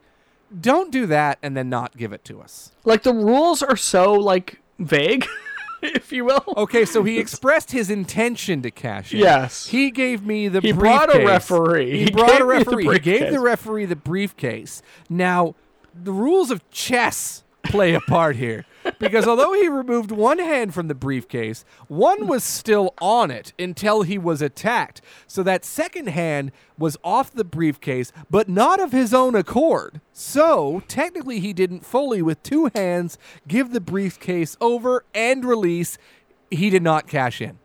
[0.61, 2.71] Don't do that and then not give it to us.
[2.83, 5.25] Like the rules are so like vague,
[5.81, 6.43] if you will.
[6.55, 9.19] Okay, so he expressed his intention to cash in.
[9.19, 9.67] Yes.
[9.67, 11.27] He gave me the He brought a briefcase.
[11.27, 11.91] referee.
[11.91, 12.87] He, He brought a referee.
[12.93, 14.81] He gave the referee the briefcase.
[15.09, 15.55] Now,
[15.93, 18.65] the rules of chess play a part here.
[18.99, 24.03] Because although he removed one hand from the briefcase, one was still on it until
[24.03, 25.01] he was attacked.
[25.27, 30.01] So that second hand was off the briefcase, but not of his own accord.
[30.13, 33.17] So technically, he didn't fully, with two hands,
[33.47, 35.97] give the briefcase over and release.
[36.51, 37.57] He did not cash in.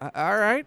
[0.00, 0.66] Uh, all right.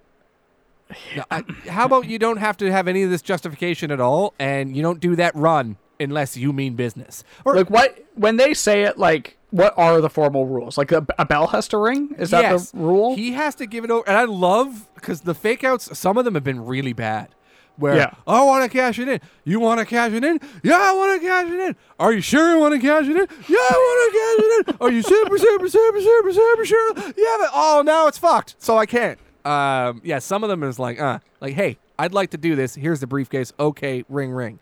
[1.16, 4.34] Now, I- how about you don't have to have any of this justification at all,
[4.40, 7.24] and you don't do that run unless you mean business.
[7.46, 10.78] Or Like what when they say it, like what are the formal rules?
[10.78, 12.14] Like a, a bell has to ring.
[12.18, 13.16] Is that yes, the rule?
[13.16, 15.98] He has to give it over, and I love because the fake outs.
[15.98, 17.30] Some of them have been really bad.
[17.78, 18.12] Where Yeah.
[18.26, 19.22] I want to cash it in.
[19.44, 20.40] You want to cash it in?
[20.64, 21.76] Yeah, I want to cash it in.
[22.00, 23.28] Are you sure you want to cash it in?
[23.48, 24.78] Yeah, I want to cash it in.
[24.82, 26.94] Are you super, super, super, super, super sure?
[26.96, 29.20] Yeah, but oh, now it's fucked, so I can't.
[29.46, 32.74] Um, yeah, some of them is like, uh, like, hey, I'd like to do this.
[32.74, 33.54] Here's the briefcase.
[33.60, 34.60] Okay, ring, ring.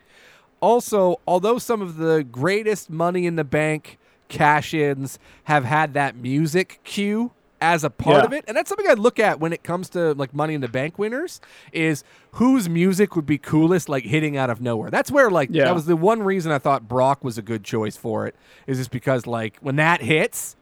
[0.61, 3.97] Also, although some of the greatest money in the bank
[4.29, 7.31] cash ins have had that music cue
[7.61, 8.23] as a part Yeah.
[8.25, 10.61] of it, and that's something I look at when it comes to like money in
[10.61, 11.39] the bank winners
[11.71, 12.03] is
[12.33, 14.89] whose music would be coolest, like hitting out of nowhere.
[14.89, 15.65] That's where like Yeah.
[15.65, 18.35] that was the one reason I thought Brock was a good choice for it,
[18.67, 20.55] is just because like when that hits,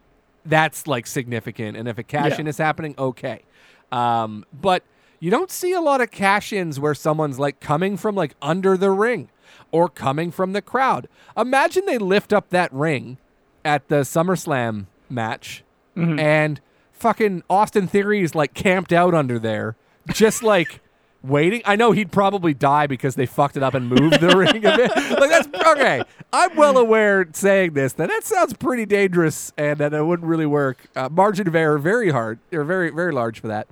[0.46, 1.78] that's like significant.
[1.78, 2.50] And if a cash in Yeah.
[2.52, 3.44] is happening, okay.
[3.92, 4.84] Um, but
[5.20, 8.76] you don't see a lot of cash ins where someone's like coming from like under
[8.78, 9.30] the ring
[9.72, 11.08] or coming from the crowd.
[11.38, 13.18] Imagine they lift up that ring
[13.66, 15.64] at the SummerSlam match
[15.96, 16.60] and
[16.92, 19.76] fucking Austin Theory is like camped out under there,
[20.12, 20.80] just like
[21.24, 21.62] waiting.
[21.66, 24.76] I know he'd probably die because they fucked it up and moved the ring a
[24.76, 24.92] bit.
[24.96, 26.04] Like that's okay.
[26.32, 30.46] I'm well aware saying this that that sounds pretty dangerous and that it wouldn't really
[30.46, 30.78] work.
[30.96, 33.68] Uh, margin of error very hard or very very large for that.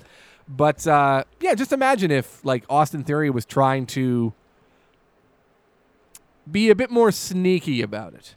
[0.47, 4.33] But uh, yeah, just imagine if like Austin Theory was trying to
[6.49, 8.35] be a bit more sneaky about it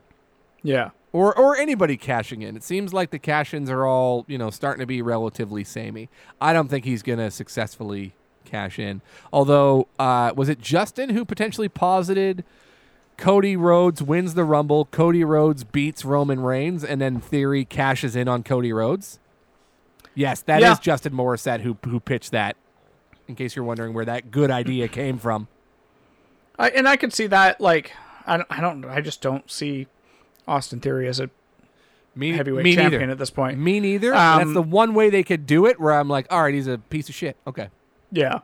[0.63, 0.91] yeah.
[1.13, 2.57] or or anybody cashing in.
[2.57, 6.09] It seems like the cash-ins are all you know starting to be relatively samey.
[6.41, 9.01] I don't think he's going to successfully cash in.
[9.33, 12.45] Although, uh, was it Justin who potentially posited
[13.17, 18.29] Cody Rhodes wins the Rumble, Cody Rhodes beats Roman Reigns, and then Theory cashes in
[18.29, 19.19] on Cody Rhodes?
[20.15, 20.77] Yes, that is Yeah.
[20.81, 22.57] Justin Morissette who who pitched that.
[23.27, 25.49] In case you're wondering where that good idea came from.
[26.59, 27.61] I, and I could see that.
[27.61, 27.93] Like
[28.27, 28.85] I don't, I don't.
[28.85, 29.87] I just don't see
[30.47, 31.31] Austin Theory as a
[32.15, 33.13] Me, heavyweight me champion neither.
[33.13, 33.59] at this point.
[33.59, 34.13] Me neither.
[34.15, 35.81] and that's Um, the one way they could do it.
[35.81, 37.37] Where I'm like, all right, he's a piece of shit.
[37.47, 37.71] Okay.
[38.13, 38.41] Yeah,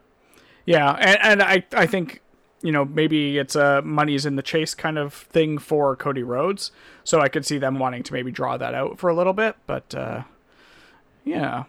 [0.66, 2.20] yeah, and and I I think
[2.62, 6.72] you know maybe it's a money's in the chase kind of thing for Cody Rhodes,
[7.04, 9.54] so I could see them wanting to maybe draw that out for a little bit,
[9.68, 10.22] but uh,
[11.24, 11.64] yeah,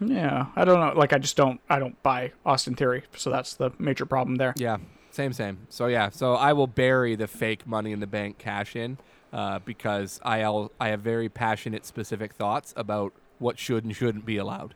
[0.00, 0.98] yeah, I don't know.
[0.98, 4.54] Like I just don't I don't buy Austin Theory, so that's the major problem there.
[4.56, 4.76] Yeah,
[5.12, 5.66] same, same.
[5.68, 8.98] So yeah, so I will bury the fake money in the bank cash in
[9.32, 14.24] uh, because I al- I have very passionate, specific thoughts about what should and shouldn't
[14.24, 14.74] be allowed.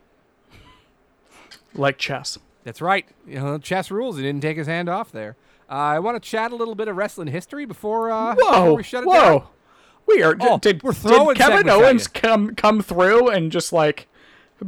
[1.74, 2.38] Like chess.
[2.64, 3.06] That's right.
[3.26, 4.16] You know, chess rules.
[4.16, 5.36] He didn't take his hand off there.
[5.70, 8.82] Uh, I want to chat a little bit of wrestling history before, uh, before we
[8.82, 9.38] shut it whoa.
[9.38, 9.48] down.
[10.06, 10.36] We are.
[10.38, 14.06] Oh, did, we're throwing did Kevin Owens come come through and just like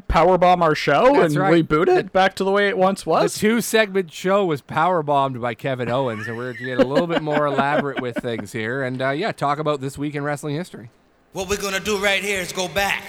[0.09, 1.67] powerbomb our show That's and right.
[1.67, 3.35] reboot it back to the way it once was.
[3.35, 7.07] The two segment show was power bombed by Kevin Owens, and we're getting a little
[7.07, 10.55] bit more elaborate with things here, and uh, yeah, talk about this week in wrestling
[10.57, 10.91] history.
[11.33, 13.05] What we're gonna do right here is go back,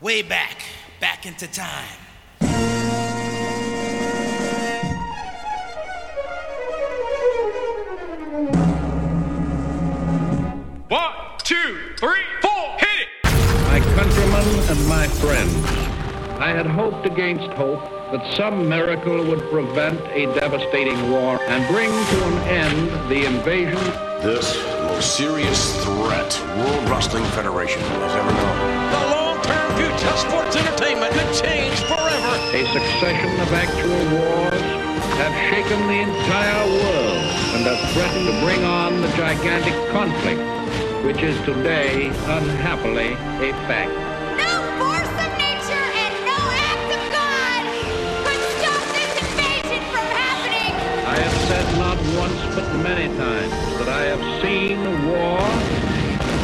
[0.00, 0.62] way back,
[1.00, 1.86] back into time.
[10.88, 11.12] One,
[11.44, 13.24] two, three, four, hit it!
[13.24, 15.54] My countrymen and my friends,
[16.40, 21.90] I had hoped against hope that some miracle would prevent a devastating war and bring
[21.92, 23.76] to an end the invasion.
[24.24, 24.56] This
[24.88, 28.56] most serious threat World Wrestling Federation has ever known.
[28.88, 32.32] The long-term future of sports entertainment could change forever.
[32.56, 34.64] A succession of actual wars
[35.20, 37.20] have shaken the entire world
[37.52, 40.40] and have threatened to bring on the gigantic conflict
[41.04, 43.12] which is today unhappily
[43.44, 44.09] a fact.
[52.16, 55.40] Once but many times that I have seen war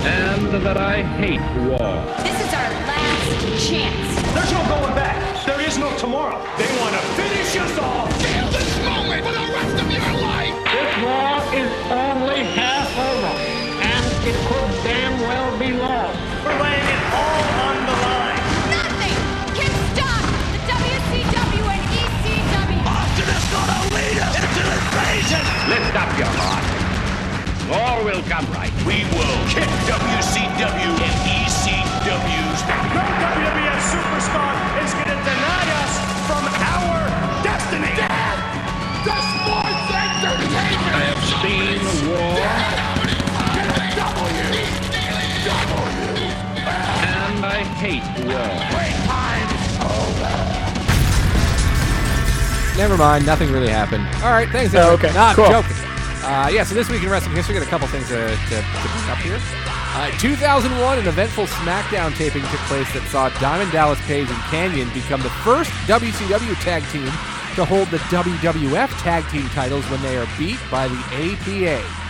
[0.07, 1.91] and that I hate war.
[2.23, 3.31] This is our last
[3.67, 4.09] chance.
[4.35, 5.19] There's no going back.
[5.47, 6.39] There is no tomorrow.
[6.59, 8.13] They want to finish us off.
[8.23, 10.55] Feel this moment for the rest of your life.
[10.71, 13.35] This war is only half over,
[13.83, 16.19] and it could damn well be lost.
[16.45, 18.43] We're laying it all on the line.
[18.71, 19.19] Nothing
[19.59, 20.23] can stop
[20.55, 22.81] the WCW and ECW.
[22.87, 25.46] Austin is gonna lead us into invasion.
[25.69, 26.63] Lift up your heart.
[27.75, 28.71] All will come right.
[28.87, 34.55] We will kick WCW and ECW's No WWF superstar
[34.87, 35.93] is going to deny us
[36.31, 37.11] from our
[37.43, 37.91] destiny.
[37.99, 38.39] Dad,
[39.03, 40.95] the sports entertainment.
[40.95, 41.83] I have seen
[42.15, 42.47] war,
[43.75, 44.47] a W.
[45.51, 46.31] W.
[47.11, 49.06] and I hate war.
[52.77, 54.07] Never mind, nothing really happened.
[54.23, 54.75] All right, thanks.
[54.75, 55.49] Oh, okay, Not cool.
[55.49, 55.77] joking.
[56.23, 58.57] Uh, yeah, so this week in wrestling history, we got a couple things to, to,
[58.61, 59.39] to bring up here.
[59.97, 64.93] Uh, 2001, an eventful SmackDown taping took place that saw Diamond Dallas Page and Kanyon
[64.93, 67.07] become the first WCW tag team
[67.57, 72.06] to hold the WWF tag team titles when they are beat by the APA.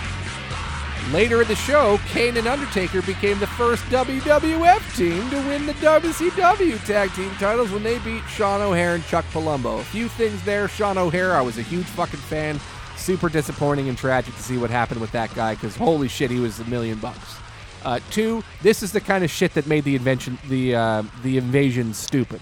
[1.12, 5.72] Later in the show, Kane and Undertaker became the first WWF team to win the
[5.74, 9.80] WCW tag team titles when they beat Sean O'Haire and Chuck Palumbo.
[9.80, 10.66] A few things there.
[10.66, 12.58] Sean O'Haire, I was a huge fucking fan.
[12.96, 16.40] Super disappointing and tragic to see what happened with that guy because holy shit, he
[16.40, 17.36] was a million bucks.
[17.84, 21.38] Uh, two, this is the kind of shit that made the invention, the uh, the
[21.38, 22.40] invasion, stupid.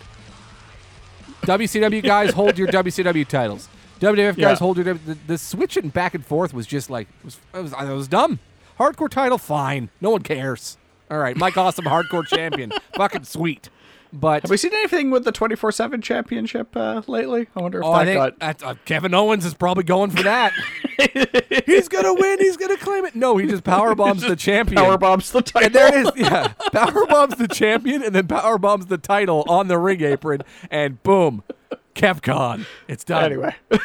[1.43, 3.69] WCW guys hold your WCW titles.
[4.01, 4.49] WWF Yeah.
[4.49, 7.61] guys hold your the, the switching back and forth was just like it was it
[7.63, 8.39] was, it was dumb.
[8.79, 9.91] Hardcore title, fine.
[10.01, 10.79] No one cares.
[11.11, 13.69] All right, Mike Awesome, hardcore champion, fucking sweet.
[14.13, 17.49] But Have we seen anything with the 24 7 championship uh, lately?
[17.57, 18.63] I wonder if oh, I think got.
[18.63, 20.53] uh, Kevin Owens is probably going for that.
[21.67, 22.39] he's gonna win.
[22.39, 23.17] He's gonna claim it.
[23.17, 24.81] No, he just power bombs the champion.
[24.81, 25.67] Power bombs the title.
[25.67, 26.13] And there it is.
[26.17, 26.53] Yeah.
[26.73, 30.43] Power bombs the champion and then power bombs the title on the ring apron.
[30.71, 31.43] And boom.
[31.95, 32.67] KevCon.
[32.89, 33.25] It's done.
[33.25, 33.55] Anyway.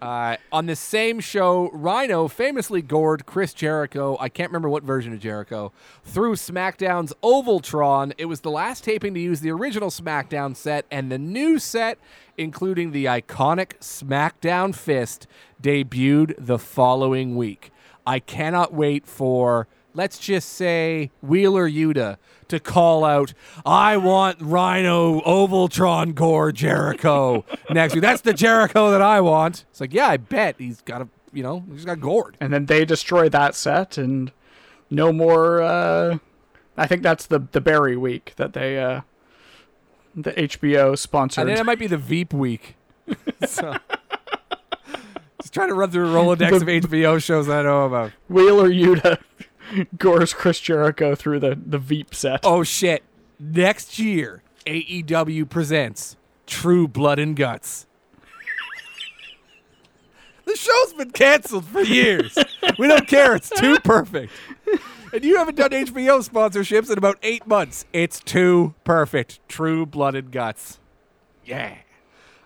[0.00, 4.16] Uh, on the same show, Rhino famously gored Chris Jericho.
[4.18, 5.72] I can't remember what version of Jericho
[6.02, 8.14] through SmackDown's Ovaltron.
[8.16, 11.98] It was the last taping to use the original SmackDown set, and the new set,
[12.38, 15.26] including the iconic SmackDown Fist,
[15.62, 17.70] debuted the following week.
[18.06, 22.16] I cannot wait for, let's just say, Wheeler Yuta
[22.48, 23.32] to call out,
[23.64, 28.02] I want Rhino Ovaltron Gore Jericho next week.
[28.02, 29.64] That's the Jericho that I want.
[29.70, 32.36] It's like, yeah, I bet he's got a, you know, he's got gored.
[32.40, 34.32] and then they destroy that set and
[34.92, 36.18] no more uh
[36.76, 39.02] i think that's the the Barry week that they uh
[40.16, 42.74] the hbo I sponsored think that might be the Veep week.
[43.46, 43.76] so,
[45.40, 48.10] just trying to run through a Rolodex of HBO shows I know about.
[48.28, 49.18] wheeler yuta
[49.98, 53.02] gores chris jericho through the the veep set Oh shit!
[53.38, 56.16] Next year, AEW presents
[56.46, 57.86] True Blood and Guts.
[60.44, 62.36] the show's been canceled for years.
[62.78, 63.34] we don't care.
[63.36, 64.32] It's too perfect.
[65.12, 67.84] And you haven't done HBO sponsorships in about eight months.
[67.92, 69.40] It's too perfect.
[69.48, 70.78] True Blood and Guts.
[71.44, 71.74] Yeah.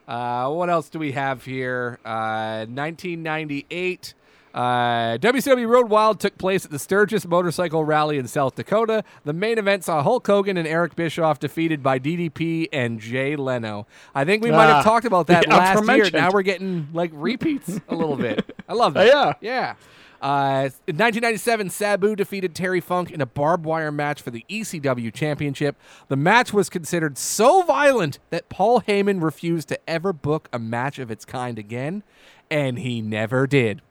[0.06, 1.98] Uh, what else do we have here?
[2.04, 4.14] Uh, 1998.
[4.54, 9.02] Uh, WCW Road Wild took place at the Sturgis Motorcycle Rally in South Dakota.
[9.24, 13.86] The main event saw Hulk Hogan and Eric Bischoff defeated by DDP and Jay Leno.
[14.14, 16.08] I think we might Ah, have talked about that last year.
[16.12, 18.54] Now we're getting like repeats a little bit.
[18.68, 19.06] I love Oh, that.
[19.08, 19.32] yeah.
[19.40, 19.74] Yeah.
[20.22, 25.12] Uh, in 1997, Sabu defeated Terry Funk in a barbed wire match for the ECW
[25.12, 25.76] Championship.
[26.08, 30.98] The match was considered so violent that Paul Heyman refused to ever book a match
[30.98, 32.04] of its kind again,
[32.50, 33.82] and he never did.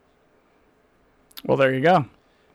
[1.46, 2.06] Well there you go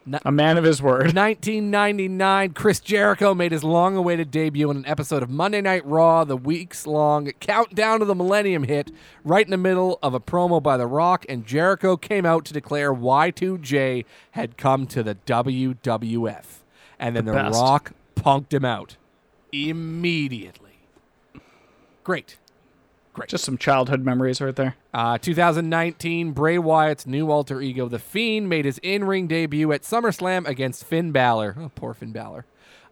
[0.06, 4.78] No- a man of his word 1999, Chris Jericho made his long awaited debut in
[4.78, 8.90] an episode of Monday Night Raw, the weeks long countdown to the Millennium hit,
[9.22, 12.54] right in the middle of a promo by The Rock, and Jericho came out to
[12.54, 16.44] declare Y2J had come to the WWF.
[16.98, 17.50] And then The The.
[17.52, 18.96] Rock punked him out
[19.52, 20.78] immediately.
[22.04, 22.38] Great.
[23.18, 23.28] Great.
[23.28, 28.48] just some childhood memories right there Uh, 2019, Bray Wyatt's new alter ego, The Fiend,
[28.48, 31.56] made his in ring debut at SummerSlam against Finn Balor.
[31.60, 32.44] Oh, poor Finn Balor.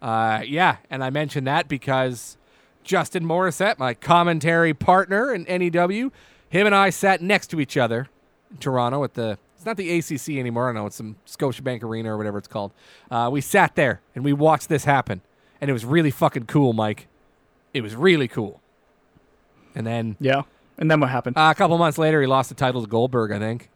[0.02, 2.36] Uh, yeah, and I mentioned that because
[2.84, 6.12] Justin Morissette, my commentary partner in NEW,
[6.48, 8.08] him and I sat next to each other
[8.50, 9.38] in Toronto at the.
[9.56, 10.68] It's not the ACC anymore.
[10.68, 10.86] I know.
[10.86, 12.72] It's some Scotiabank Arena or whatever it's called.
[13.10, 15.22] Uh, we sat there and we watched this happen,
[15.60, 17.08] and it was really fucking cool, Mike.
[17.72, 18.60] It was really cool.
[19.76, 20.42] And then yeah
[20.78, 23.30] and then what happened uh, a couple months later, he lost the title to Goldberg,
[23.30, 23.70] I think.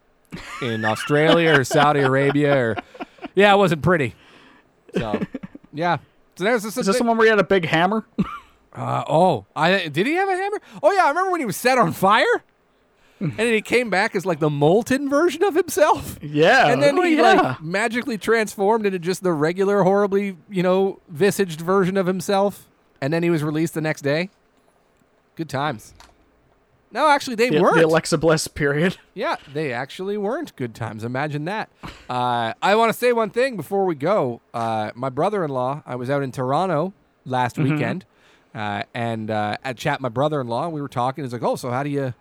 [0.62, 2.77] in Australia or Saudi Arabia or
[3.36, 4.14] yeah, it wasn't pretty.
[4.97, 5.20] So
[5.72, 5.98] yeah.
[6.36, 6.77] So there's this.
[6.77, 8.05] Is this the one where he had a big hammer?
[8.72, 10.60] Uh, oh, I did he have a hammer?
[10.81, 12.44] Oh yeah, I remember when he was set on fire,
[13.20, 16.20] and then he came back as like the molten version of himself.
[16.22, 16.68] Yeah.
[16.68, 17.32] and then Oh, he yeah.
[17.32, 22.68] like magically transformed into just the regular, horribly you know visaged version of himself,
[23.01, 24.31] and then he was released the next day.
[25.41, 25.95] Good times.
[26.93, 27.77] No, actually, they the, weren't.
[27.77, 28.99] the Alexa Bliss period.
[29.15, 31.03] Yeah, they actually weren't good times.
[31.03, 31.71] Imagine that.
[32.11, 34.43] Uh, I want to say one thing before we go.
[34.53, 36.93] Uh, my brother-in-law, I was out in Toronto
[37.25, 37.71] last Mhm.
[37.71, 38.05] weekend,
[38.55, 41.25] uh, and uh, at chat my brother-in-law, we were talking.
[41.25, 42.12] He's like, "Oh, so how do you,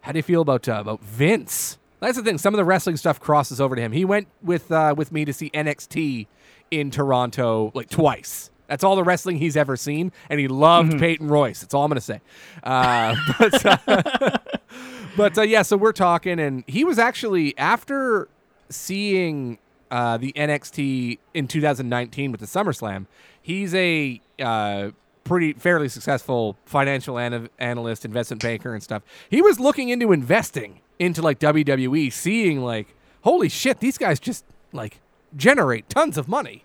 [0.00, 2.38] how do you feel about uh, about Vince?" That's the thing.
[2.38, 3.92] Some of the wrestling stuff crosses over to him.
[3.92, 6.26] He went with uh, with me to see NXT
[6.70, 8.48] in Toronto like twice.
[8.72, 11.60] That's all the wrestling he's ever seen, and he loved Peyton Royce.
[11.60, 12.22] That's all I'm gonna say.
[12.62, 14.38] Uh, but uh,
[15.16, 18.30] but uh, yeah, so we're talking, and he was actually after
[18.70, 19.58] seeing
[19.90, 23.04] uh, the NXT in 2019 with the SummerSlam.
[23.42, 24.92] He's a uh,
[25.24, 29.02] pretty fairly successful financial ana- analyst, investment banker, and stuff.
[29.28, 34.46] He was looking into investing into like WWE, seeing like, holy shit, these guys just
[34.72, 35.02] like
[35.36, 36.64] generate tons of money.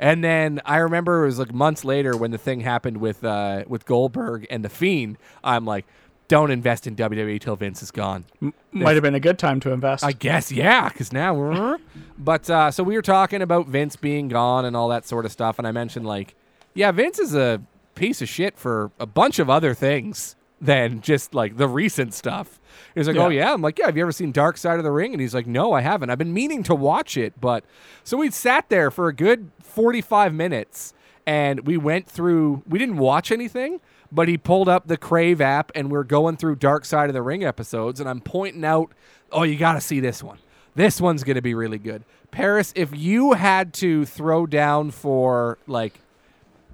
[0.00, 3.64] And then I remember it was like months later when the thing happened with uh,
[3.68, 5.18] with Goldberg and the Fiend.
[5.44, 5.84] I'm like,
[6.26, 8.24] don't invest in WWE till Vince is gone.
[8.72, 10.02] Might have been a good time to invest.
[10.02, 11.76] I guess, yeah, because now we're.
[12.18, 15.32] but uh, so we were talking about Vince being gone and all that sort of
[15.32, 16.34] stuff, and I mentioned like,
[16.72, 17.60] yeah, Vince is a
[17.94, 22.60] piece of shit for a bunch of other things than just like the recent stuff.
[22.94, 23.26] He's like, oh, Yeah.
[23.26, 23.86] oh yeah, I'm like, yeah.
[23.86, 25.12] Have you ever seen Dark Side of the Ring?
[25.12, 26.10] And he's like, no, I haven't.
[26.10, 27.64] I've been meaning to watch it, but
[28.04, 30.92] so we sat there for a good 45 minutes,
[31.26, 32.62] and we went through.
[32.68, 33.80] We didn't watch anything.
[34.12, 37.22] But he pulled up the Crave app and we're going through Dark Side of the
[37.22, 38.90] Ring episodes, and I'm pointing out,
[39.30, 40.38] oh, you got to see this one.
[40.74, 42.02] This one's going to be really good.
[42.32, 46.00] Paris, if you had to throw down for like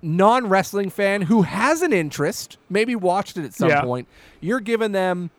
[0.03, 3.81] non wrestling fan who has an interest, maybe watched it at some Yeah.
[3.83, 4.09] point,
[4.41, 5.31] you're giving them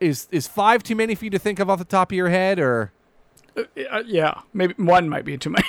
[0.00, 2.30] is is five too many for you to think of off the top of your
[2.30, 2.92] head, or
[3.56, 5.66] Uh, yeah, maybe one might be too many.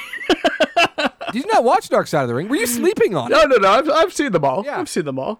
[1.33, 2.47] did you not watch Dark Side of the Ring?
[2.47, 3.49] Were you sleeping on no, it?
[3.49, 3.69] no, no.
[3.69, 4.63] I've, I've seen them all.
[4.65, 4.79] Yeah.
[4.79, 5.39] I've seen them all.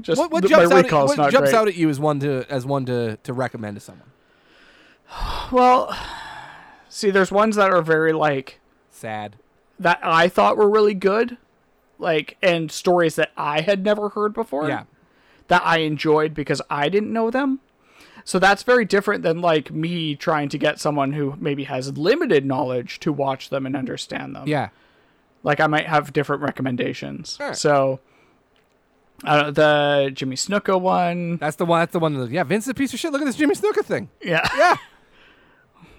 [0.00, 2.44] Just What, what th- jumps, out at, what jumps out at you as one to
[2.50, 4.08] as one to, to recommend to someone?
[5.52, 5.96] Well,
[6.88, 9.36] see, there's ones that are very like Sad.
[9.78, 11.36] that I thought were really good,
[11.98, 14.68] like and stories that I had never heard before.
[14.68, 14.84] Yeah.
[15.48, 17.60] that I enjoyed because I didn't know them.
[18.24, 22.44] So that's very different than like me trying to get someone who maybe has limited
[22.44, 24.48] knowledge to watch them and understand them.
[24.48, 24.70] Yeah.
[25.44, 27.38] Like I might have different recommendations.
[27.40, 27.56] Alright.
[27.56, 28.00] So
[29.24, 31.80] uh, the Jimmy Snuka one, That's the one.
[31.80, 32.14] That's the one.
[32.14, 33.12] That, yeah, Vince is a piece of shit.
[33.12, 34.10] Look at this Jimmy Snuka thing.
[34.20, 34.76] yeah, Yeah.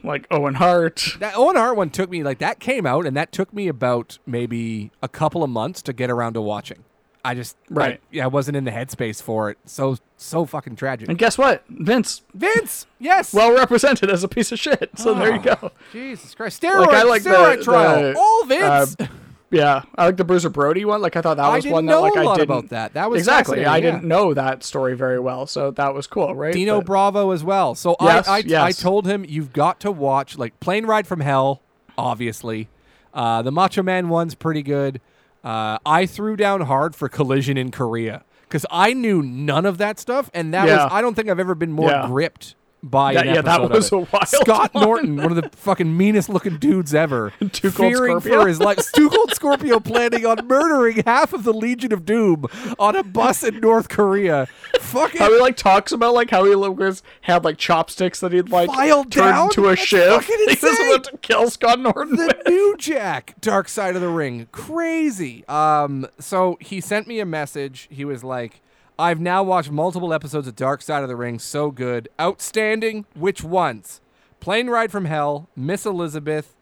[0.03, 1.03] like Owen Hart.
[1.19, 4.17] That Owen Hart one took me like that came out, and that took me about
[4.25, 6.83] maybe a couple of months to get around to watching.
[7.25, 7.95] I just Right.
[7.95, 9.57] I, yeah, I wasn't in the headspace for it.
[9.65, 11.09] So so fucking tragic.
[11.09, 11.63] And guess what?
[11.67, 13.33] Vince, Vince, yes.
[13.33, 14.91] well represented as a piece of shit.
[14.95, 15.71] So there you go.
[15.91, 18.01] Jesus Christ, steroid, Like I like steroid the, trial.
[18.01, 18.95] the, All Vince.
[18.99, 19.07] uh,
[19.49, 21.01] yeah, I like the Bruiser Brody one.
[21.01, 22.93] Like I thought that was one that like a I lot didn't about that.
[22.95, 23.65] That was exactly.
[23.65, 23.81] I yeah.
[23.91, 26.53] didn't know that story very well, so that was cool, right?
[26.53, 27.73] Dino But- Bravo as well.
[27.75, 31.21] So Yes, I, I, I told him you've got to watch like Plane Ride from
[31.21, 31.61] Hell,
[31.97, 32.69] obviously.
[33.13, 34.99] Uh, the Macho Man one's pretty good.
[35.43, 39.97] Uh, I threw down hard for Collision in Korea because I knew none of that
[39.99, 40.83] stuff, and that Yeah.
[40.85, 42.05] was I don't think I've ever been more Yeah.
[42.07, 42.55] gripped
[42.87, 43.93] by That- yeah, that was it.
[43.93, 44.83] a wild Scott one.
[44.83, 48.41] Norton, one of the fucking meanest looking dudes ever, Too Cold fearing Scorpio.
[48.41, 48.79] for his life.
[48.95, 52.45] Cold Scorpio planning on murdering half of the Legion of Doom
[52.79, 54.47] on a bus in North Korea.
[54.79, 58.49] Fucking How he like talks about like how he was had like chopsticks that he'd
[58.49, 59.45] like Filed turned down?
[59.45, 60.25] into a That's shiv.
[60.27, 62.15] He was about to kill Scott Norton.
[62.15, 62.47] the with.
[62.47, 65.45] new Jack, Dark Side of the Ring, crazy.
[65.47, 67.87] Um, so he sent me a message.
[67.91, 68.61] He was like,
[68.99, 71.39] "I've now watched multiple episodes of Dark Side of the Ring.
[71.39, 73.05] So good, outstanding.
[73.15, 74.01] Which ones?
[74.39, 76.53] Plane Ride from Hell, Miss Elizabeth."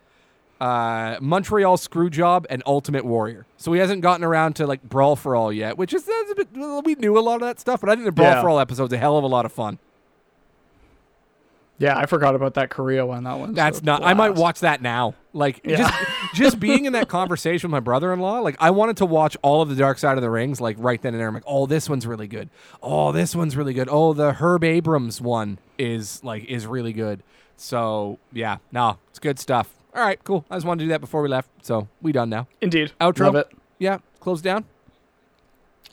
[0.59, 3.45] Uh, Montreal Screwjob and Ultimate Warrior.
[3.57, 6.35] So he hasn't gotten around to like Brawl for All yet, which is that's a
[6.35, 6.47] bit.
[6.85, 8.41] We knew a lot of that stuff, but I think the Brawl Yeah.
[8.41, 9.79] for All episode's a hell of a lot of fun.
[11.77, 13.25] Yeah, I forgot about that Korea one.
[13.25, 13.53] That one.
[13.53, 14.01] That's not.
[14.01, 15.13] I might watch that now.
[15.33, 15.77] Like Yeah.
[15.77, 15.93] just
[16.35, 18.39] just being in that conversation with my brother-in-law.
[18.39, 20.61] Like I wanted to watch all of the Dark Side of the Rings.
[20.61, 21.27] Like right then and there.
[21.27, 22.49] I'm like, oh, this one's really good.
[22.81, 23.89] Oh, this one's really good.
[23.91, 27.21] Oh, the Herb Abrams one is like is really good.
[27.57, 29.73] So yeah, no, it's good stuff.
[29.93, 30.45] All right, cool.
[30.49, 31.49] I just wanted to do that before we left.
[31.61, 32.47] So we done now.
[32.61, 32.93] Indeed.
[33.01, 33.25] Outro.
[33.25, 33.51] Love it.
[33.79, 34.63] Yeah, close down.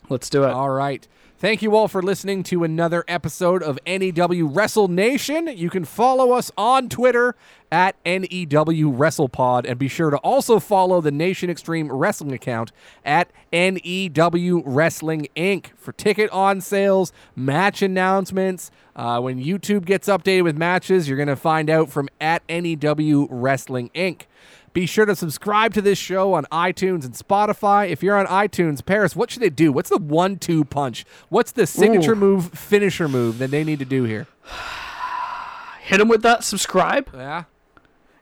[0.09, 0.49] Let's do it.
[0.51, 1.05] All right.
[1.43, 5.49] Thank you all for listening to another episode of NEW Wrestle Nation.
[5.53, 7.35] You can follow us on Twitter
[7.69, 12.71] at NEW WrestlePod and be sure to also follow the Nation Extreme Wrestling account
[13.03, 15.75] at NEW Wrestling Inc.
[15.75, 18.71] for ticket on sales, match announcements.
[18.95, 23.27] Uh, when YouTube gets updated with matches, you're going to find out from at NEW
[23.29, 24.27] Wrestling Inc.
[24.73, 27.89] Be sure to subscribe to this show on iTunes and Spotify.
[27.89, 29.71] If you're on iTunes, Paris, what should they do?
[29.71, 31.05] What's the one two punch?
[31.29, 32.15] What's the signature Ooh.
[32.15, 34.25] move, finisher move that they need to do here?
[35.83, 37.43] Hit them with that subscribe, Yeah.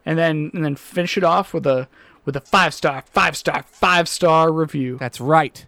[0.05, 1.87] and then and then finish it off with a
[2.25, 4.97] with a five star, five star, five star review.
[4.97, 5.65] That's right.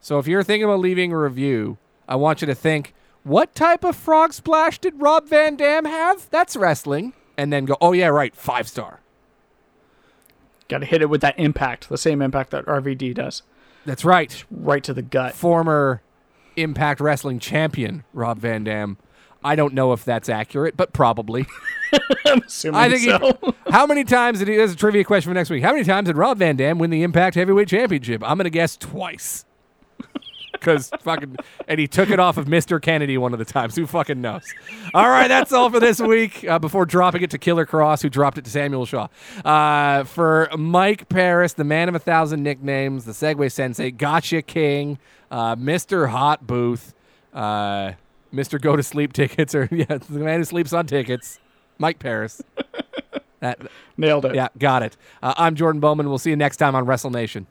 [0.00, 2.94] So if you're thinking about leaving a review, I want you to think,
[3.24, 6.28] what type of frog splash did Rob Van Dam have?
[6.30, 7.12] That's wrestling.
[7.36, 9.00] And then go, oh, yeah, right, five star.
[10.68, 13.42] Got to hit it with that impact, the same impact that RVD does,
[13.84, 14.44] That's right.
[14.50, 15.34] right to the gut.
[15.34, 16.02] Former
[16.56, 18.98] Impact Wrestling champion, Rob Van Dam.
[19.44, 21.46] I don't know if that's accurate, but probably.
[22.26, 23.02] I'm assuming I think.
[23.02, 23.54] he- so.
[23.70, 24.56] how many times did he?
[24.56, 25.62] There's a trivia question for next week.
[25.62, 28.22] How many times did Rob Van Dam win the Impact Heavyweight Championship?
[28.28, 29.44] I'm gonna guess twice.
[30.58, 31.36] Because fucking,
[31.68, 32.80] and he took it off of Mr.
[32.80, 33.76] Kennedy one of the times.
[33.76, 34.52] Who fucking knows?
[34.94, 36.44] All right, that's all for this week.
[36.48, 39.08] Uh, before dropping it to Killer Kross, who dropped it to Samuel Shaw.
[39.44, 44.98] Uh, for Mike Paris, the man of a thousand nicknames, the Segway Sensei, Gotcha King,
[45.30, 46.08] uh, Mr.
[46.08, 46.94] Hot Booth,
[47.34, 47.92] uh,
[48.32, 48.60] Mr.
[48.60, 51.38] Go to Sleep Tickets, or yeah, the man who sleeps on tickets,
[51.78, 52.42] Mike Paris.
[53.40, 53.60] That,
[53.96, 54.34] Nailed it.
[54.34, 54.96] yeah, got it.
[55.22, 56.08] Uh, I'm Jordan Bowman.
[56.08, 57.46] We'll see you next time on Wrestle Nation.